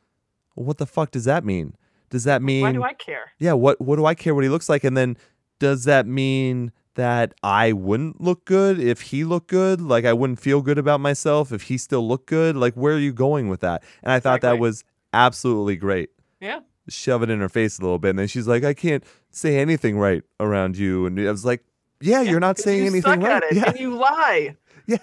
well, 0.57 0.66
What 0.66 0.79
the 0.79 0.87
fuck 0.87 1.11
does 1.12 1.25
that 1.25 1.45
mean? 1.45 1.77
Does 2.11 2.25
that 2.25 2.43
mean 2.43 2.62
why 2.62 2.72
do 2.72 2.83
I 2.83 2.93
care? 2.93 3.33
yeah 3.41 3.55
what 3.55 3.81
what 3.81 3.97
do 3.97 4.07
i 4.07 4.14
care 4.14 4.37
what 4.37 4.45
he 4.45 4.51
looks 4.51 4.68
like 4.68 4.85
and 4.85 4.97
then 4.97 5.16
does 5.59 5.83
that 5.85 6.07
mean 6.07 6.70
that 6.95 7.34
i 7.42 7.72
wouldn't 7.72 8.20
look 8.20 8.45
good 8.45 8.78
if 8.80 9.01
he 9.03 9.24
looked 9.24 9.49
good 9.49 9.80
like 9.80 10.05
i 10.05 10.12
wouldn't 10.12 10.38
feel 10.40 10.61
good 10.62 10.78
about 10.78 11.01
myself 11.01 11.53
if 11.53 11.62
he 11.62 11.76
still 11.78 12.07
looked 12.07 12.26
good 12.26 12.57
like 12.57 12.74
where 12.74 12.95
are 12.95 12.99
you 12.99 13.12
going 13.12 13.49
with 13.49 13.61
that 13.61 13.82
and 14.03 14.12
i 14.12 14.20
thought 14.20 14.40
that 14.40 14.59
was 14.59 14.84
absolutely 15.12 15.76
great 15.76 16.11
Yeah. 16.40 16.61
shove 16.88 17.22
it 17.22 17.30
in 17.30 17.40
her 17.40 17.49
face 17.49 17.78
a 17.78 17.82
little 17.82 17.99
bit 17.99 18.11
and 18.11 18.18
then 18.18 18.28
she's 18.28 18.47
like 18.49 18.64
i 18.64 18.74
can't 18.74 19.05
say 19.30 19.59
anything 19.59 19.99
right 19.99 20.22
around 20.40 20.76
you 20.76 21.07
and 21.07 21.18
i 21.20 21.30
was 21.30 21.45
like 21.45 21.64
yeah, 22.01 22.20
you're 22.20 22.40
not 22.40 22.59
saying 22.59 22.82
you 22.82 22.90
anything 22.90 23.20
right 23.20 23.42
yeah 23.53 23.68
and 23.70 23.78
you 23.80 23.95
lie. 23.95 24.57
yeah 24.86 24.99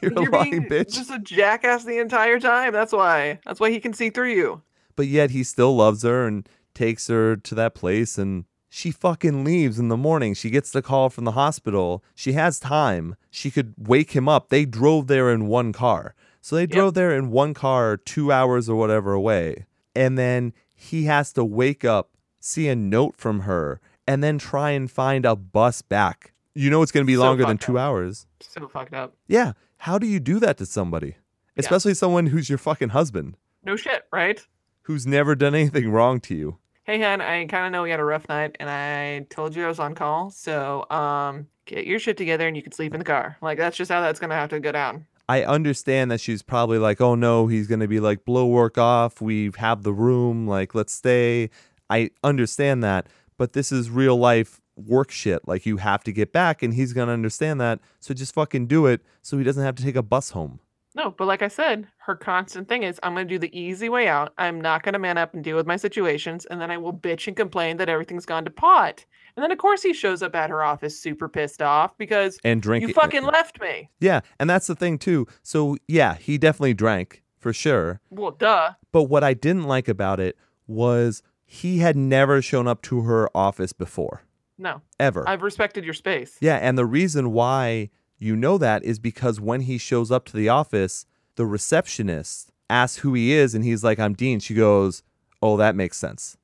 you're, 0.00 0.12
You're 0.12 0.28
a 0.30 0.38
lying 0.38 0.64
bitch 0.64 0.94
just 0.94 1.10
a 1.10 1.18
jackass 1.18 1.84
the 1.84 1.98
entire 1.98 2.40
time. 2.40 2.72
That's 2.72 2.92
why. 2.92 3.40
That's 3.44 3.60
why 3.60 3.70
he 3.70 3.78
can 3.78 3.92
see 3.92 4.08
through 4.08 4.30
you. 4.32 4.62
but 4.94 5.06
yet 5.06 5.32
he 5.32 5.42
still 5.44 5.76
loves 5.76 6.02
her 6.02 6.26
and 6.26 6.48
takes 6.72 7.08
her 7.08 7.36
to 7.36 7.54
that 7.56 7.74
place 7.74 8.16
and 8.16 8.44
she 8.76 8.90
fucking 8.90 9.42
leaves 9.42 9.78
in 9.78 9.88
the 9.88 9.96
morning. 9.96 10.34
She 10.34 10.50
gets 10.50 10.70
the 10.70 10.82
call 10.82 11.08
from 11.08 11.24
the 11.24 11.32
hospital. 11.32 12.04
She 12.14 12.34
has 12.34 12.60
time. 12.60 13.16
She 13.30 13.50
could 13.50 13.72
wake 13.78 14.10
him 14.10 14.28
up. 14.28 14.50
They 14.50 14.66
drove 14.66 15.06
there 15.06 15.32
in 15.32 15.46
one 15.46 15.72
car. 15.72 16.14
So 16.42 16.56
they 16.56 16.66
drove 16.66 16.92
there 16.92 17.16
in 17.16 17.30
one 17.30 17.54
car 17.54 17.96
2 17.96 18.30
hours 18.30 18.68
or 18.68 18.76
whatever 18.76 19.14
away. 19.14 19.64
And 19.94 20.18
then 20.18 20.52
he 20.74 21.04
has 21.04 21.32
to 21.32 21.42
wake 21.42 21.86
up, 21.86 22.10
see 22.38 22.68
a 22.68 22.76
note 22.76 23.16
from 23.16 23.40
her 23.40 23.80
and 24.06 24.22
then 24.22 24.36
try 24.36 24.72
and 24.72 24.90
find 24.90 25.24
a 25.24 25.34
bus 25.34 25.80
back. 25.80 26.34
You 26.54 26.68
know 26.68 26.82
it's 26.82 26.92
going 26.92 27.06
to 27.06 27.10
be 27.10 27.16
So 27.16 27.22
longer 27.22 27.46
than 27.46 27.56
fucked 27.56 27.68
2 27.68 27.78
hours. 27.78 28.26
So 28.40 28.68
fucked 28.68 28.92
up. 28.92 29.14
Yeah, 29.26 29.54
how 29.78 29.96
do 29.96 30.06
you 30.06 30.20
do 30.20 30.38
that 30.40 30.58
to 30.58 30.66
somebody? 30.66 31.16
Especially 31.56 31.94
someone 31.94 32.26
who's 32.26 32.50
your 32.50 32.58
fucking 32.58 32.90
husband, 32.90 33.38
No 33.64 33.74
shit, 33.74 34.04
right? 34.12 34.46
who's 34.82 35.06
never 35.06 35.34
done 35.34 35.54
anything 35.54 35.90
wrong 35.90 36.20
to 36.20 36.34
you. 36.34 36.58
Hey, 36.86 37.00
hon, 37.00 37.20
I 37.20 37.46
kind 37.46 37.66
of 37.66 37.72
know 37.72 37.82
we 37.82 37.90
had 37.90 37.98
a 37.98 38.04
rough 38.04 38.28
night, 38.28 38.54
and 38.60 38.70
I 38.70 39.26
told 39.28 39.56
you 39.56 39.64
I 39.64 39.66
was 39.66 39.80
on 39.80 39.96
call. 39.96 40.30
So, 40.30 40.88
um, 40.88 41.48
get 41.64 41.84
your 41.84 41.98
shit 41.98 42.16
together 42.16 42.46
and 42.46 42.56
you 42.56 42.62
can 42.62 42.70
sleep 42.70 42.94
in 42.94 43.00
the 43.00 43.04
car. 43.04 43.36
Like 43.42 43.58
that's 43.58 43.76
just 43.76 43.90
how 43.90 44.00
that's 44.00 44.20
gonna 44.20 44.36
have 44.36 44.50
to 44.50 44.60
go 44.60 44.70
down. 44.70 45.04
I 45.28 45.42
understand 45.42 46.12
that 46.12 46.20
she's 46.20 46.42
probably 46.42 46.78
like, 46.78 47.00
oh 47.00 47.16
no, 47.16 47.48
he's 47.48 47.66
gonna 47.66 47.88
be 47.88 47.98
like, 47.98 48.24
blow 48.24 48.46
work 48.46 48.78
off. 48.78 49.20
We 49.20 49.50
have 49.56 49.82
the 49.82 49.92
room, 49.92 50.46
like 50.46 50.76
let's 50.76 50.92
stay. 50.92 51.50
I 51.90 52.10
understand 52.22 52.84
that, 52.84 53.08
but 53.36 53.52
this 53.52 53.72
is 53.72 53.90
real 53.90 54.16
life 54.16 54.60
work 54.76 55.10
shit. 55.10 55.40
Like 55.48 55.66
you 55.66 55.78
have 55.78 56.04
to 56.04 56.12
get 56.12 56.32
back, 56.32 56.62
and 56.62 56.72
he's 56.72 56.92
gonna 56.92 57.12
understand 57.12 57.60
that. 57.60 57.80
So 57.98 58.14
just 58.14 58.32
fucking 58.32 58.68
do 58.68 58.86
it, 58.86 59.00
so 59.22 59.36
he 59.36 59.42
doesn't 59.42 59.64
have 59.64 59.74
to 59.74 59.82
take 59.82 59.96
a 59.96 60.04
bus 60.04 60.30
home. 60.30 60.60
No, 60.96 61.10
but 61.10 61.26
like 61.26 61.42
I 61.42 61.48
said, 61.48 61.86
her 61.98 62.16
constant 62.16 62.68
thing 62.68 62.82
is 62.82 62.98
I'm 63.02 63.12
going 63.14 63.28
to 63.28 63.34
do 63.34 63.38
the 63.38 63.56
easy 63.56 63.90
way 63.90 64.08
out. 64.08 64.32
I'm 64.38 64.60
not 64.60 64.82
going 64.82 64.94
to 64.94 64.98
man 64.98 65.18
up 65.18 65.34
and 65.34 65.44
deal 65.44 65.54
with 65.54 65.66
my 65.66 65.76
situations. 65.76 66.46
And 66.46 66.58
then 66.58 66.70
I 66.70 66.78
will 66.78 66.94
bitch 66.94 67.26
and 67.26 67.36
complain 67.36 67.76
that 67.76 67.90
everything's 67.90 68.24
gone 68.24 68.46
to 68.46 68.50
pot. 68.50 69.04
And 69.36 69.42
then, 69.44 69.52
of 69.52 69.58
course, 69.58 69.82
he 69.82 69.92
shows 69.92 70.22
up 70.22 70.34
at 70.34 70.48
her 70.48 70.64
office 70.64 70.98
super 70.98 71.28
pissed 71.28 71.60
off 71.60 71.96
because 71.98 72.38
And 72.42 72.62
drink 72.62 72.88
you 72.88 72.94
fucking 72.94 73.24
uh, 73.24 73.30
left 73.30 73.60
me. 73.60 73.90
Yeah, 74.00 74.20
and 74.40 74.48
that's 74.48 74.66
the 74.66 74.74
thing 74.74 74.98
too. 74.98 75.26
So 75.42 75.76
yeah, 75.86 76.14
he 76.14 76.38
definitely 76.38 76.72
drank 76.72 77.22
for 77.38 77.52
sure. 77.52 78.00
Well, 78.08 78.30
duh. 78.30 78.72
But 78.90 79.04
what 79.04 79.22
I 79.22 79.34
didn't 79.34 79.64
like 79.64 79.88
about 79.88 80.18
it 80.18 80.38
was 80.66 81.22
he 81.44 81.78
had 81.78 81.94
never 81.96 82.40
shown 82.40 82.66
up 82.66 82.80
to 82.82 83.02
her 83.02 83.28
office 83.36 83.74
before, 83.74 84.22
No, 84.56 84.80
ever. 84.98 85.28
I've 85.28 85.42
respected 85.42 85.84
your 85.84 85.94
space. 85.94 86.38
Yeah, 86.40 86.56
and 86.56 86.78
the 86.78 86.86
reason 86.86 87.32
why 87.32 87.90
you 88.18 88.34
know 88.36 88.58
that 88.58 88.84
is 88.84 88.98
because 88.98 89.40
when 89.40 89.62
he 89.62 89.78
shows 89.78 90.10
up 90.10 90.24
to 90.26 90.36
the 90.36 90.48
office, 90.48 91.06
the 91.36 91.46
receptionist 91.46 92.50
asks 92.70 92.98
who 92.98 93.14
he 93.14 93.32
is, 93.32 93.54
and 93.54 93.64
he's 93.64 93.84
like, 93.84 93.98
I'm 93.98 94.14
Dean. 94.14 94.40
She 94.40 94.54
goes, 94.54 95.02
Oh, 95.42 95.56
that 95.58 95.76
makes 95.76 95.96
sense. 95.98 96.36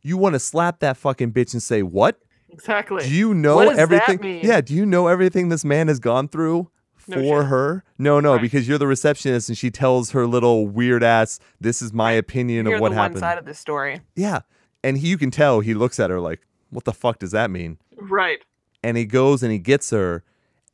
You 0.00 0.16
want 0.16 0.34
to 0.34 0.38
slap 0.38 0.78
that 0.80 0.96
fucking 0.96 1.32
bitch 1.32 1.52
and 1.52 1.62
say, 1.62 1.82
What? 1.82 2.18
Exactly. 2.48 3.04
Do 3.04 3.10
you 3.14 3.34
know 3.34 3.56
What 3.56 3.66
does 3.68 3.76
that 3.76 3.82
everything? 3.82 4.40
Yeah, 4.44 4.60
do 4.62 4.74
you 4.74 4.86
know 4.86 5.06
everything 5.08 5.50
this 5.50 5.64
man 5.64 5.88
has 5.88 5.98
gone 6.00 6.28
through 6.28 6.70
for 6.96 7.12
shit. 7.20 7.44
her? 7.44 7.84
No, 7.98 8.20
no, 8.20 8.32
Right. 8.32 8.40
because 8.40 8.66
you're 8.66 8.78
the 8.78 8.86
receptionist 8.86 9.50
and 9.50 9.58
she 9.58 9.70
tells 9.70 10.12
her 10.12 10.26
little 10.26 10.66
weird 10.66 11.02
ass, 11.02 11.38
This 11.60 11.82
is 11.82 11.92
my 11.92 12.12
opinion 12.12 12.66
of 12.66 12.72
what 12.72 12.74
happened. 12.74 12.80
You're 12.80 12.86
of 12.86 12.90
what 12.90 12.90
the 12.90 12.94
happened. 13.02 13.14
one 13.16 13.20
side 13.20 13.38
of 13.38 13.44
the 13.44 13.54
story. 13.54 14.00
Yeah. 14.16 14.40
And 14.82 14.96
he, 14.98 15.08
you 15.08 15.18
can 15.18 15.30
tell 15.30 15.60
he 15.60 15.74
looks 15.74 16.00
at 16.00 16.08
her 16.10 16.20
like, 16.20 16.40
What 16.70 16.84
the 16.84 16.92
fuck 16.94 17.18
does 17.18 17.32
that 17.32 17.50
mean? 17.50 17.78
Right. 18.00 18.38
and 18.82 18.96
he 18.96 19.04
goes 19.04 19.42
and 19.42 19.52
he 19.52 19.58
gets 19.58 19.90
her 19.90 20.22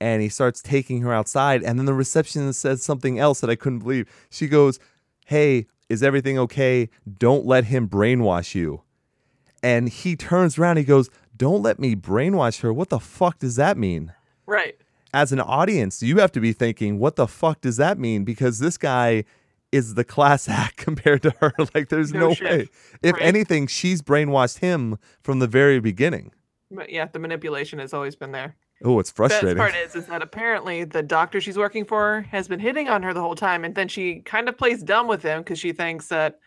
and 0.01 0.23
he 0.23 0.29
starts 0.29 0.61
taking 0.63 1.03
her 1.03 1.13
outside 1.13 1.63
and 1.63 1.79
then 1.79 1.87
the 1.87 1.95
receptionist 1.95 2.61
says 2.61 2.83
something 2.83 3.19
else 3.19 3.41
that 3.41 3.51
I 3.51 3.55
couldn't 3.57 3.81
believe. 3.81 4.09
She 4.31 4.49
goes, 4.49 4.79
"Hey, 5.27 5.67
is 5.89 6.03
everything 6.03 6.39
okay? 6.39 6.89
Don't 7.19 7.47
let 7.47 7.65
him 7.67 7.89
brainwash 7.89 8.55
you." 8.55 8.83
And 9.63 9.89
he 9.89 10.17
turns 10.17 10.59
around 10.59 10.77
he 10.77 10.85
goes, 10.85 11.09
"Don't 11.37 11.63
let 11.63 11.79
me 11.79 11.95
brainwash 11.97 12.61
her. 12.61 12.73
What 12.73 12.89
the 12.91 13.01
fuck 13.01 13.39
does 13.39 13.57
that 13.57 13.77
mean?" 13.79 14.13
Right. 14.47 14.77
As 15.13 15.31
an 15.33 15.41
audience, 15.41 16.03
you 16.03 16.19
have 16.19 16.33
to 16.33 16.41
be 16.41 16.53
thinking, 16.53 16.99
"What 16.99 17.17
the 17.17 17.29
fuck 17.29 17.61
does 17.61 17.77
that 17.77 17.99
mean?" 17.99 18.25
because 18.25 18.59
this 18.59 18.77
guy 18.77 19.25
is 19.73 19.95
the 19.95 20.05
class 20.05 20.49
act 20.63 20.77
compared 20.77 21.23
to 21.23 21.31
her. 21.41 21.53
Like 21.75 21.89
there's 21.89 22.13
No 22.13 22.21
no, 22.21 22.29
way. 22.29 22.69
If 23.03 23.15
Right. 23.15 23.23
anything, 23.23 23.67
she's 23.67 24.03
brainwashed 24.03 24.59
him 24.59 24.99
from 25.23 25.39
the 25.39 25.47
very 25.49 25.81
beginning. 25.81 26.33
But 26.71 26.91
yeah, 26.91 27.07
the 27.07 27.19
manipulation 27.19 27.79
has 27.79 27.93
always 27.95 28.17
been 28.17 28.33
there. 28.33 28.57
Oh, 28.83 28.99
it's 28.99 29.11
Best 29.11 29.17
frustrating. 29.17 29.57
part 29.59 29.75
is, 29.77 29.95
is 29.95 30.07
that 30.07 30.23
apparently 30.23 30.85
the 30.85 31.03
doctor 31.03 31.41
she's 31.41 31.57
working 31.57 31.85
for 31.85 32.23
has 32.31 32.49
been 32.49 32.61
hitting 32.61 32.89
on 32.89 33.03
her 33.03 33.15
the 33.15 33.21
whole 33.21 33.35
time, 33.37 33.65
and 33.65 33.75
then 33.75 33.89
she 33.89 34.21
kind 34.21 34.49
of 34.49 34.59
plays 34.59 34.83
dumb 34.83 35.07
with 35.07 35.23
him 35.23 35.41
because 35.41 35.59
she 35.59 35.73
thinks 35.73 36.09
that, 36.09 36.39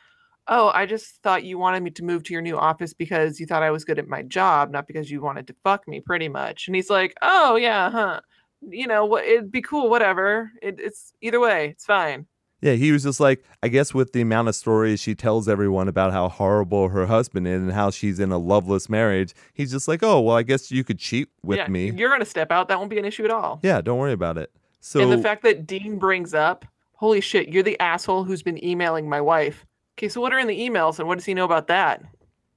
oh, 0.47 0.71
I 0.73 0.85
just 0.85 1.21
thought 1.23 1.43
you 1.43 1.57
wanted 1.57 1.83
me 1.83 1.91
to 1.91 2.03
move 2.03 2.23
to 2.23 2.33
your 2.33 2.41
new 2.41 2.57
office 2.57 2.93
because 2.93 3.39
you 3.39 3.45
thought 3.45 3.63
I 3.63 3.71
was 3.71 3.85
good 3.85 3.99
at 3.99 4.07
my 4.07 4.21
job, 4.23 4.71
not 4.71 4.87
because 4.87 5.09
you 5.09 5.21
wanted 5.21 5.47
to 5.47 5.55
fuck 5.63 5.87
me, 5.87 5.99
pretty 5.99 6.29
much. 6.29 6.67
And 6.67 6.75
he's 6.75 6.89
like, 6.89 7.15
oh 7.21 7.55
yeah, 7.55 7.89
huh? 7.89 8.19
You 8.61 8.87
know 8.87 9.05
what? 9.05 9.25
It'd 9.25 9.51
be 9.51 9.61
cool, 9.61 9.89
whatever. 9.89 10.51
It, 10.61 10.79
it's 10.79 11.13
either 11.21 11.39
way, 11.39 11.69
it's 11.69 11.85
fine. 11.85 12.27
Yeah, 12.61 12.73
he 12.73 12.91
was 12.91 13.03
just 13.03 13.19
like, 13.19 13.43
I 13.61 13.67
guess 13.67 13.93
with 13.93 14.13
the 14.13 14.21
amount 14.21 14.47
of 14.47 14.55
stories 14.55 14.99
she 14.99 15.13
tells 15.13 15.47
everyone 15.47 15.87
about 15.87 16.11
how 16.11 16.27
horrible 16.27 16.89
her 16.89 17.05
husband 17.05 17.47
is 17.47 17.61
and 17.61 17.71
how 17.71 17.91
she's 17.91 18.19
in 18.19 18.31
a 18.31 18.37
loveless 18.37 18.89
marriage, 18.89 19.33
he's 19.53 19.71
just 19.71 19.87
like, 19.87 20.01
oh, 20.01 20.19
well, 20.21 20.35
I 20.35 20.43
guess 20.43 20.71
you 20.71 20.83
could 20.83 20.97
cheat 20.97 21.29
with 21.43 21.57
yeah, 21.57 21.67
me. 21.67 21.91
You're 21.91 22.09
gonna 22.09 22.25
step 22.25 22.51
out. 22.51 22.67
That 22.67 22.79
won't 22.79 22.89
be 22.89 22.97
an 22.97 23.05
issue 23.05 23.25
at 23.25 23.31
all. 23.31 23.59
Yeah, 23.61 23.81
don't 23.81 23.99
worry 23.99 24.13
about 24.13 24.37
it. 24.37 24.51
So, 24.79 25.01
and 25.01 25.11
the 25.11 25.17
fact 25.17 25.43
that 25.43 25.67
Dean 25.67 25.99
brings 25.99 26.33
up, 26.33 26.65
holy 26.93 27.21
shit, 27.21 27.49
you're 27.49 27.63
the 27.63 27.79
asshole 27.79 28.23
who's 28.23 28.41
been 28.41 28.63
emailing 28.63 29.07
my 29.07 29.21
wife. 29.21 29.65
Okay, 29.97 30.09
so 30.09 30.21
what 30.21 30.33
are 30.33 30.39
in 30.39 30.47
the 30.47 30.59
emails 30.59 30.99
and 30.99 31.07
what 31.07 31.15
does 31.15 31.25
he 31.25 31.33
know 31.33 31.45
about 31.45 31.67
that? 31.67 32.03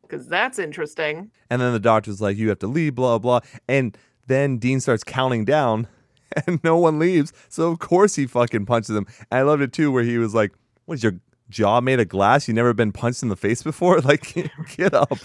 Because 0.02 0.26
that's 0.26 0.58
interesting. 0.58 1.30
and 1.50 1.60
then 1.60 1.72
the 1.72 1.80
doctor's 1.80 2.20
like, 2.20 2.36
you 2.36 2.48
have 2.48 2.58
to 2.60 2.66
leave, 2.66 2.94
blah, 2.94 3.18
blah. 3.18 3.40
And 3.68 3.96
then 4.26 4.58
Dean 4.58 4.80
starts 4.80 5.04
counting 5.04 5.44
down 5.44 5.88
and 6.46 6.62
no 6.64 6.76
one 6.76 6.98
leaves. 6.98 7.32
So, 7.48 7.70
of 7.70 7.78
course, 7.78 8.16
he 8.16 8.26
fucking 8.26 8.66
punches 8.66 8.94
him. 8.96 9.06
And 9.30 9.38
I 9.38 9.42
loved 9.42 9.62
it 9.62 9.72
too, 9.72 9.90
where 9.90 10.04
he 10.04 10.18
was 10.18 10.34
like, 10.34 10.52
what 10.86 10.94
is 10.94 11.02
your 11.02 11.14
jaw 11.48 11.80
made 11.80 12.00
of 12.00 12.08
glass? 12.08 12.46
You 12.48 12.54
never 12.54 12.72
been 12.72 12.92
punched 12.92 13.22
in 13.22 13.28
the 13.28 13.36
face 13.36 13.62
before? 13.62 14.00
Like, 14.04 14.34
get 14.76 14.94
up. 14.94 15.18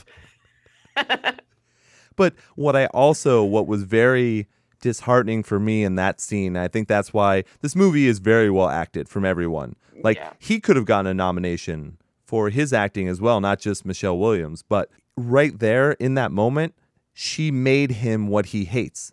But 2.16 2.34
what 2.56 2.76
I 2.76 2.86
also, 2.88 3.44
what 3.44 3.68
was 3.68 3.84
very 3.84 4.48
disheartening 4.82 5.44
for 5.44 5.60
me 5.60 5.84
in 5.84 5.96
that 5.96 6.22
scene, 6.22 6.56
I 6.56 6.68
think 6.70 6.88
that's 6.88 7.12
why 7.14 7.44
this 7.62 7.76
movie 7.76 8.08
is 8.08 8.20
very 8.20 8.50
well 8.50 8.70
acted 8.70 9.10
from 9.10 9.26
everyone. 9.26 9.76
Like, 10.02 10.18
Yeah. 10.18 10.32
he 10.40 10.60
could 10.62 10.78
have 10.78 10.86
gotten 10.86 11.08
a 11.08 11.14
nomination 11.14 11.98
for 12.26 12.50
his 12.50 12.72
acting 12.72 13.08
as 13.10 13.20
well, 13.20 13.42
not 13.42 13.60
just 13.60 13.86
Michelle 13.86 14.18
Williams. 14.18 14.64
But 14.64 14.90
right 15.18 15.58
there 15.60 15.92
in 15.94 16.14
that 16.16 16.32
moment, 16.32 16.74
she 17.14 17.52
made 17.52 17.92
him 17.92 18.28
what 18.28 18.48
he 18.48 18.64
hates. 18.66 19.12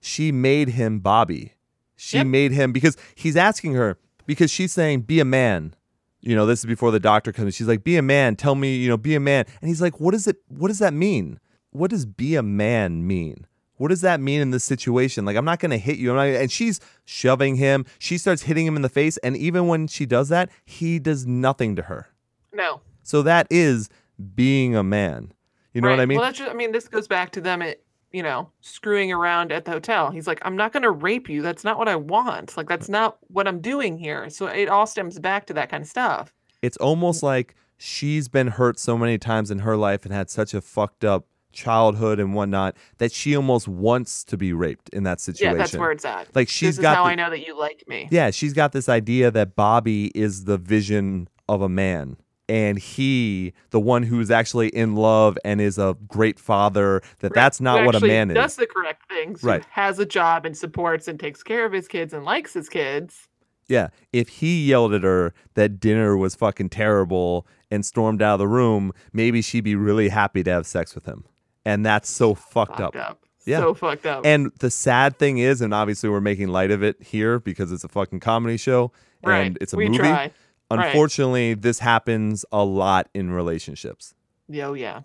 She 0.00 0.32
made 0.32 0.70
him 0.70 1.00
Bobby. 1.00 1.54
She 1.96 2.16
Yep. 2.18 2.26
made 2.26 2.52
him 2.52 2.72
because 2.72 2.96
he's 3.14 3.36
asking 3.36 3.74
her, 3.74 3.98
because 4.26 4.50
she's 4.50 4.72
saying, 4.72 5.02
be 5.02 5.20
a 5.20 5.24
man. 5.24 5.74
You 6.22 6.34
know, 6.36 6.44
this 6.46 6.60
is 6.60 6.66
before 6.66 6.90
the 6.90 7.00
doctor 7.00 7.32
comes. 7.32 7.54
She's 7.54 7.68
like, 7.68 7.84
be 7.84 7.96
a 7.96 8.02
man. 8.02 8.36
Tell 8.36 8.54
me, 8.54 8.76
you 8.76 8.88
know, 8.88 8.96
be 8.96 9.14
a 9.14 9.20
man. 9.20 9.44
And 9.60 9.68
he's 9.68 9.80
like, 9.82 10.00
what 10.00 10.14
is 10.14 10.26
it? 10.26 10.36
What 10.48 10.68
does 10.68 10.78
that 10.78 10.92
mean? 10.94 11.40
What 11.70 11.90
does 11.90 12.04
be 12.06 12.34
a 12.36 12.42
man 12.42 13.06
mean? 13.06 13.46
What 13.76 13.88
does 13.88 14.02
that 14.02 14.20
mean 14.20 14.42
in 14.42 14.50
this 14.50 14.64
situation? 14.64 15.24
Like, 15.24 15.36
I'm 15.36 15.44
not 15.46 15.58
going 15.60 15.70
to 15.70 15.78
hit 15.78 15.96
you. 15.96 16.10
I'm 16.10 16.16
not, 16.16 16.26
and 16.26 16.52
she's 16.52 16.80
shoving 17.06 17.56
him. 17.56 17.86
She 17.98 18.18
starts 18.18 18.42
hitting 18.42 18.66
him 18.66 18.76
in 18.76 18.82
the 18.82 18.90
face. 18.90 19.16
And 19.18 19.34
even 19.38 19.68
when 19.68 19.86
she 19.86 20.04
does 20.04 20.28
that, 20.28 20.50
he 20.66 20.98
does 20.98 21.26
nothing 21.26 21.76
to 21.76 21.82
her. 21.82 22.08
no. 22.52 22.80
So 23.02 23.22
that 23.22 23.46
is 23.50 23.88
being 24.34 24.76
a 24.76 24.82
man. 24.82 25.32
You 25.72 25.80
know 25.80 25.88
what 25.90 25.98
I 26.00 26.06
mean? 26.06 26.18
Well, 26.18 26.26
that's 26.26 26.38
just, 26.38 26.50
I 26.50 26.54
mean, 26.54 26.70
this 26.72 26.86
goes 26.88 27.08
back 27.08 27.32
to 27.32 27.40
them, 27.40 27.62
at, 27.62 27.80
you 28.12 28.22
know, 28.22 28.50
screwing 28.60 29.12
around 29.12 29.52
at 29.52 29.64
the 29.64 29.70
hotel. 29.70 30.10
He's 30.10 30.26
like, 30.26 30.40
I'm 30.42 30.56
not 30.56 30.72
going 30.72 30.82
to 30.82 30.90
rape 30.90 31.28
you. 31.28 31.42
That's 31.42 31.64
not 31.64 31.78
what 31.78 31.88
I 31.88 31.96
want. 31.96 32.56
Like, 32.56 32.68
that's 32.68 32.88
not 32.88 33.18
what 33.28 33.46
I'm 33.46 33.60
doing 33.60 33.98
here. 33.98 34.28
So 34.30 34.46
it 34.46 34.68
all 34.68 34.86
stems 34.86 35.18
back 35.18 35.46
to 35.46 35.54
that 35.54 35.68
kind 35.70 35.82
of 35.82 35.88
stuff. 35.88 36.32
it's 36.62 36.76
almost 36.78 37.22
like 37.22 37.54
she's 37.78 38.28
been 38.28 38.48
hurt 38.48 38.78
so 38.78 38.98
many 38.98 39.16
times 39.16 39.50
in 39.50 39.60
her 39.60 39.76
life 39.76 40.04
and 40.04 40.12
had 40.12 40.28
such 40.28 40.52
a 40.54 40.60
fucked 40.60 41.04
up 41.04 41.26
childhood 41.52 42.20
and 42.20 42.34
whatnot 42.34 42.76
that 42.98 43.10
she 43.10 43.34
almost 43.34 43.66
wants 43.66 44.22
to 44.22 44.36
be 44.36 44.52
raped 44.52 44.88
in 44.90 45.02
that 45.02 45.20
situation. 45.20 45.52
Yeah, 45.52 45.58
that's 45.58 45.74
where 45.76 45.90
it's 45.90 46.04
at. 46.04 46.28
like 46.36 46.48
she's 46.48 46.76
this 46.76 46.78
is 46.78 46.82
got 46.82 46.96
how 46.96 47.04
the- 47.04 47.10
I 47.10 47.14
know 47.16 47.28
that 47.30 47.44
you 47.46 47.58
like 47.58 47.84
me. 47.88 48.06
yeah, 48.10 48.30
she's 48.30 48.52
got 48.52 48.70
this 48.72 48.88
idea 48.88 49.30
that 49.32 49.56
Bobby 49.56 50.12
is 50.14 50.44
the 50.44 50.58
vision 50.58 51.28
of 51.48 51.60
a 51.62 51.68
man. 51.68 52.16
And 52.50 52.80
he, 52.80 53.52
the 53.70 53.78
one 53.78 54.02
who's 54.02 54.28
actually 54.28 54.70
in 54.70 54.96
love 54.96 55.38
and 55.44 55.60
is 55.60 55.78
a 55.78 55.96
great 56.08 56.40
father, 56.40 57.00
that 57.20 57.28
Right. 57.28 57.34
that's 57.34 57.58
Who 57.58 57.64
not 57.64 57.86
what 57.86 57.94
a 57.94 58.00
man 58.04 58.26
Does 58.28 58.50
is. 58.52 58.56
the 58.56 58.66
correct 58.66 59.08
things. 59.08 59.44
Right. 59.44 59.64
Has 59.70 60.00
a 60.00 60.04
job 60.04 60.44
and 60.44 60.56
supports 60.56 61.06
and 61.06 61.18
takes 61.20 61.44
care 61.44 61.64
of 61.64 61.72
his 61.72 61.86
kids 61.86 62.12
and 62.12 62.24
likes 62.24 62.52
his 62.52 62.68
kids. 62.68 63.28
Yeah. 63.68 63.90
If 64.12 64.28
he 64.28 64.66
yelled 64.66 64.92
at 64.94 65.04
her 65.04 65.32
that 65.54 65.78
dinner 65.78 66.16
was 66.16 66.34
fucking 66.34 66.70
terrible 66.70 67.46
and 67.70 67.86
stormed 67.86 68.20
out 68.20 68.32
of 68.34 68.38
the 68.40 68.48
room, 68.48 68.92
maybe 69.12 69.42
she'd 69.42 69.60
be 69.62 69.76
really 69.76 70.08
happy 70.08 70.42
to 70.42 70.50
have 70.50 70.66
sex 70.66 70.96
with 70.96 71.06
him. 71.06 71.24
And 71.64 71.86
that's 71.86 72.10
so 72.10 72.34
fucked, 72.34 72.78
Fucked 72.78 72.96
up. 72.96 73.10
up. 73.10 73.24
Yeah. 73.46 73.60
So 73.60 73.74
fucked 73.74 74.06
up. 74.06 74.26
And 74.26 74.50
the 74.58 74.70
sad 74.72 75.18
thing 75.20 75.38
is, 75.38 75.60
and 75.60 75.72
obviously 75.72 76.10
we're 76.10 76.20
making 76.20 76.48
light 76.48 76.72
of 76.72 76.82
it 76.82 77.00
here 77.00 77.38
because 77.38 77.70
it's 77.70 77.84
a 77.84 77.88
fucking 77.88 78.18
comedy 78.18 78.56
show 78.56 78.90
right. 79.24 79.46
and 79.46 79.58
it's 79.60 79.72
a 79.72 79.76
we 79.76 79.86
movie. 79.86 79.98
Try. 79.98 80.32
Right. 80.70 80.86
Unfortunately, 80.86 81.54
this 81.54 81.80
happens 81.80 82.44
a 82.52 82.64
lot 82.64 83.08
in 83.14 83.30
relationships. 83.30 84.14
Yeah, 84.48 84.66
oh, 84.68 84.74
yeah. 84.74 85.00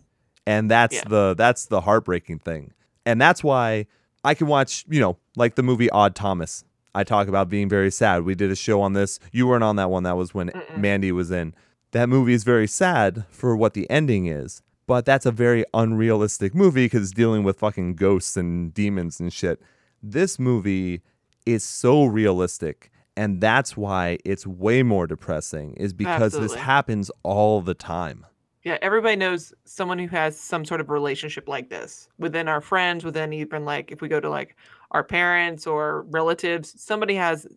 And 0.45 0.69
that's 0.69 0.95
Yeah. 0.95 1.03
the 1.07 1.35
that's 1.35 1.65
the 1.65 1.81
heartbreaking 1.81 2.39
thing. 2.39 2.73
And 3.05 3.19
that's 3.19 3.43
why 3.43 3.87
I 4.23 4.33
can 4.35 4.47
watch, 4.47 4.85
you 4.89 4.99
know, 4.99 5.17
like 5.35 5.55
the 5.55 5.63
movie 5.63 5.89
Odd 5.89 6.15
Thomas. 6.15 6.63
I 6.93 7.03
talk 7.03 7.27
about 7.27 7.49
being 7.49 7.67
very 7.67 7.91
sad. 7.91 8.23
We 8.23 8.35
did 8.35 8.51
a 8.51 8.55
show 8.55 8.81
on 8.81 8.93
this. 8.93 9.19
You 9.31 9.47
weren't 9.47 9.63
on 9.63 9.75
that 9.77 9.89
one. 9.89 10.03
That 10.03 10.17
was 10.17 10.33
when 10.33 10.49
Mm-mm. 10.49 10.77
Mandy 10.77 11.11
was 11.11 11.29
in. 11.31 11.53
That 11.91 12.09
movie 12.09 12.33
is 12.33 12.43
very 12.43 12.67
sad 12.67 13.25
for 13.29 13.55
what 13.55 13.73
the 13.73 13.89
ending 13.89 14.27
is. 14.27 14.61
But 14.87 15.03
that's 15.05 15.25
a 15.25 15.31
very 15.31 15.65
unrealistic 15.73 16.53
movie 16.53 16.85
because 16.85 17.01
it's 17.03 17.11
dealing 17.11 17.43
with 17.43 17.57
fucking 17.59 17.95
ghosts 17.95 18.37
and 18.37 18.71
demons 18.73 19.19
and 19.19 19.33
shit. 19.33 19.59
This 20.01 20.37
movie 20.37 21.01
is 21.45 21.63
so 21.63 22.05
realistic. 22.05 22.91
And 23.17 23.39
that's 23.39 23.77
why 23.77 24.17
it's 24.25 24.45
way 24.45 24.83
more 24.83 25.07
depressing, 25.07 25.73
is 25.75 25.93
because 25.93 26.33
this 26.33 26.53
happens 26.53 27.09
all 27.23 27.61
the 27.61 27.73
time. 27.73 28.25
Yeah, 28.63 28.77
everybody 28.81 29.15
knows 29.15 29.53
someone 29.63 29.99
who 29.99 30.07
has 30.07 30.37
some 30.39 30.65
sort 30.65 30.81
of 30.81 30.89
relationship 30.89 31.47
like 31.47 31.69
this 31.69 32.09
within 32.17 32.47
our 32.47 32.61
friends, 32.61 33.05
within 33.05 33.31
even 33.31 33.63
like 33.63 33.91
if 33.91 34.01
we 34.01 34.07
go 34.07 34.19
to 34.19 34.29
like 34.29 34.55
our 34.91 35.03
parents 35.03 35.67
or 35.67 36.01
relatives. 36.09 36.73
Somebody 36.81 37.13
has 37.15 37.47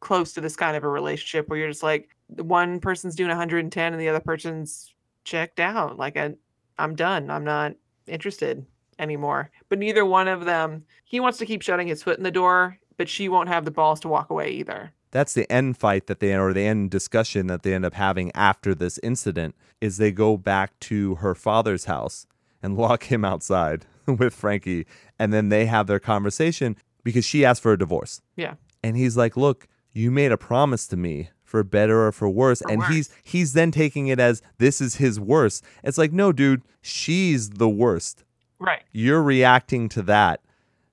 close 0.00 0.32
to 0.32 0.40
this 0.40 0.56
kind 0.56 0.76
of 0.76 0.84
a 0.84 0.88
relationship 0.88 1.48
where 1.48 1.58
you're 1.58 1.68
just 1.68 1.82
like 1.82 2.08
one 2.28 2.80
person's 2.80 3.14
doing 3.14 3.28
110 3.28 3.92
and 3.92 4.02
the 4.02 4.08
other 4.08 4.20
person's 4.20 4.92
checked 5.24 5.60
out. 5.60 5.98
Like 5.98 6.16
I, 6.16 6.34
I'm 6.78 6.94
done. 6.94 7.30
I'm 7.30 7.44
not 7.44 7.74
interested 8.06 8.66
anymore. 8.98 9.50
But 9.68 9.78
neither 9.78 10.04
one 10.04 10.28
of 10.28 10.44
them. 10.44 10.84
He 11.04 11.20
wants 11.20 11.38
to 11.38 11.46
keep 11.46 11.62
shutting 11.62 11.86
his 11.86 12.02
foot 12.02 12.18
in 12.18 12.24
the 12.24 12.30
door, 12.30 12.78
but 12.96 13.08
she 13.08 13.28
won't 13.28 13.48
have 13.48 13.64
the 13.64 13.70
balls 13.70 14.00
to 14.00 14.08
walk 14.08 14.30
away 14.30 14.50
either. 14.50 14.92
That's 15.10 15.32
the 15.32 15.50
end 15.50 15.78
fight 15.78 16.06
that 16.06 16.20
they 16.20 16.34
or 16.36 16.52
the 16.52 16.64
end 16.64 16.90
discussion 16.90 17.46
that 17.46 17.62
they 17.62 17.74
end 17.74 17.84
up 17.84 17.94
having 17.94 18.30
after 18.34 18.74
this 18.74 18.98
incident 19.02 19.54
is 19.80 19.96
they 19.96 20.12
go 20.12 20.36
back 20.36 20.78
to 20.80 21.16
her 21.16 21.34
father's 21.34 21.84
house 21.86 22.26
and 22.62 22.76
lock 22.78 23.04
him 23.04 23.24
outside 23.24 23.86
with 24.06 24.34
Frankie 24.34 24.86
and 25.18 25.32
then 25.32 25.48
they 25.48 25.66
have 25.66 25.86
their 25.86 26.00
conversation 26.00 26.76
because 27.04 27.24
she 27.24 27.44
asked 27.44 27.62
for 27.62 27.72
a 27.72 27.78
divorce. 27.78 28.20
Yeah. 28.36 28.54
And 28.82 28.96
he's 28.96 29.16
like, 29.16 29.36
"Look, 29.36 29.68
you 29.92 30.10
made 30.10 30.32
a 30.32 30.36
promise 30.36 30.86
to 30.88 30.96
me 30.96 31.30
for 31.44 31.62
better 31.64 32.06
or 32.06 32.12
for 32.12 32.28
worse." 32.28 32.60
For 32.60 32.70
and 32.70 32.80
worse. 32.80 32.90
he's 32.90 33.10
he's 33.22 33.52
then 33.52 33.70
taking 33.70 34.08
it 34.08 34.20
as 34.20 34.42
this 34.58 34.80
is 34.80 34.96
his 34.96 35.18
worst. 35.18 35.64
It's 35.82 35.98
like, 35.98 36.12
"No, 36.12 36.32
dude, 36.32 36.62
she's 36.80 37.50
the 37.50 37.68
worst. 37.68 38.24
Right. 38.58 38.82
You're 38.92 39.22
reacting 39.22 39.88
to 39.90 40.02
that. 40.02 40.40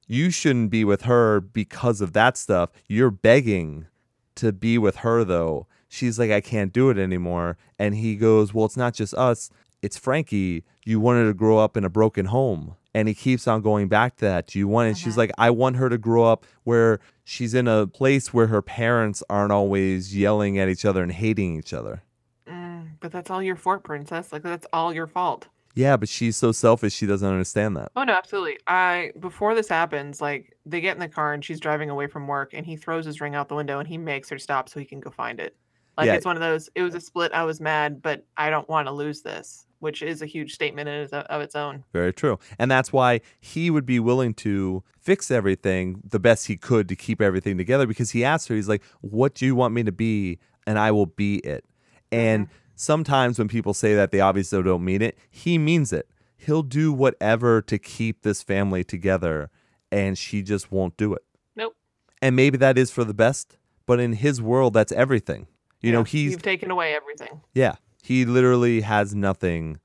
You 0.07 0.32
shouldn't 0.32 0.70
be 0.70 0.84
with 0.84 1.03
her 1.03 1.39
because 1.39 2.01
of 2.01 2.14
that 2.14 2.38
stuff. 2.38 2.70
You're 2.88 3.11
begging 3.11 3.88
to 4.36 4.51
be 4.51 4.77
with 4.77 4.97
her 4.97 5.23
though." 5.23 5.67
She's 5.88 6.17
like, 6.17 6.31
"I 6.31 6.41
can't 6.41 6.73
do 6.73 6.89
it 6.89 6.97
anymore." 6.97 7.57
And 7.77 7.95
he 7.95 8.15
goes, 8.15 8.53
"Well, 8.53 8.65
it's 8.65 8.77
not 8.77 8.93
just 8.93 9.13
us. 9.13 9.49
It's 9.81 9.97
Frankie. 9.97 10.63
You 10.86 10.99
wanted 10.99 11.25
to 11.25 11.34
grow 11.34 11.57
up 11.59 11.77
in 11.77 11.84
a 11.84 11.89
broken 11.89 12.25
home." 12.25 12.75
And 12.95 13.07
he 13.07 13.13
keeps 13.15 13.47
on 13.47 13.61
going 13.61 13.88
back 13.88 14.17
to 14.17 14.25
that. 14.25 14.47
Do 14.47 14.59
you 14.59 14.67
want 14.67 14.89
it? 14.91 14.97
She's 14.97 15.15
Mhm. 15.15 15.17
like, 15.17 15.31
I 15.38 15.49
want 15.49 15.77
her 15.77 15.89
to 15.89 15.97
grow 15.97 16.25
up 16.25 16.45
where 16.63 16.99
she's 17.23 17.55
in 17.55 17.67
a 17.67 17.88
place 17.88 18.31
where 18.34 18.47
her 18.47 18.61
parents 18.61 19.23
aren't 19.29 19.51
always 19.51 20.15
yelling 20.15 20.59
at 20.59 20.69
each 20.69 20.86
other 20.86 21.01
and 21.01 21.11
hating 21.11 21.57
each 21.57 21.73
other. 21.73 22.03
Mm, 22.47 22.89
but 22.99 23.11
that's 23.11 23.31
all 23.31 23.41
your 23.41 23.55
fault, 23.55 23.84
princess. 23.84 24.31
Like 24.31 24.43
that's 24.43 24.67
all 24.71 24.93
your 24.93 25.07
fault. 25.07 25.47
Yeah, 25.76 25.97
but 25.97 26.07
she's 26.09 26.38
so 26.38 26.51
selfish, 26.51 26.93
she 26.93 27.05
doesn't 27.05 27.28
understand 27.28 27.76
that. 27.78 27.91
Oh 27.95 28.03
no, 28.03 28.13
absolutely. 28.13 28.59
I 28.67 29.11
before 29.19 29.55
this 29.55 29.67
happens, 29.67 30.21
like 30.21 30.55
they 30.65 30.82
get 30.82 30.95
in 30.95 30.99
the 30.99 31.07
car 31.07 31.34
and 31.34 31.43
she's 31.43 31.59
driving 31.59 31.89
away 31.89 32.07
from 32.07 32.28
work 32.28 32.53
and 32.53 32.65
he 32.65 32.76
throws 32.76 33.05
his 33.05 33.19
ring 33.19 33.36
out 33.36 33.49
the 33.49 33.55
window 33.55 33.80
and 33.80 33.88
he 33.88 33.97
makes 33.97 34.30
her 34.30 34.38
stop 34.38 34.69
so 34.69 34.80
he 34.80 34.86
can 34.86 34.99
go 34.99 35.09
find 35.09 35.39
it. 35.39 35.55
Like 35.97 36.07
Yeah. 36.07 36.15
it's 36.15 36.26
one 36.26 36.36
of 36.36 36.41
those 36.41 36.69
it 36.76 36.84
was 36.84 36.95
a 36.95 37.01
split, 37.01 37.32
I 37.34 37.43
was 37.43 37.59
mad, 37.59 38.01
but 38.01 38.26
I 38.38 38.49
don't 38.49 38.67
want 38.69 38.88
to 38.88 38.91
lose 38.91 39.21
this, 39.21 39.65
which 39.80 40.01
is 40.01 40.21
a 40.21 40.26
huge 40.28 40.53
statement 40.53 40.89
of 41.11 41.41
its 41.41 41.55
own. 41.55 41.84
Very 41.91 42.13
true. 42.13 42.39
And 42.59 42.69
that's 42.69 42.93
why 42.93 43.21
he 43.39 43.69
would 43.69 43.86
be 43.86 43.99
willing 43.99 44.34
to 44.36 44.84
fix 44.99 45.32
everything 45.32 46.01
the 46.07 46.19
best 46.19 46.47
he 46.47 46.55
could 46.55 46.88
to 46.89 46.95
keep 46.95 47.21
everything 47.21 47.57
together 47.57 47.88
because 47.88 48.11
he 48.11 48.24
asked 48.24 48.47
her, 48.47 48.55
he's 48.55 48.69
like, 48.69 48.84
What 49.01 49.34
do 49.34 49.45
you 49.45 49.55
want 49.55 49.74
me 49.74 49.84
to 49.84 49.91
be? 49.91 50.39
And 50.67 50.78
I 50.80 50.91
will 50.91 51.07
be 51.07 51.38
it. 51.38 51.65
And 52.11 52.47
mm-hmm. 52.47 52.55
Sometimes 52.76 53.39
when 53.39 53.47
people 53.47 53.74
say 53.74 53.95
that, 53.95 54.11
they 54.11 54.19
obviously 54.19 54.61
don't 54.63 54.84
mean 54.84 55.01
it. 55.01 55.17
He 55.30 55.57
means 55.57 55.93
it. 55.93 56.07
He'll 56.36 56.63
do 56.63 56.91
whatever 56.91 57.61
to 57.61 57.78
keep 57.78 58.21
this 58.24 58.41
family 58.41 58.84
together, 58.84 59.49
and 59.91 60.17
she 60.17 60.41
just 60.41 60.71
won't 60.71 60.97
do 60.97 61.13
it. 61.13 61.24
Nope. 61.55 61.76
And 62.21 62.36
maybe 62.36 62.57
that 62.57 62.78
is 62.78 62.91
for 62.91 63.03
the 63.03 63.13
best, 63.13 63.57
but 63.86 63.99
in 63.99 64.13
his 64.13 64.41
world, 64.41 64.74
that's 64.74 64.91
everything. 64.91 65.47
You 65.82 65.91
know, 65.91 66.03
he's 66.03 66.32
you've 66.32 66.41
taken 66.41 66.71
away 66.71 66.95
everything. 66.95 67.41
yeah, 67.53 67.76
he 68.01 68.24
literally 68.24 68.82
has 68.82 69.13
nothing, 69.13 69.80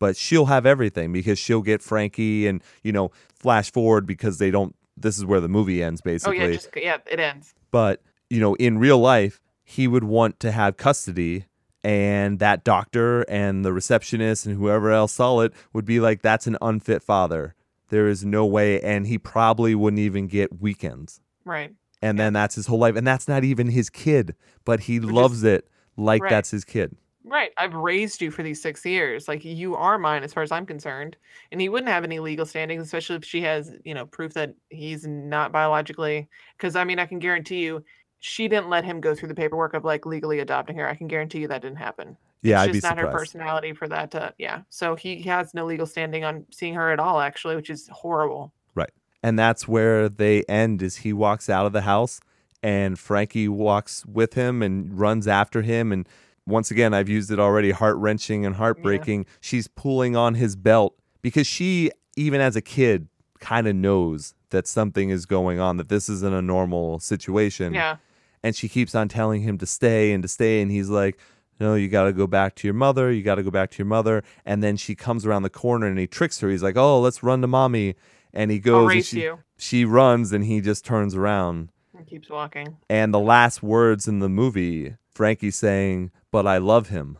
but 0.00 0.16
she'll 0.16 0.46
have 0.46 0.66
everything 0.66 1.12
because 1.12 1.38
she'll 1.38 1.62
get 1.62 1.80
Frankie 1.80 2.48
and, 2.48 2.60
you 2.82 2.90
know, 2.90 3.12
flash 3.34 3.70
forward 3.70 4.04
because 4.06 4.38
they 4.38 4.50
don't. 4.50 4.74
This 4.96 5.16
is 5.16 5.24
where 5.24 5.40
the 5.40 5.48
movie 5.48 5.82
ends, 5.82 6.00
basically. 6.00 6.40
Oh 6.40 6.46
yeah, 6.46 6.52
just 6.52 6.70
yeah, 6.76 6.96
it 7.10 7.20
ends. 7.20 7.54
but, 7.70 8.02
you 8.30 8.40
know, 8.40 8.54
in 8.54 8.78
real 8.78 8.98
life, 8.98 9.40
he 9.62 9.86
would 9.88 10.04
want 10.04 10.40
to 10.40 10.50
have 10.50 10.76
custody, 10.76 11.46
and 11.84 12.38
that 12.38 12.64
doctor 12.64 13.22
and 13.22 13.64
the 13.64 13.72
receptionist 13.72 14.46
and 14.46 14.56
whoever 14.56 14.90
else 14.90 15.12
saw 15.12 15.40
it 15.40 15.52
would 15.72 15.84
be 15.84 16.00
like, 16.00 16.22
that's 16.22 16.46
an 16.46 16.56
unfit 16.62 17.02
father. 17.02 17.54
There 17.90 18.08
is 18.08 18.24
no 18.24 18.46
way. 18.46 18.80
And 18.80 19.06
he 19.06 19.18
probably 19.18 19.74
wouldn't 19.74 20.00
even 20.00 20.26
get 20.26 20.60
weekends. 20.60 21.20
Right. 21.44 21.74
And 22.00 22.18
then 22.18 22.32
that's 22.32 22.54
his 22.54 22.66
whole 22.66 22.78
life. 22.78 22.96
And 22.96 23.06
that's 23.06 23.28
not 23.28 23.44
even 23.44 23.68
his 23.68 23.90
kid, 23.90 24.34
but 24.64 24.80
he 24.80 24.98
just- 24.98 25.12
loves 25.12 25.44
it 25.44 25.68
like 25.96 26.22
Right. 26.22 26.30
that's 26.30 26.50
his 26.50 26.64
kid. 26.64 26.96
Right. 27.26 27.52
I've 27.56 27.72
raised 27.74 28.20
you 28.20 28.30
for 28.30 28.42
these 28.42 28.60
six 28.60 28.84
years. 28.84 29.28
Like 29.28 29.44
you 29.44 29.74
are 29.76 29.96
mine 29.98 30.22
as 30.24 30.32
far 30.34 30.42
as 30.42 30.52
I'm 30.52 30.66
concerned. 30.66 31.16
And 31.52 31.60
he 31.60 31.68
wouldn't 31.70 31.88
have 31.88 32.04
any 32.04 32.18
legal 32.18 32.44
standings, 32.44 32.82
especially 32.82 33.16
if 33.16 33.24
she 33.24 33.40
has, 33.42 33.74
you 33.84 33.94
know, 33.94 34.04
proof 34.06 34.34
that 34.34 34.54
he's 34.70 35.06
not 35.06 35.50
biologically. 35.52 36.28
Because 36.56 36.76
I 36.76 36.84
mean, 36.84 36.98
I 36.98 37.06
can 37.06 37.18
guarantee 37.18 37.62
you, 37.62 37.82
she 38.20 38.48
didn't 38.48 38.70
let 38.70 38.84
him 38.84 39.00
go 39.00 39.14
through 39.14 39.28
the 39.28 39.34
paperwork 39.34 39.74
of 39.74 39.84
like 39.84 40.06
legally 40.06 40.40
adopting 40.40 40.76
her. 40.76 40.88
I 40.88 40.94
can 40.94 41.08
guarantee 41.08 41.40
you 41.40 41.48
that 41.48 41.62
didn't 41.62 41.78
happen. 41.78 42.16
Yeah, 42.42 42.62
it's 42.62 42.68
I'd 42.68 42.72
just 42.74 42.84
not 42.84 42.98
her 42.98 43.10
personality 43.10 43.72
for 43.72 43.88
that 43.88 44.10
to 44.12 44.34
yeah. 44.38 44.62
So 44.68 44.96
he 44.96 45.22
has 45.22 45.54
no 45.54 45.64
legal 45.64 45.86
standing 45.86 46.24
on 46.24 46.44
seeing 46.50 46.74
her 46.74 46.90
at 46.90 47.00
all, 47.00 47.20
actually, 47.20 47.56
which 47.56 47.70
is 47.70 47.88
horrible. 47.88 48.52
Right, 48.74 48.90
and 49.22 49.38
that's 49.38 49.66
where 49.66 50.08
they 50.08 50.42
end 50.44 50.82
is 50.82 50.96
he 50.96 51.12
walks 51.12 51.48
out 51.48 51.66
of 51.66 51.72
the 51.72 51.82
house 51.82 52.20
and 52.64 52.98
frankie 52.98 53.46
walks 53.46 54.06
with 54.06 54.32
him 54.32 54.62
and 54.62 54.98
runs 54.98 55.28
after 55.28 55.60
him 55.60 55.92
and 55.92 56.08
once 56.46 56.70
again 56.70 56.94
i've 56.94 57.10
used 57.10 57.30
it 57.30 57.38
already 57.38 57.70
heart-wrenching 57.70 58.46
and 58.46 58.56
heartbreaking 58.56 59.26
she's 59.38 59.68
pulling 59.68 60.16
on 60.16 60.34
his 60.34 60.56
belt 60.56 60.96
because 61.20 61.46
she 61.46 61.90
even 62.16 62.40
as 62.40 62.56
a 62.56 62.62
kid 62.62 63.06
kind 63.38 63.68
of 63.68 63.76
knows 63.76 64.34
that 64.54 64.66
something 64.66 65.10
is 65.10 65.26
going 65.26 65.58
on 65.60 65.76
that 65.76 65.88
this 65.88 66.08
isn't 66.08 66.32
a 66.34 66.40
normal 66.42 66.98
situation 66.98 67.74
Yeah. 67.74 67.96
and 68.42 68.54
she 68.56 68.68
keeps 68.68 68.94
on 68.94 69.08
telling 69.08 69.42
him 69.42 69.58
to 69.58 69.66
stay 69.66 70.12
and 70.12 70.22
to 70.22 70.28
stay 70.28 70.62
and 70.62 70.70
he's 70.70 70.88
like 70.88 71.18
no 71.60 71.74
you 71.74 71.88
got 71.88 72.04
to 72.04 72.12
go 72.12 72.26
back 72.26 72.54
to 72.56 72.66
your 72.68 72.74
mother 72.74 73.10
you 73.12 73.22
got 73.22 73.34
to 73.36 73.42
go 73.42 73.50
back 73.50 73.70
to 73.72 73.78
your 73.78 73.86
mother 73.86 74.22
and 74.44 74.62
then 74.62 74.76
she 74.76 74.94
comes 74.94 75.26
around 75.26 75.42
the 75.42 75.50
corner 75.50 75.86
and 75.86 75.98
he 75.98 76.06
tricks 76.06 76.40
her 76.40 76.48
he's 76.48 76.62
like 76.62 76.76
oh 76.76 77.00
let's 77.00 77.22
run 77.22 77.40
to 77.40 77.46
mommy 77.46 77.94
and 78.32 78.50
he 78.50 78.58
goes 78.58 78.92
and 78.92 79.04
she, 79.04 79.22
you. 79.22 79.38
she 79.58 79.84
runs 79.84 80.32
and 80.32 80.44
he 80.44 80.60
just 80.60 80.84
turns 80.84 81.14
around 81.14 81.70
And 81.96 82.06
keeps 82.06 82.28
walking. 82.30 82.76
and 82.88 83.12
the 83.14 83.20
last 83.20 83.62
words 83.62 84.08
in 84.08 84.18
the 84.20 84.28
movie 84.28 84.96
frankie 85.10 85.50
saying 85.50 86.10
but 86.30 86.46
i 86.46 86.58
love 86.58 86.88
him 86.88 87.18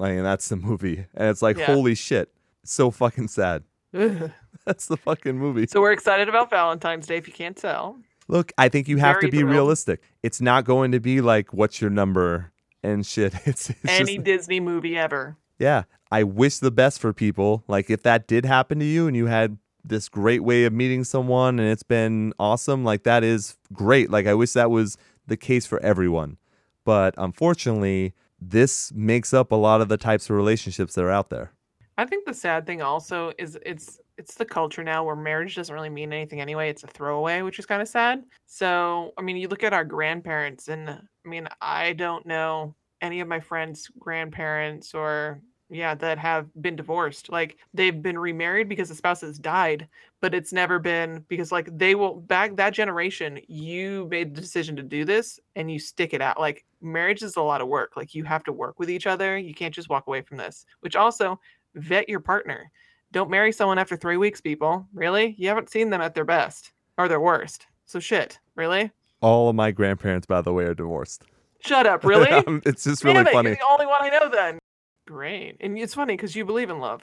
like 0.00 0.12
and 0.12 0.24
that's 0.24 0.48
the 0.48 0.56
movie 0.56 1.06
and 1.14 1.28
it's 1.28 1.42
like 1.42 1.56
Yeah. 1.58 1.66
holy 1.66 1.94
shit 1.94 2.30
so 2.66 2.90
fucking 2.90 3.28
sad. 3.28 3.62
that's 4.66 4.86
the 4.86 4.96
fucking 4.96 5.38
movie 5.38 5.66
So 5.66 5.80
we're 5.80 5.92
excited 5.92 6.28
about 6.28 6.50
Valentine's 6.50 7.06
Day 7.06 7.16
if 7.16 7.26
you 7.26 7.32
can't 7.34 7.56
tell. 7.56 7.96
look 8.28 8.52
i 8.58 8.68
think 8.68 8.88
you 8.88 8.96
have 8.98 9.20
to 9.20 9.28
be 9.28 9.38
thrilled. 9.38 9.50
realistic 9.52 10.02
it's 10.22 10.40
not 10.40 10.64
going 10.64 10.92
to 10.92 11.00
be 11.00 11.20
like 11.20 11.52
what's 11.52 11.80
your 11.80 11.90
number 11.90 12.52
and 12.82 13.04
shit 13.06 13.34
it's, 13.44 13.70
it's 13.70 13.78
Any 13.86 14.16
just 14.16 14.24
Disney 14.24 14.60
movie 14.60 14.96
ever. 14.96 15.36
Yeah. 15.58 15.84
I 16.10 16.22
wish 16.22 16.58
the 16.58 16.70
best 16.70 17.00
for 17.00 17.12
people. 17.12 17.64
Like 17.66 17.90
if 17.90 18.02
that 18.02 18.26
did 18.28 18.44
happen 18.44 18.78
to 18.78 18.84
you 18.84 19.06
and 19.08 19.16
you 19.16 19.26
had 19.26 19.58
this 19.84 20.08
great 20.08 20.42
way 20.44 20.64
of 20.64 20.72
meeting 20.72 21.04
someone 21.04 21.58
and 21.58 21.68
it's 21.68 21.82
been 21.82 22.32
awesome, 22.38 22.84
like 22.84 23.02
that 23.04 23.24
is 23.24 23.56
great. 23.72 24.10
Like 24.10 24.26
I 24.26 24.34
wish 24.34 24.52
that 24.52 24.70
was 24.70 24.96
the 25.26 25.36
case 25.36 25.66
for 25.66 25.80
everyone. 25.80 26.36
But 26.84 27.14
unfortunately, 27.16 28.12
this 28.40 28.92
makes 28.94 29.32
up 29.32 29.50
a 29.50 29.56
lot 29.56 29.80
of 29.80 29.88
the 29.88 29.96
types 29.96 30.28
of 30.28 30.36
relationships 30.36 30.94
that 30.94 31.04
are 31.04 31.10
out 31.10 31.30
there. 31.30 31.52
I 31.96 32.04
think 32.04 32.26
the 32.26 32.34
sad 32.34 32.66
thing 32.66 32.82
also 32.82 33.32
is 33.38 33.58
it's 33.64 34.00
it's 34.18 34.34
the 34.34 34.44
culture 34.44 34.82
now 34.84 35.04
where 35.04 35.16
marriage 35.16 35.56
doesn't 35.56 35.74
really 35.74 35.88
mean 35.90 36.12
anything 36.12 36.40
anyway. 36.40 36.68
It's 36.70 36.84
a 36.84 36.88
throwaway, 36.88 37.42
which 37.42 37.58
is 37.58 37.66
kind 37.66 37.82
of 37.82 37.88
sad. 37.88 38.24
So, 38.46 39.12
I 39.18 39.22
mean, 39.22 39.36
you 39.36 39.48
look 39.48 39.64
at 39.64 39.72
our 39.72 39.84
grandparents, 39.84 40.68
and 40.68 40.88
I 40.90 41.28
mean, 41.28 41.48
I 41.60 41.92
don't 41.92 42.26
know 42.26 42.74
any 43.00 43.20
of 43.20 43.28
my 43.28 43.40
friends' 43.40 43.88
grandparents 43.98 44.94
or 44.94 45.40
yeah 45.70 45.94
that 45.94 46.18
have 46.18 46.48
been 46.60 46.76
divorced. 46.76 47.30
Like 47.30 47.58
they've 47.72 48.02
been 48.02 48.18
remarried 48.18 48.68
because 48.68 48.88
the 48.88 48.94
spouse 48.96 49.20
has 49.22 49.38
died, 49.38 49.88
but 50.20 50.34
it's 50.34 50.52
never 50.52 50.78
been 50.80 51.24
because 51.28 51.52
like 51.52 51.68
they 51.76 51.94
will 51.94 52.16
back 52.16 52.56
that 52.56 52.70
generation. 52.74 53.40
You 53.48 54.08
made 54.10 54.34
the 54.34 54.40
decision 54.40 54.74
to 54.76 54.82
do 54.82 55.04
this, 55.04 55.38
and 55.54 55.70
you 55.70 55.78
stick 55.78 56.12
it 56.14 56.20
out. 56.20 56.40
Like 56.40 56.64
marriage 56.80 57.22
is 57.22 57.36
a 57.36 57.42
lot 57.42 57.60
of 57.60 57.68
work. 57.68 57.96
Like 57.96 58.14
you 58.14 58.24
have 58.24 58.44
to 58.44 58.52
work 58.52 58.78
with 58.80 58.90
each 58.90 59.06
other. 59.06 59.38
You 59.38 59.54
can't 59.54 59.74
just 59.74 59.88
walk 59.88 60.06
away 60.08 60.22
from 60.22 60.38
this. 60.38 60.66
Which 60.80 60.96
also 60.96 61.40
vet 61.74 62.08
your 62.08 62.20
partner. 62.20 62.70
Don't 63.12 63.30
marry 63.30 63.52
someone 63.52 63.78
after 63.78 63.96
three 63.96 64.16
weeks, 64.16 64.40
people. 64.40 64.86
Really? 64.92 65.34
You 65.38 65.48
haven't 65.48 65.70
seen 65.70 65.90
them 65.90 66.00
at 66.00 66.14
their 66.14 66.24
best 66.24 66.72
or 66.98 67.08
their 67.08 67.20
worst. 67.20 67.66
So 67.86 68.00
shit. 68.00 68.38
Really? 68.56 68.90
All 69.20 69.48
of 69.48 69.54
my 69.56 69.70
grandparents, 69.70 70.26
by 70.26 70.40
the 70.42 70.52
way, 70.52 70.64
are 70.64 70.74
divorced. 70.74 71.24
Shut 71.60 71.86
up. 71.86 72.04
Really? 72.04 72.28
it's 72.66 72.84
just 72.84 73.04
really 73.04 73.18
Damn 73.18 73.26
it, 73.28 73.32
funny. 73.32 73.48
You're 73.50 73.56
the 73.56 73.66
only 73.70 73.86
one 73.86 74.02
I 74.02 74.08
know 74.08 74.28
then. 74.28 74.58
Great. 75.06 75.56
And 75.60 75.78
it's 75.78 75.94
funny 75.94 76.14
because 76.16 76.34
you 76.34 76.44
believe 76.44 76.70
in 76.70 76.78
love. 76.80 77.02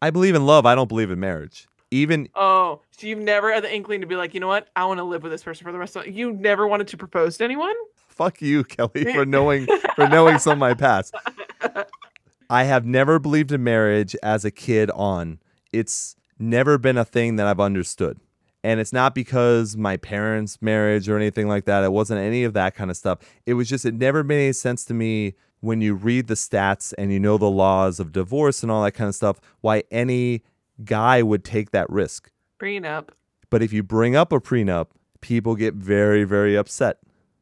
I 0.00 0.10
believe 0.10 0.34
in 0.34 0.44
love. 0.46 0.66
I 0.66 0.74
don't 0.74 0.88
believe 0.88 1.10
in 1.10 1.20
marriage. 1.20 1.68
Even 1.90 2.28
Oh, 2.34 2.80
so 2.90 3.06
you've 3.06 3.18
never 3.20 3.52
had 3.52 3.62
the 3.62 3.72
inkling 3.72 4.00
to 4.00 4.06
be 4.06 4.16
like, 4.16 4.32
you 4.34 4.40
know 4.40 4.48
what? 4.48 4.68
I 4.74 4.84
want 4.86 4.98
to 4.98 5.04
live 5.04 5.22
with 5.22 5.30
this 5.30 5.42
person 5.44 5.64
for 5.64 5.72
the 5.72 5.78
rest 5.78 5.94
of 5.94 6.02
my 6.02 6.06
life. 6.06 6.16
You 6.16 6.32
never 6.32 6.66
wanted 6.66 6.88
to 6.88 6.96
propose 6.96 7.36
to 7.38 7.44
anyone? 7.44 7.74
fuck 8.08 8.42
you, 8.42 8.62
Kelly, 8.64 9.04
for 9.14 9.24
knowing 9.24 9.66
for 9.94 10.06
knowing 10.08 10.38
some 10.38 10.52
of 10.54 10.58
my 10.58 10.74
past. 10.74 11.14
I 12.52 12.64
have 12.64 12.84
never 12.84 13.18
believed 13.18 13.50
in 13.50 13.64
marriage 13.64 14.14
as 14.22 14.44
a 14.44 14.50
kid 14.50 14.90
on. 14.90 15.38
It's 15.72 16.16
never 16.38 16.76
been 16.76 16.98
a 16.98 17.04
thing 17.04 17.36
that 17.36 17.46
I've 17.46 17.58
understood. 17.58 18.20
And 18.62 18.78
it's 18.78 18.92
not 18.92 19.14
because 19.14 19.74
my 19.74 19.96
parents' 19.96 20.60
marriage 20.60 21.08
or 21.08 21.16
anything 21.16 21.48
like 21.48 21.64
that. 21.64 21.82
It 21.82 21.92
wasn't 21.92 22.20
any 22.20 22.44
of 22.44 22.52
that 22.52 22.74
kind 22.74 22.90
of 22.90 22.98
stuff. 22.98 23.20
It 23.46 23.54
was 23.54 23.70
just, 23.70 23.86
it 23.86 23.94
never 23.94 24.22
made 24.22 24.44
any 24.44 24.52
sense 24.52 24.84
to 24.84 24.92
me 24.92 25.32
when 25.60 25.80
you 25.80 25.94
read 25.94 26.26
the 26.26 26.34
stats 26.34 26.92
and 26.98 27.10
you 27.10 27.18
know 27.18 27.38
the 27.38 27.48
laws 27.48 27.98
of 27.98 28.12
divorce 28.12 28.62
and 28.62 28.70
all 28.70 28.84
that 28.84 28.92
kind 28.92 29.08
of 29.08 29.14
stuff, 29.14 29.40
why 29.62 29.84
any 29.90 30.42
guy 30.84 31.22
would 31.22 31.44
take 31.44 31.70
that 31.70 31.88
risk. 31.88 32.30
Prenup 32.60 33.08
But 33.48 33.62
if 33.62 33.72
you 33.72 33.82
bring 33.82 34.14
up 34.14 34.30
a 34.30 34.40
prenup, 34.40 34.88
people 35.22 35.56
get 35.56 35.72
very, 35.72 36.24
very 36.24 36.54
upset. 36.54 36.98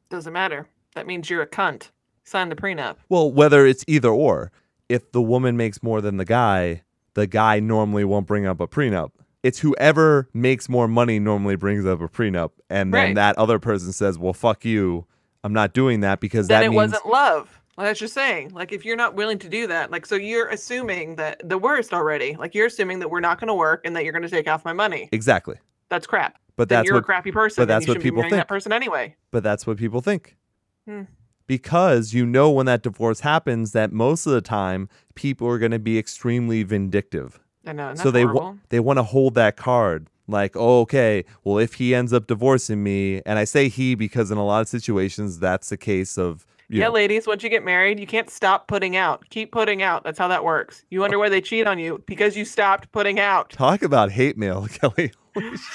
doesn't 0.09 0.33
matter. 0.33 0.69
That 0.95 1.09
means 1.09 1.29
you're 1.29 1.43
a 1.43 1.49
cunt. 1.49 1.91
Sign 2.23 2.49
the 2.49 2.55
prenup. 2.55 2.99
Well, 3.09 3.33
whether 3.33 3.67
it's 3.67 3.85
either 3.89 4.11
or, 4.11 4.53
if 4.91 5.13
the 5.13 5.23
woman 5.23 5.57
makes 5.57 5.83
more 5.83 6.01
than 6.01 6.17
the 6.19 6.25
guy, 6.25 6.83
the 7.15 7.27
guy 7.27 7.61
normally 7.61 8.05
won't 8.05 8.27
bring 8.27 8.45
up 8.47 8.61
a 8.61 8.67
prenup. 8.67 9.13
It's 9.43 9.61
whoever 9.61 10.29
makes 10.35 10.69
more 10.69 10.87
money 10.89 11.19
normally 11.19 11.57
brings 11.57 11.87
up 11.87 12.01
a 12.03 12.09
prenup, 12.09 12.51
and 12.69 12.93
then 12.93 13.01
Right. 13.07 13.15
that 13.15 13.39
other 13.39 13.59
person 13.59 13.93
says, 13.93 14.19
"Well, 14.19 14.35
fuck 14.35 14.65
you, 14.67 15.07
I'm 15.43 15.53
not 15.55 15.73
doing 15.73 16.01
that 16.01 16.21
because 16.21 16.49
Then 16.49 16.61
that 16.61 16.67
it 16.67 16.71
means 16.71 16.93
wasn't 16.93 17.07
love. 17.07 17.59
Like 17.79 17.87
that's 17.87 18.01
just 18.01 18.13
saying. 18.13 18.51
Like 18.51 18.73
if 18.73 18.85
you're 18.85 18.97
not 18.97 19.15
willing 19.15 19.39
to 19.39 19.49
do 19.49 19.67
that, 19.69 19.91
like 19.91 20.05
so 20.05 20.17
you're 20.17 20.49
assuming 20.49 21.17
that 21.17 21.41
the 21.49 21.57
worst 21.57 21.95
already. 21.95 22.37
Like 22.37 22.55
you're 22.55 22.67
assuming 22.67 22.99
that 22.99 23.09
we're 23.09 23.21
not 23.21 23.41
going 23.41 23.49
to 23.49 23.55
work 23.55 23.81
and 23.87 23.97
that 23.97 24.05
you're 24.05 24.13
going 24.13 24.23
to 24.25 24.29
take 24.29 24.47
off 24.49 24.65
my 24.65 24.75
money. 24.75 25.09
exactly." 25.13 25.57
That's 25.89 26.07
crap. 26.07 26.39
But 26.57 26.69
Then 26.69 26.81
that's 26.81 26.89
you're 26.89 26.99
a 26.99 27.03
crappy 27.03 27.33
person. 27.33 27.63
but 27.63 27.69
that's 27.69 27.89
what 27.89 28.01
people 28.01 28.21
think. 28.23 28.33
that 28.35 28.47
person 28.49 28.73
anyway. 28.73 29.17
but 29.31 29.43
that's 29.43 29.67
what 29.67 29.79
people 29.79 30.03
think. 30.03 30.37
Hmm. 30.87 31.03
Because 31.51 32.15
you 32.15 32.27
know 32.27 32.49
when 32.49 32.67
that 32.67 32.83
divorce 32.83 33.21
happens 33.21 33.73
that 33.73 33.91
most 33.91 34.25
of 34.25 34.33
the 34.33 34.41
time 34.41 34.89
people 35.17 35.49
are 35.49 35.59
going 35.59 35.73
to 35.73 35.81
be 35.81 35.99
extremely 35.99 36.63
vindictive. 36.63 37.41
I 37.67 37.73
know. 37.73 37.97
so 37.97 38.13
they 38.13 38.25
wa- 38.25 38.55
they 38.69 38.79
want 38.79 38.99
to 39.01 39.03
hold 39.03 39.35
that 39.35 39.57
card 39.57 40.07
like 40.29 40.57
oh, 40.57 40.81
okay 40.83 41.25
well 41.43 41.59
if 41.59 41.75
he 41.75 41.93
ends 41.93 42.13
up 42.13 42.29
divorcing 42.29 42.83
me 42.83 43.21
and 43.27 43.39
i 43.39 43.45
say 43.45 43.69
he 43.69 43.95
because 43.95 44.31
in 44.31 44.39
a 44.39 44.45
lot 44.45 44.61
of 44.61 44.69
situations 44.69 45.41
that's 45.41 45.69
the 45.71 45.77
case 45.77 46.17
of 46.17 46.47
yeah, 46.69 46.85
know, 46.85 46.93
ladies, 46.93 47.27
once 47.27 47.43
you 47.43 47.49
get 47.49 47.65
married, 47.65 47.99
you 47.99 48.07
can't 48.07 48.31
stop 48.31 48.69
putting 48.69 48.95
out. 48.95 49.29
Keep 49.31 49.51
putting 49.51 49.83
out. 49.83 50.05
That's 50.05 50.21
how 50.21 50.29
that 50.29 50.45
works. 50.45 50.85
You 50.89 51.01
wonder 51.01 51.19
why 51.19 51.29
they 51.29 51.41
cheat 51.41 51.67
on 51.67 51.81
you 51.81 52.05
because 52.07 52.37
you 52.37 52.45
stopped 52.45 52.93
putting 52.93 53.19
out. 53.19 53.51
talk 53.51 53.83
about 53.83 54.13
hate 54.13 54.39
mail 54.39 54.69
kelly 54.73 55.11
this 55.35 55.73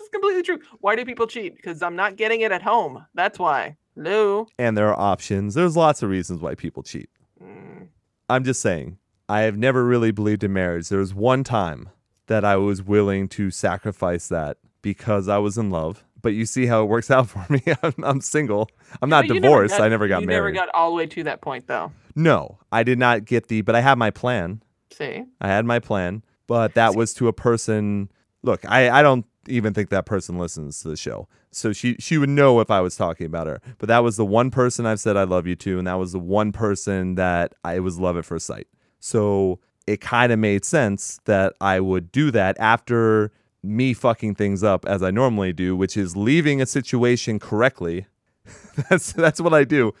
is 0.00 0.08
completely 0.12 0.42
true. 0.42 0.60
Why 0.78 0.94
do 0.94 1.04
people 1.04 1.26
cheat? 1.26 1.56
Because 1.56 1.82
I'm 1.82 1.96
not 1.96 2.14
getting 2.14 2.42
it 2.42 2.52
at 2.52 2.62
home. 2.62 3.06
That's 3.14 3.40
why. 3.40 3.76
Hello. 3.96 4.46
and 4.58 4.76
there 4.76 4.88
are 4.88 4.98
options. 5.00 5.54
There's 5.54 5.76
lots 5.76 6.02
of 6.02 6.10
reasons 6.10 6.40
why 6.40 6.54
people 6.54 6.82
cheat. 6.82 7.08
Mm, 7.42 7.88
i'm 8.28 8.44
just 8.44 8.60
saying 8.62 8.96
i 9.28 9.40
have 9.40 9.56
never 9.58 9.84
really 9.84 10.10
believed 10.10 10.42
in 10.44 10.52
marriage. 10.52 10.88
There 10.88 10.98
was 11.00 11.12
one 11.14 11.44
time 11.44 11.88
that 12.28 12.44
i 12.44 12.56
was 12.56 12.82
willing 12.82 13.28
to 13.28 13.50
sacrifice 13.50 14.28
that 14.28 14.58
because 14.82 15.28
i 15.28 15.38
was 15.38 15.56
in 15.58 15.70
love. 15.70 16.04
But 16.22 16.30
you 16.34 16.44
see 16.46 16.66
how 16.66 16.82
it 16.82 16.86
works 16.86 17.10
out 17.10 17.28
for 17.32 17.44
me. 17.50 17.62
I'm, 17.82 17.94
I'm 18.02 18.20
single. 18.20 18.68
I'm 19.00 19.08
not 19.10 19.26
you 19.26 19.34
never 19.34 19.40
divorced. 19.42 19.76
got- 19.78 19.84
i 19.84 19.88
never 19.88 20.08
got 20.08 20.20
you 20.22 20.26
married. 20.26 20.48
You 20.48 20.54
never 20.54 20.66
got 20.66 20.74
all 20.74 20.90
the 20.90 20.96
way 20.96 21.06
to 21.06 21.22
that 21.24 21.40
point, 21.40 21.66
though. 21.66 21.92
no 22.14 22.58
i 22.72 22.82
did 22.82 22.98
not 22.98 23.24
get 23.24 23.48
the 23.48 23.60
but 23.62 23.74
i 23.74 23.80
had 23.80 23.96
my 23.98 24.10
plan. 24.10 24.62
See? 24.92 25.24
I 25.40 25.48
had 25.48 25.64
my 25.66 25.78
plan, 25.78 26.22
but 26.46 26.74
that 26.74 26.94
was 26.94 27.12
to 27.14 27.28
a 27.28 27.32
person. 27.32 28.10
Look, 28.42 28.60
I, 28.70 28.88
I 28.88 29.02
don't 29.02 29.26
even 29.48 29.74
think 29.74 29.90
that 29.90 30.06
person 30.06 30.38
listens 30.38 30.80
to 30.82 30.88
the 30.88 30.96
show. 30.96 31.28
So 31.50 31.72
she 31.72 31.96
she 31.98 32.18
would 32.18 32.28
know 32.28 32.60
if 32.60 32.70
I 32.70 32.80
was 32.80 32.96
talking 32.96 33.26
about 33.26 33.46
her. 33.46 33.60
But 33.78 33.88
that 33.88 34.02
was 34.02 34.16
the 34.16 34.24
one 34.24 34.50
person 34.50 34.86
I've 34.86 35.00
said 35.00 35.16
I 35.16 35.24
love 35.24 35.46
you 35.46 35.56
to, 35.56 35.78
and 35.78 35.86
that 35.86 35.94
was 35.98 36.12
the 36.12 36.20
one 36.20 36.52
person 36.52 37.14
that 37.16 37.54
I 37.64 37.80
was 37.80 37.98
love 37.98 38.16
at 38.16 38.24
first 38.24 38.46
sight. 38.46 38.66
So 39.00 39.60
it 39.86 40.00
kind 40.00 40.32
of 40.32 40.38
made 40.38 40.64
sense 40.64 41.20
that 41.24 41.54
I 41.60 41.80
would 41.80 42.10
do 42.10 42.30
that 42.32 42.56
after 42.58 43.32
me 43.62 43.94
fucking 43.94 44.34
things 44.34 44.62
up 44.62 44.84
as 44.86 45.02
I 45.02 45.10
normally 45.10 45.52
do, 45.52 45.76
which 45.76 45.96
is 45.96 46.16
leaving 46.16 46.60
a 46.60 46.66
situation 46.66 47.38
correctly. 47.38 48.06
that's 48.90 49.12
that's 49.12 49.40
what 49.40 49.54
I 49.54 49.64
do. 49.64 49.92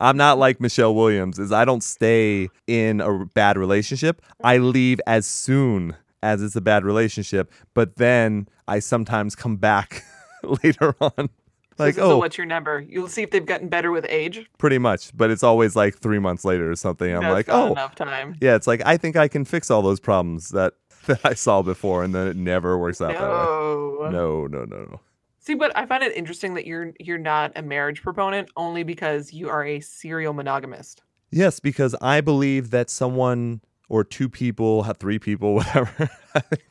I'm 0.00 0.16
not 0.16 0.38
like 0.38 0.60
Michelle 0.60 0.94
Williams 0.94 1.38
is 1.38 1.52
I 1.52 1.64
don't 1.64 1.82
stay 1.82 2.48
in 2.66 3.00
a 3.00 3.26
bad 3.26 3.56
relationship. 3.56 4.22
I 4.42 4.58
leave 4.58 5.00
as 5.06 5.26
soon 5.26 5.96
as 6.22 6.42
it's 6.42 6.56
a 6.56 6.60
bad 6.60 6.84
relationship, 6.84 7.52
but 7.74 7.96
then 7.96 8.48
I 8.68 8.78
sometimes 8.78 9.34
come 9.34 9.56
back 9.56 10.04
later 10.42 10.94
on. 11.00 11.30
Like, 11.78 11.94
so, 11.94 12.02
so 12.02 12.10
oh, 12.12 12.18
what's 12.18 12.36
your 12.36 12.46
number? 12.46 12.80
You'll 12.80 13.08
see 13.08 13.22
if 13.22 13.30
they've 13.30 13.44
gotten 13.46 13.68
better 13.68 13.90
with 13.90 14.06
age. 14.08 14.48
pretty 14.58 14.78
much, 14.78 15.16
but 15.16 15.30
it's 15.30 15.42
always 15.42 15.74
like 15.74 15.96
3 15.98 16.18
months 16.18 16.44
later 16.44 16.70
or 16.70 16.76
something. 16.76 17.12
I'm 17.12 17.22
That's 17.22 17.32
like, 17.32 17.48
not 17.48 17.68
"Oh, 17.68 17.72
enough 17.72 17.94
time. 17.94 18.36
yeah, 18.40 18.54
it's 18.54 18.66
like 18.66 18.82
I 18.84 18.96
think 18.96 19.16
I 19.16 19.26
can 19.26 19.44
fix 19.44 19.70
all 19.70 19.82
those 19.82 19.98
problems 19.98 20.50
that 20.50 20.74
that 21.06 21.20
I 21.24 21.34
saw 21.34 21.62
before 21.62 22.04
and 22.04 22.14
then 22.14 22.26
it 22.28 22.36
never 22.36 22.78
works 22.78 23.00
out 23.00 23.12
that 23.12 23.20
way." 23.22 23.28
No. 23.28 24.08
No, 24.10 24.46
no, 24.46 24.64
no, 24.64 24.84
no. 24.84 25.00
See, 25.38 25.54
but 25.54 25.76
I 25.76 25.86
find 25.86 26.04
it 26.04 26.12
interesting 26.14 26.54
that 26.54 26.66
you're 26.66 26.92
you're 27.00 27.18
not 27.18 27.52
a 27.56 27.62
marriage 27.62 28.02
proponent 28.02 28.48
only 28.56 28.84
because 28.84 29.32
you 29.32 29.48
are 29.48 29.64
a 29.64 29.80
serial 29.80 30.34
monogamist. 30.34 31.02
Yes, 31.30 31.58
because 31.58 31.96
I 32.02 32.20
believe 32.20 32.70
that 32.70 32.90
someone 32.90 33.60
or 33.92 34.02
two 34.02 34.26
people, 34.26 34.82
three 34.94 35.18
people, 35.18 35.52
whatever. 35.56 36.08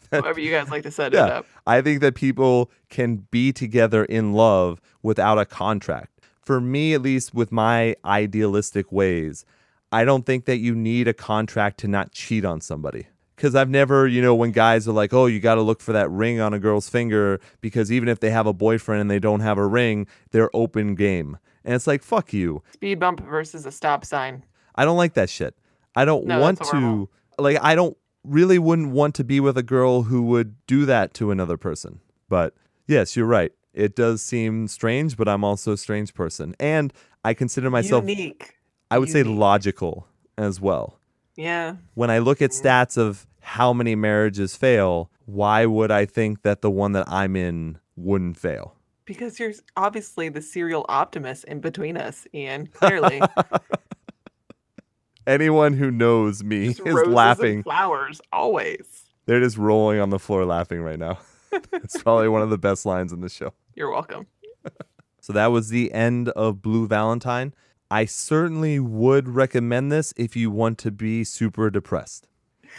That 0.09 0.23
However 0.23 0.39
you 0.39 0.49
guys 0.49 0.71
like 0.71 0.81
to 0.83 0.91
set 0.91 1.13
Yeah. 1.13 1.25
it 1.27 1.31
up. 1.31 1.45
I 1.67 1.79
think 1.81 2.01
that 2.01 2.15
people 2.15 2.71
can 2.89 3.27
be 3.29 3.53
together 3.53 4.03
in 4.03 4.33
love 4.33 4.81
without 5.03 5.37
a 5.37 5.45
contract. 5.45 6.19
For 6.41 6.59
me, 6.59 6.95
at 6.95 7.03
least 7.03 7.35
with 7.35 7.51
my 7.51 7.95
idealistic 8.03 8.91
ways, 8.91 9.45
I 9.91 10.03
don't 10.03 10.25
think 10.25 10.45
that 10.45 10.57
you 10.57 10.73
need 10.73 11.07
a 11.07 11.13
contract 11.13 11.79
to 11.81 11.87
not 11.87 12.11
cheat 12.11 12.43
on 12.43 12.59
somebody. 12.59 13.05
Because 13.35 13.53
I've 13.53 13.69
never, 13.69 14.07
you 14.07 14.19
know, 14.19 14.33
when 14.33 14.51
guys 14.51 14.87
are 14.87 14.91
like, 14.91 15.13
oh, 15.13 15.27
you 15.27 15.39
got 15.39 15.55
to 15.55 15.61
look 15.61 15.79
for 15.79 15.93
that 15.93 16.09
ring 16.09 16.39
on 16.39 16.55
a 16.55 16.59
girl's 16.59 16.89
finger 16.89 17.39
because 17.59 17.91
even 17.91 18.09
if 18.09 18.19
they 18.19 18.31
have 18.31 18.47
a 18.47 18.53
boyfriend 18.53 18.99
and 19.01 19.11
they 19.11 19.19
don't 19.19 19.41
have 19.41 19.59
a 19.59 19.67
ring, 19.67 20.07
they're 20.31 20.49
open 20.55 20.95
game. 20.95 21.37
And 21.63 21.75
it's 21.75 21.85
like, 21.85 22.01
fuck 22.01 22.33
you. 22.33 22.63
Speed 22.73 22.99
bump 22.99 23.19
versus 23.19 23.67
a 23.67 23.71
stop 23.71 24.05
sign. 24.05 24.43
I 24.73 24.85
don't 24.85 24.97
like 24.97 25.13
that 25.13 25.29
shit. 25.29 25.55
I 25.95 26.05
don't 26.05 26.25
No, 26.25 26.39
want 26.39 26.61
to 26.71 27.09
like 27.37 27.57
I 27.61 27.75
don't 27.75 27.97
really 28.23 28.59
wouldn't 28.59 28.91
want 28.91 29.15
to 29.15 29.23
be 29.23 29.39
with 29.39 29.57
a 29.57 29.63
girl 29.63 30.03
who 30.03 30.23
would 30.23 30.55
do 30.67 30.85
that 30.85 31.13
to 31.15 31.31
another 31.31 31.57
person. 31.57 31.99
But 32.29 32.53
yes, 32.87 33.15
you're 33.15 33.25
right. 33.25 33.51
It 33.73 33.95
does 33.95 34.21
seem 34.21 34.67
strange, 34.67 35.17
but 35.17 35.27
I'm 35.27 35.43
also 35.43 35.73
a 35.73 35.77
strange 35.77 36.13
person. 36.13 36.55
And 36.59 36.93
I 37.23 37.33
consider 37.33 37.69
myself 37.69 38.07
Unique. 38.07 38.55
I 38.89 38.99
would 38.99 39.09
say 39.09 39.23
logical 39.23 40.07
as 40.37 40.59
well. 40.59 40.99
Yeah. 41.35 41.75
When 41.93 42.09
I 42.11 42.19
look 42.19 42.41
at 42.41 42.51
stats 42.51 42.97
of 42.97 43.25
how 43.39 43.73
many 43.73 43.95
marriages 43.95 44.55
fail, 44.55 45.09
why 45.25 45.65
would 45.65 45.91
I 45.91 46.05
think 46.05 46.41
that 46.43 46.61
the 46.61 46.69
one 46.69 46.91
that 46.91 47.07
I'm 47.07 47.35
in 47.35 47.79
wouldn't 47.95 48.37
fail? 48.37 48.75
Because 49.05 49.39
you're 49.39 49.53
obviously 49.77 50.29
the 50.29 50.41
serial 50.41 50.85
optimist 50.89 51.45
in 51.45 51.59
between 51.61 51.95
us, 51.97 52.27
Ian. 52.33 52.67
Clearly. 52.73 53.21
Anyone 55.27 55.73
who 55.73 55.91
knows 55.91 56.43
me 56.43 56.67
Just 56.69 56.79
is 56.81 56.85
roses 56.93 57.05
and 57.07 57.13
laughing. 57.15 57.63
flowers, 57.63 58.21
always. 58.31 59.03
They're 59.25 59.39
just 59.39 59.57
rolling 59.57 59.99
on 59.99 60.09
the 60.09 60.19
floor 60.19 60.45
laughing 60.45 60.81
right 60.81 60.97
now. 60.99 61.19
it's 61.73 62.01
probably 62.01 62.27
one 62.29 62.41
of 62.41 62.49
the 62.49 62.57
best 62.57 62.85
lines 62.85 63.13
in 63.13 63.21
the 63.21 63.29
show. 63.29 63.53
You're 63.75 63.91
welcome. 63.91 64.27
So 65.23 65.33
that 65.33 65.47
was 65.51 65.69
the 65.69 65.93
end 65.93 66.29
of 66.29 66.63
Blue 66.63 66.87
Valentine. 66.87 67.53
I 67.91 68.05
certainly 68.05 68.79
would 68.79 69.29
recommend 69.29 69.91
this 69.91 70.15
if 70.17 70.35
you 70.35 70.49
want 70.49 70.79
to 70.79 70.89
be 70.89 71.23
super 71.23 71.69
depressed. 71.69 72.27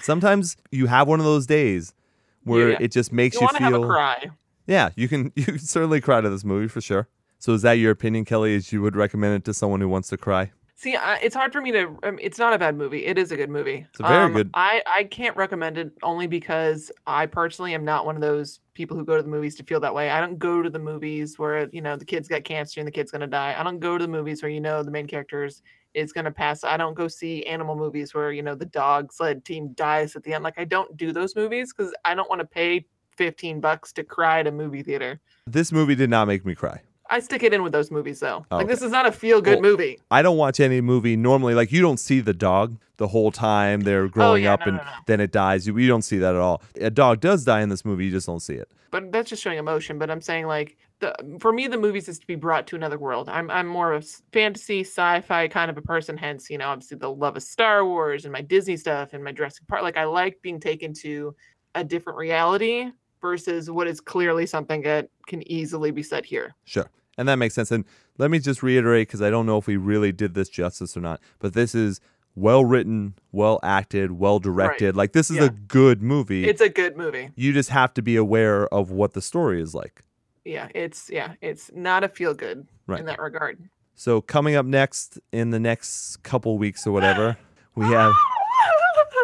Sometimes 0.02 0.56
you 0.72 0.86
have 0.86 1.06
one 1.06 1.20
of 1.20 1.24
those 1.24 1.46
days 1.46 1.94
where 2.42 2.70
Yeah. 2.70 2.78
it 2.80 2.90
just 2.90 3.12
makes 3.12 3.36
You 3.36 3.42
you, 3.42 3.48
feel 3.48 3.58
have 3.60 3.74
a 3.74 3.86
cry. 3.86 4.30
Yeah, 4.66 4.90
you 4.96 5.06
can 5.06 5.30
you 5.36 5.44
can 5.44 5.58
certainly 5.60 6.00
cry 6.00 6.20
to 6.20 6.28
this 6.28 6.42
movie 6.42 6.66
for 6.66 6.80
sure. 6.80 7.06
So 7.38 7.52
is 7.52 7.62
that 7.62 7.74
your 7.74 7.92
opinion, 7.92 8.24
Kelly? 8.24 8.54
Is 8.54 8.72
you 8.72 8.82
would 8.82 8.96
recommend 8.96 9.34
it 9.36 9.44
to 9.44 9.54
someone 9.54 9.80
who 9.80 9.88
wants 9.88 10.08
to 10.08 10.16
cry? 10.16 10.50
See, 10.82 10.96
I, 10.96 11.14
it's 11.18 11.36
hard 11.36 11.52
for 11.52 11.60
me 11.60 11.70
to. 11.70 11.96
Um, 12.02 12.18
it's 12.20 12.40
not 12.40 12.52
a 12.54 12.58
bad 12.58 12.76
movie. 12.76 13.06
It 13.06 13.16
is 13.16 13.30
a 13.30 13.36
good 13.36 13.50
movie. 13.50 13.86
It's 13.88 14.00
a 14.00 14.02
very 14.02 14.24
Um, 14.24 14.32
good- 14.32 14.50
I 14.54 14.82
I 14.84 15.04
can't 15.04 15.36
recommend 15.36 15.78
it 15.78 15.92
only 16.02 16.26
because 16.26 16.90
I 17.06 17.26
personally 17.26 17.72
am 17.72 17.84
not 17.84 18.04
one 18.04 18.16
of 18.16 18.20
those 18.20 18.58
people 18.74 18.96
who 18.96 19.04
go 19.04 19.16
to 19.16 19.22
the 19.22 19.28
movies 19.28 19.54
to 19.56 19.62
feel 19.62 19.78
that 19.78 19.94
way. 19.94 20.10
I 20.10 20.20
don't 20.20 20.40
go 20.40 20.60
to 20.60 20.68
the 20.68 20.80
movies 20.80 21.38
where 21.38 21.68
you 21.72 21.82
know 21.82 21.94
the 21.94 22.04
kid's 22.04 22.26
got 22.26 22.42
cancer 22.42 22.80
and 22.80 22.86
the 22.88 22.90
kid's 22.90 23.12
gonna 23.12 23.28
die. 23.28 23.54
I 23.56 23.62
don't 23.62 23.78
go 23.78 23.96
to 23.96 24.04
the 24.04 24.10
movies 24.10 24.42
where 24.42 24.50
you 24.50 24.60
know 24.60 24.82
the 24.82 24.90
main 24.90 25.06
characters 25.06 25.62
is 25.94 26.12
gonna 26.12 26.32
pass. 26.32 26.64
I 26.64 26.76
don't 26.76 26.94
go 26.94 27.06
see 27.06 27.44
animal 27.46 27.76
movies 27.76 28.12
where 28.12 28.32
you 28.32 28.42
know 28.42 28.56
the 28.56 28.66
dog 28.66 29.12
sled 29.12 29.44
team 29.44 29.74
dies 29.74 30.16
at 30.16 30.24
the 30.24 30.34
end. 30.34 30.42
Like 30.42 30.58
I 30.58 30.64
don't 30.64 30.96
do 30.96 31.12
those 31.12 31.36
movies 31.36 31.72
because 31.72 31.94
I 32.04 32.16
don't 32.16 32.28
want 32.28 32.40
to 32.40 32.46
pay 32.46 32.86
fifteen 33.16 33.60
bucks 33.60 33.92
to 33.92 34.02
cry 34.02 34.40
at 34.40 34.48
a 34.48 34.50
movie 34.50 34.82
theater. 34.82 35.20
This 35.46 35.70
movie 35.70 35.94
did 35.94 36.10
not 36.10 36.26
make 36.26 36.44
me 36.44 36.56
cry. 36.56 36.80
I 37.12 37.20
stick 37.20 37.42
it 37.42 37.52
in 37.54 37.62
with 37.62 37.72
those 37.72 37.90
movies 37.90 38.20
though. 38.20 38.44
Oh, 38.50 38.56
like 38.58 38.66
this 38.68 38.82
is 38.82 38.90
not 38.90 39.06
a 39.06 39.12
feel 39.12 39.40
good 39.40 39.60
Well, 39.60 39.70
movie. 39.72 40.00
I 40.10 40.22
don't 40.22 40.36
watch 40.36 40.58
any 40.60 40.80
movie 40.80 41.16
normally. 41.16 41.54
Like 41.54 41.70
you 41.70 41.80
don't 41.82 41.98
see 41.98 42.20
the 42.20 42.34
dog 42.34 42.76
the 42.96 43.08
whole 43.08 43.30
time 43.30 43.80
they're 43.80 44.04
oh, 44.04 44.08
growing 44.08 44.44
Oh, 44.44 44.46
yeah, 44.46 44.54
up 44.54 44.60
no, 44.60 44.66
and 44.66 44.76
no, 44.78 44.82
no. 44.84 44.90
then 45.06 45.20
it 45.20 45.30
dies. 45.32 45.66
You, 45.66 45.76
you 45.78 45.88
don't 45.88 46.02
see 46.02 46.18
that 46.18 46.34
at 46.34 46.40
all. 46.40 46.62
A 46.80 46.90
dog 46.90 47.20
does 47.20 47.44
die 47.44 47.60
in 47.60 47.68
this 47.68 47.84
movie. 47.84 48.04
You 48.06 48.10
just 48.12 48.26
don't 48.26 48.40
see 48.40 48.54
it. 48.54 48.68
but 48.90 49.10
that's 49.12 49.28
just 49.30 49.42
showing 49.42 49.58
emotion. 49.58 49.98
But 49.98 50.10
I'm 50.10 50.20
saying 50.20 50.46
like 50.46 50.76
the 51.00 51.14
for 51.40 51.52
me 51.52 51.66
the 51.68 51.78
movies 51.78 52.08
is 52.08 52.18
to 52.18 52.26
be 52.26 52.34
brought 52.36 52.66
to 52.68 52.76
another 52.76 52.98
world. 52.98 53.28
I'm 53.28 53.50
I'm 53.50 53.66
more 53.66 53.92
of 53.92 54.04
a 54.04 54.06
fantasy 54.32 54.80
sci-fi 54.80 55.48
kind 55.48 55.70
of 55.70 55.76
a 55.78 55.82
person. 55.82 56.16
Hence, 56.16 56.48
you 56.48 56.58
know, 56.58 56.68
obviously 56.68 56.96
the 56.98 57.10
love 57.10 57.36
of 57.36 57.42
Star 57.42 57.84
Wars 57.84 58.24
and 58.24 58.32
my 58.32 58.40
Disney 58.42 58.76
stuff 58.76 59.12
and 59.12 59.22
my 59.22 59.32
Jurassic 59.32 59.66
Park. 59.68 59.82
Like 59.82 59.96
I 59.96 60.04
like 60.04 60.40
being 60.42 60.60
taken 60.60 60.94
to 60.94 61.34
a 61.74 61.82
different 61.84 62.18
reality 62.18 62.90
versus 63.20 63.70
what 63.70 63.86
is 63.86 64.00
clearly 64.00 64.46
something 64.46 64.82
that 64.82 65.08
can 65.26 65.46
easily 65.50 65.90
be 65.90 66.02
said 66.02 66.24
here. 66.24 66.54
Sure. 66.64 66.88
And 67.18 67.28
that 67.28 67.36
makes 67.36 67.54
sense. 67.54 67.70
And 67.70 67.84
let 68.18 68.30
me 68.30 68.38
just 68.38 68.62
reiterate 68.62 69.08
because 69.08 69.22
I 69.22 69.30
don't 69.30 69.46
know 69.46 69.58
if 69.58 69.66
we 69.66 69.76
really 69.76 70.12
did 70.12 70.34
this 70.34 70.48
justice 70.48 70.96
or 70.96 71.00
not, 71.00 71.20
but 71.38 71.52
this 71.54 71.74
is 71.74 72.00
well 72.34 72.64
written, 72.64 73.14
well 73.32 73.60
acted, 73.62 74.12
well 74.12 74.38
directed. 74.38 74.96
Like, 74.96 75.12
this 75.12 75.30
is 75.30 75.36
Yeah. 75.36 75.44
a 75.44 75.50
good 75.50 76.02
movie. 76.02 76.46
It's 76.48 76.62
a 76.62 76.70
good 76.70 76.96
movie. 76.96 77.30
you 77.36 77.52
just 77.52 77.68
have 77.68 77.92
to 77.94 78.02
be 78.02 78.16
aware 78.16 78.66
of 78.68 78.90
what 78.90 79.12
the 79.12 79.20
story 79.20 79.60
is 79.60 79.74
like. 79.74 80.02
Yeah, 80.44 80.68
it's 80.74 81.08
yeah, 81.10 81.34
it's 81.40 81.70
not 81.74 82.02
a 82.02 82.08
feel 82.08 82.34
good 82.34 82.66
Right. 82.86 83.00
in 83.00 83.06
that 83.06 83.20
regard. 83.20 83.68
So, 83.94 84.20
coming 84.22 84.56
up 84.56 84.64
next 84.66 85.18
in 85.30 85.50
the 85.50 85.60
next 85.60 86.16
couple 86.22 86.56
weeks 86.58 86.86
or 86.86 86.92
whatever, 86.92 87.36
we 87.76 87.84
have 87.86 88.12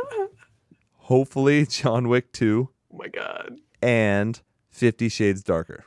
hopefully 0.96 1.66
John 1.66 2.08
Wick 2.08 2.32
2 2.32 2.68
oh 2.92 2.96
my 2.96 3.08
god. 3.08 3.58
and 3.82 4.40
50 4.70 5.08
Shades 5.08 5.42
Darker. 5.42 5.84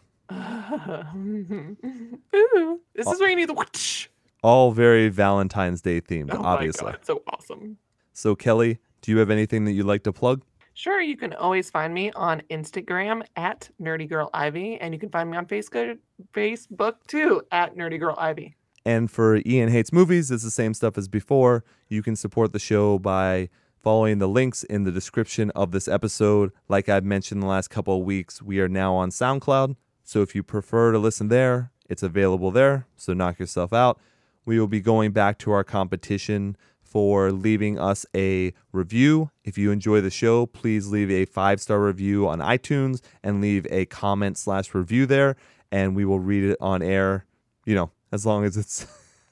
Ooh, 0.74 1.78
this 2.95 3.07
is 3.07 3.19
where 3.19 3.30
you 3.30 3.36
need 3.36 3.49
the 3.49 3.53
whoosh. 3.53 4.07
All 4.43 4.72
very 4.72 5.09
Valentine's 5.09 5.82
Day 5.82 6.01
themed, 6.01 6.34
Oh 6.34 6.41
obviously. 6.41 6.86
my 6.86 6.91
god, 6.93 7.05
so 7.05 7.22
awesome. 7.28 7.78
So, 8.13 8.36
Kelly, 8.36 8.80
do 9.01 9.11
you 9.11 9.17
have 9.19 9.30
anything 9.30 9.65
that 9.65 9.74
you'd 9.74 9.86
like 9.86 10.03
to 10.03 10.13
plug? 10.13 10.43
Sure, 10.74 11.01
you 11.01 11.17
can 11.17 11.34
always 11.34 11.69
find 11.69 11.93
me 11.93 12.11
on 12.13 12.41
Instagram 12.49 13.24
at 13.36 13.69
Nerdy 13.80 14.09
Girl 14.09 14.30
Ivy, 14.34 14.80
and 14.80 14.93
you 14.93 14.99
can 14.99 15.09
find 15.09 15.30
me 15.30 15.38
on 15.38 15.45
Facebook 15.45 15.97
Facebook 16.34 16.95
too 17.07 17.43
at 17.51 17.76
Nerdy 17.76 17.99
Girl 17.99 18.15
Ivy. 18.17 18.55
And 18.84 19.11
for 19.11 19.41
Ian 19.45 19.69
Hates 19.69 19.93
Movies, 19.93 20.32
it's 20.32 20.43
the 20.43 20.49
same 20.49 20.74
stuff 20.74 20.97
as 20.97 21.07
before. 21.07 21.63
You 21.88 22.01
can 22.01 22.15
support 22.15 22.51
the 22.51 22.57
show 22.59 22.97
by 22.97 23.49
following 23.84 24.17
the 24.17 24.28
links 24.28 24.63
in 24.63 24.86
the 24.86 24.91
description 24.91 25.51
of 25.51 25.72
this 25.72 25.88
episode. 25.88 26.51
Like 26.67 26.89
I've 26.89 27.05
mentioned 27.05 27.43
the 27.43 27.47
last 27.47 27.67
couple 27.69 27.99
of 27.99 28.05
weeks, 28.05 28.41
we 28.41 28.59
are 28.59 28.69
now 28.69 28.95
on 28.95 29.11
SoundCloud. 29.11 29.76
So 30.12 30.22
if 30.22 30.36
you 30.36 30.43
prefer 30.43 30.91
to 30.91 30.99
listen 30.99 31.30
there, 31.30 31.72
it's 31.89 32.03
available 32.03 32.51
there. 32.51 32.86
So 32.97 33.14
knock 33.14 33.39
yourself 33.39 33.72
out. 33.72 33.97
We 34.43 34.59
will 34.59 34.68
be 34.68 34.82
going 34.82 35.12
back 35.12 35.38
to 35.38 35.51
our 35.51 35.64
competition 35.64 36.57
for 36.82 37.32
leaving 37.32 37.80
us 37.80 38.05
a 38.14 38.51
review. 38.74 39.32
If 39.45 39.57
you 39.57 39.72
enjoy 39.72 40.01
the 40.01 40.09
show, 40.09 40.47
please 40.47 40.89
leave 40.89 41.09
a 41.09 41.24
five 41.24 41.62
star 41.62 41.80
review 41.80 42.28
on 42.28 42.39
iTunes 42.39 42.99
and 43.24 43.39
leave 43.39 43.66
a 43.72 43.86
comment 43.86 44.38
slash 44.38 44.74
review 44.74 45.05
there, 45.05 45.38
and 45.72 45.95
we 45.95 46.03
will 46.03 46.20
read 46.20 46.43
it 46.43 46.57
on 46.59 46.82
air. 46.82 47.26
You 47.64 47.76
know, 47.76 47.91
as 48.12 48.26
long 48.26 48.43
as 48.43 48.57
it's 48.57 48.86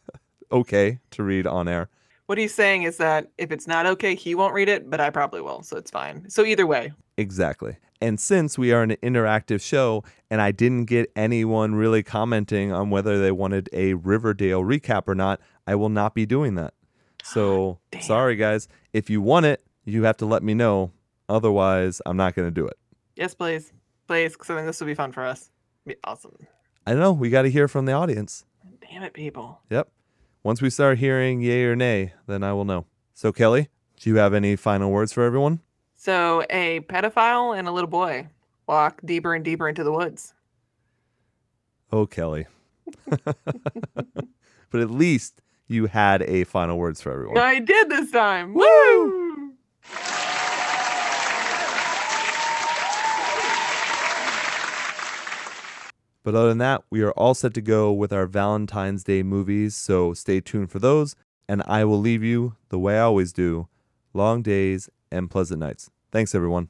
okay 0.54 1.00
to 1.12 1.24
read 1.24 1.46
on 1.46 1.68
air. 1.68 1.90
What 2.28 2.38
he's 2.38 2.54
saying 2.54 2.84
is 2.84 2.96
that 2.98 3.28
if 3.38 3.52
it's 3.52 3.68
not 3.68 3.86
okay, 3.86 4.16
he 4.16 4.34
won't 4.34 4.54
read 4.54 4.70
it, 4.70 4.90
but 4.90 5.02
I 5.02 5.10
probably 5.10 5.42
will, 5.42 5.62
so 5.62 5.76
it's 5.76 5.92
fine. 5.92 6.30
So 6.30 6.46
either 6.46 6.66
way, 6.66 6.94
Exactly. 7.20 7.76
And 8.02 8.20
since 8.20 8.58
we 8.58 8.72
are 8.72 8.82
an 8.82 8.92
interactive 9.04 9.62
show 9.62 10.04
and 10.30 10.42
I 10.42 10.52
didn't 10.52 10.86
get 10.86 11.12
anyone 11.16 11.76
really 11.76 12.02
commenting 12.02 12.72
on 12.72 12.90
whether 12.90 13.22
they 13.22 13.32
wanted 13.32 13.70
a 13.74 13.94
Riverdale 13.96 14.62
recap 14.62 15.04
or 15.08 15.16
not, 15.16 15.42
I 15.68 15.76
will 15.76 15.90
not 15.90 16.16
be 16.16 16.26
doing 16.26 16.56
that. 16.56 16.74
Ah, 17.22 17.26
so, 17.26 17.80
Damn. 17.92 18.02
sorry 18.02 18.36
guys. 18.38 18.68
If 18.94 19.10
you 19.10 19.22
want 19.22 19.46
it, 19.48 19.62
you 19.84 20.04
have 20.04 20.18
to 20.18 20.26
let 20.26 20.44
me 20.44 20.54
know. 20.54 20.92
Otherwise, 21.28 22.02
I'm 22.06 22.16
not 22.18 22.36
going 22.36 22.48
to 22.48 22.52
do 22.52 22.66
it. 22.66 22.78
yes, 23.16 23.34
please, 23.36 23.72
please, 24.08 24.34
because 24.34 24.50
I 24.50 24.56
think 24.56 24.66
this 24.68 24.80
will 24.80 24.88
be 24.88 24.96
fun 24.96 25.12
for 25.12 25.26
us. 25.26 25.52
Be 25.86 25.96
awesome. 26.06 26.36
I 26.88 26.92
don't 26.92 27.02
know. 27.02 27.12
We 27.12 27.30
got 27.30 27.44
to 27.44 27.52
hear 27.52 27.68
from 27.68 27.86
the 27.86 27.92
audience. 27.92 28.46
Damn 28.90 29.04
it, 29.04 29.14
people. 29.14 29.62
Yep. 29.70 29.90
Once 30.42 30.62
we 30.62 30.70
start 30.72 30.98
hearing 30.98 31.42
yay 31.42 31.66
or 31.66 31.76
nay, 31.76 32.14
then 32.28 32.44
I 32.44 32.54
will 32.54 32.66
know. 32.66 32.86
So, 33.14 33.32
Kelly, 33.32 33.70
do 34.00 34.10
you 34.10 34.16
have 34.16 34.34
any 34.34 34.56
final 34.56 34.90
words 34.90 35.12
for 35.14 35.24
everyone? 35.24 35.60
So 36.02 36.46
a 36.50 36.80
pedophile 36.80 37.60
and 37.60 37.68
a 37.68 37.74
little 37.74 37.90
boy 37.90 38.30
walk 38.68 39.02
deeper 39.04 39.34
and 39.36 39.44
deeper 39.44 39.68
into 39.68 39.84
the 39.84 39.92
woods. 39.92 40.34
Oh, 41.92 42.06
Kelly. 42.06 42.48
but 43.10 43.36
at 44.76 44.90
least 44.90 45.42
you 45.68 45.88
had 45.88 46.22
a 46.22 46.46
final 46.46 46.78
words 46.78 47.02
for 47.02 47.12
everyone. 47.12 47.38
I 47.38 47.60
did 47.60 47.90
this 47.90 48.12
time. 48.12 48.54
Woo! 48.54 49.52
But 56.24 56.34
other 56.34 56.48
than 56.48 56.60
that, 56.60 56.86
we 56.90 57.02
are 57.02 57.12
all 57.12 57.34
set 57.34 57.54
to 57.56 57.62
go 57.62 57.92
with 57.92 58.14
our 58.14 58.26
Valentine's 58.26 59.04
Day 59.04 59.22
movies, 59.22 59.76
so 59.76 60.14
stay 60.14 60.40
tuned 60.40 60.72
for 60.72 60.80
those. 60.80 61.18
And 61.50 61.62
I 61.68 61.84
will 61.84 62.00
leave 62.00 62.24
you 62.24 62.56
the 62.70 62.80
way 62.80 62.96
I 62.96 63.02
always 63.02 63.34
do 63.34 63.68
long 64.14 64.42
days 64.42 64.90
and 65.12 65.30
pleasant 65.30 65.60
nights. 65.60 65.90
Thanks, 66.12 66.34
everyone. 66.34 66.70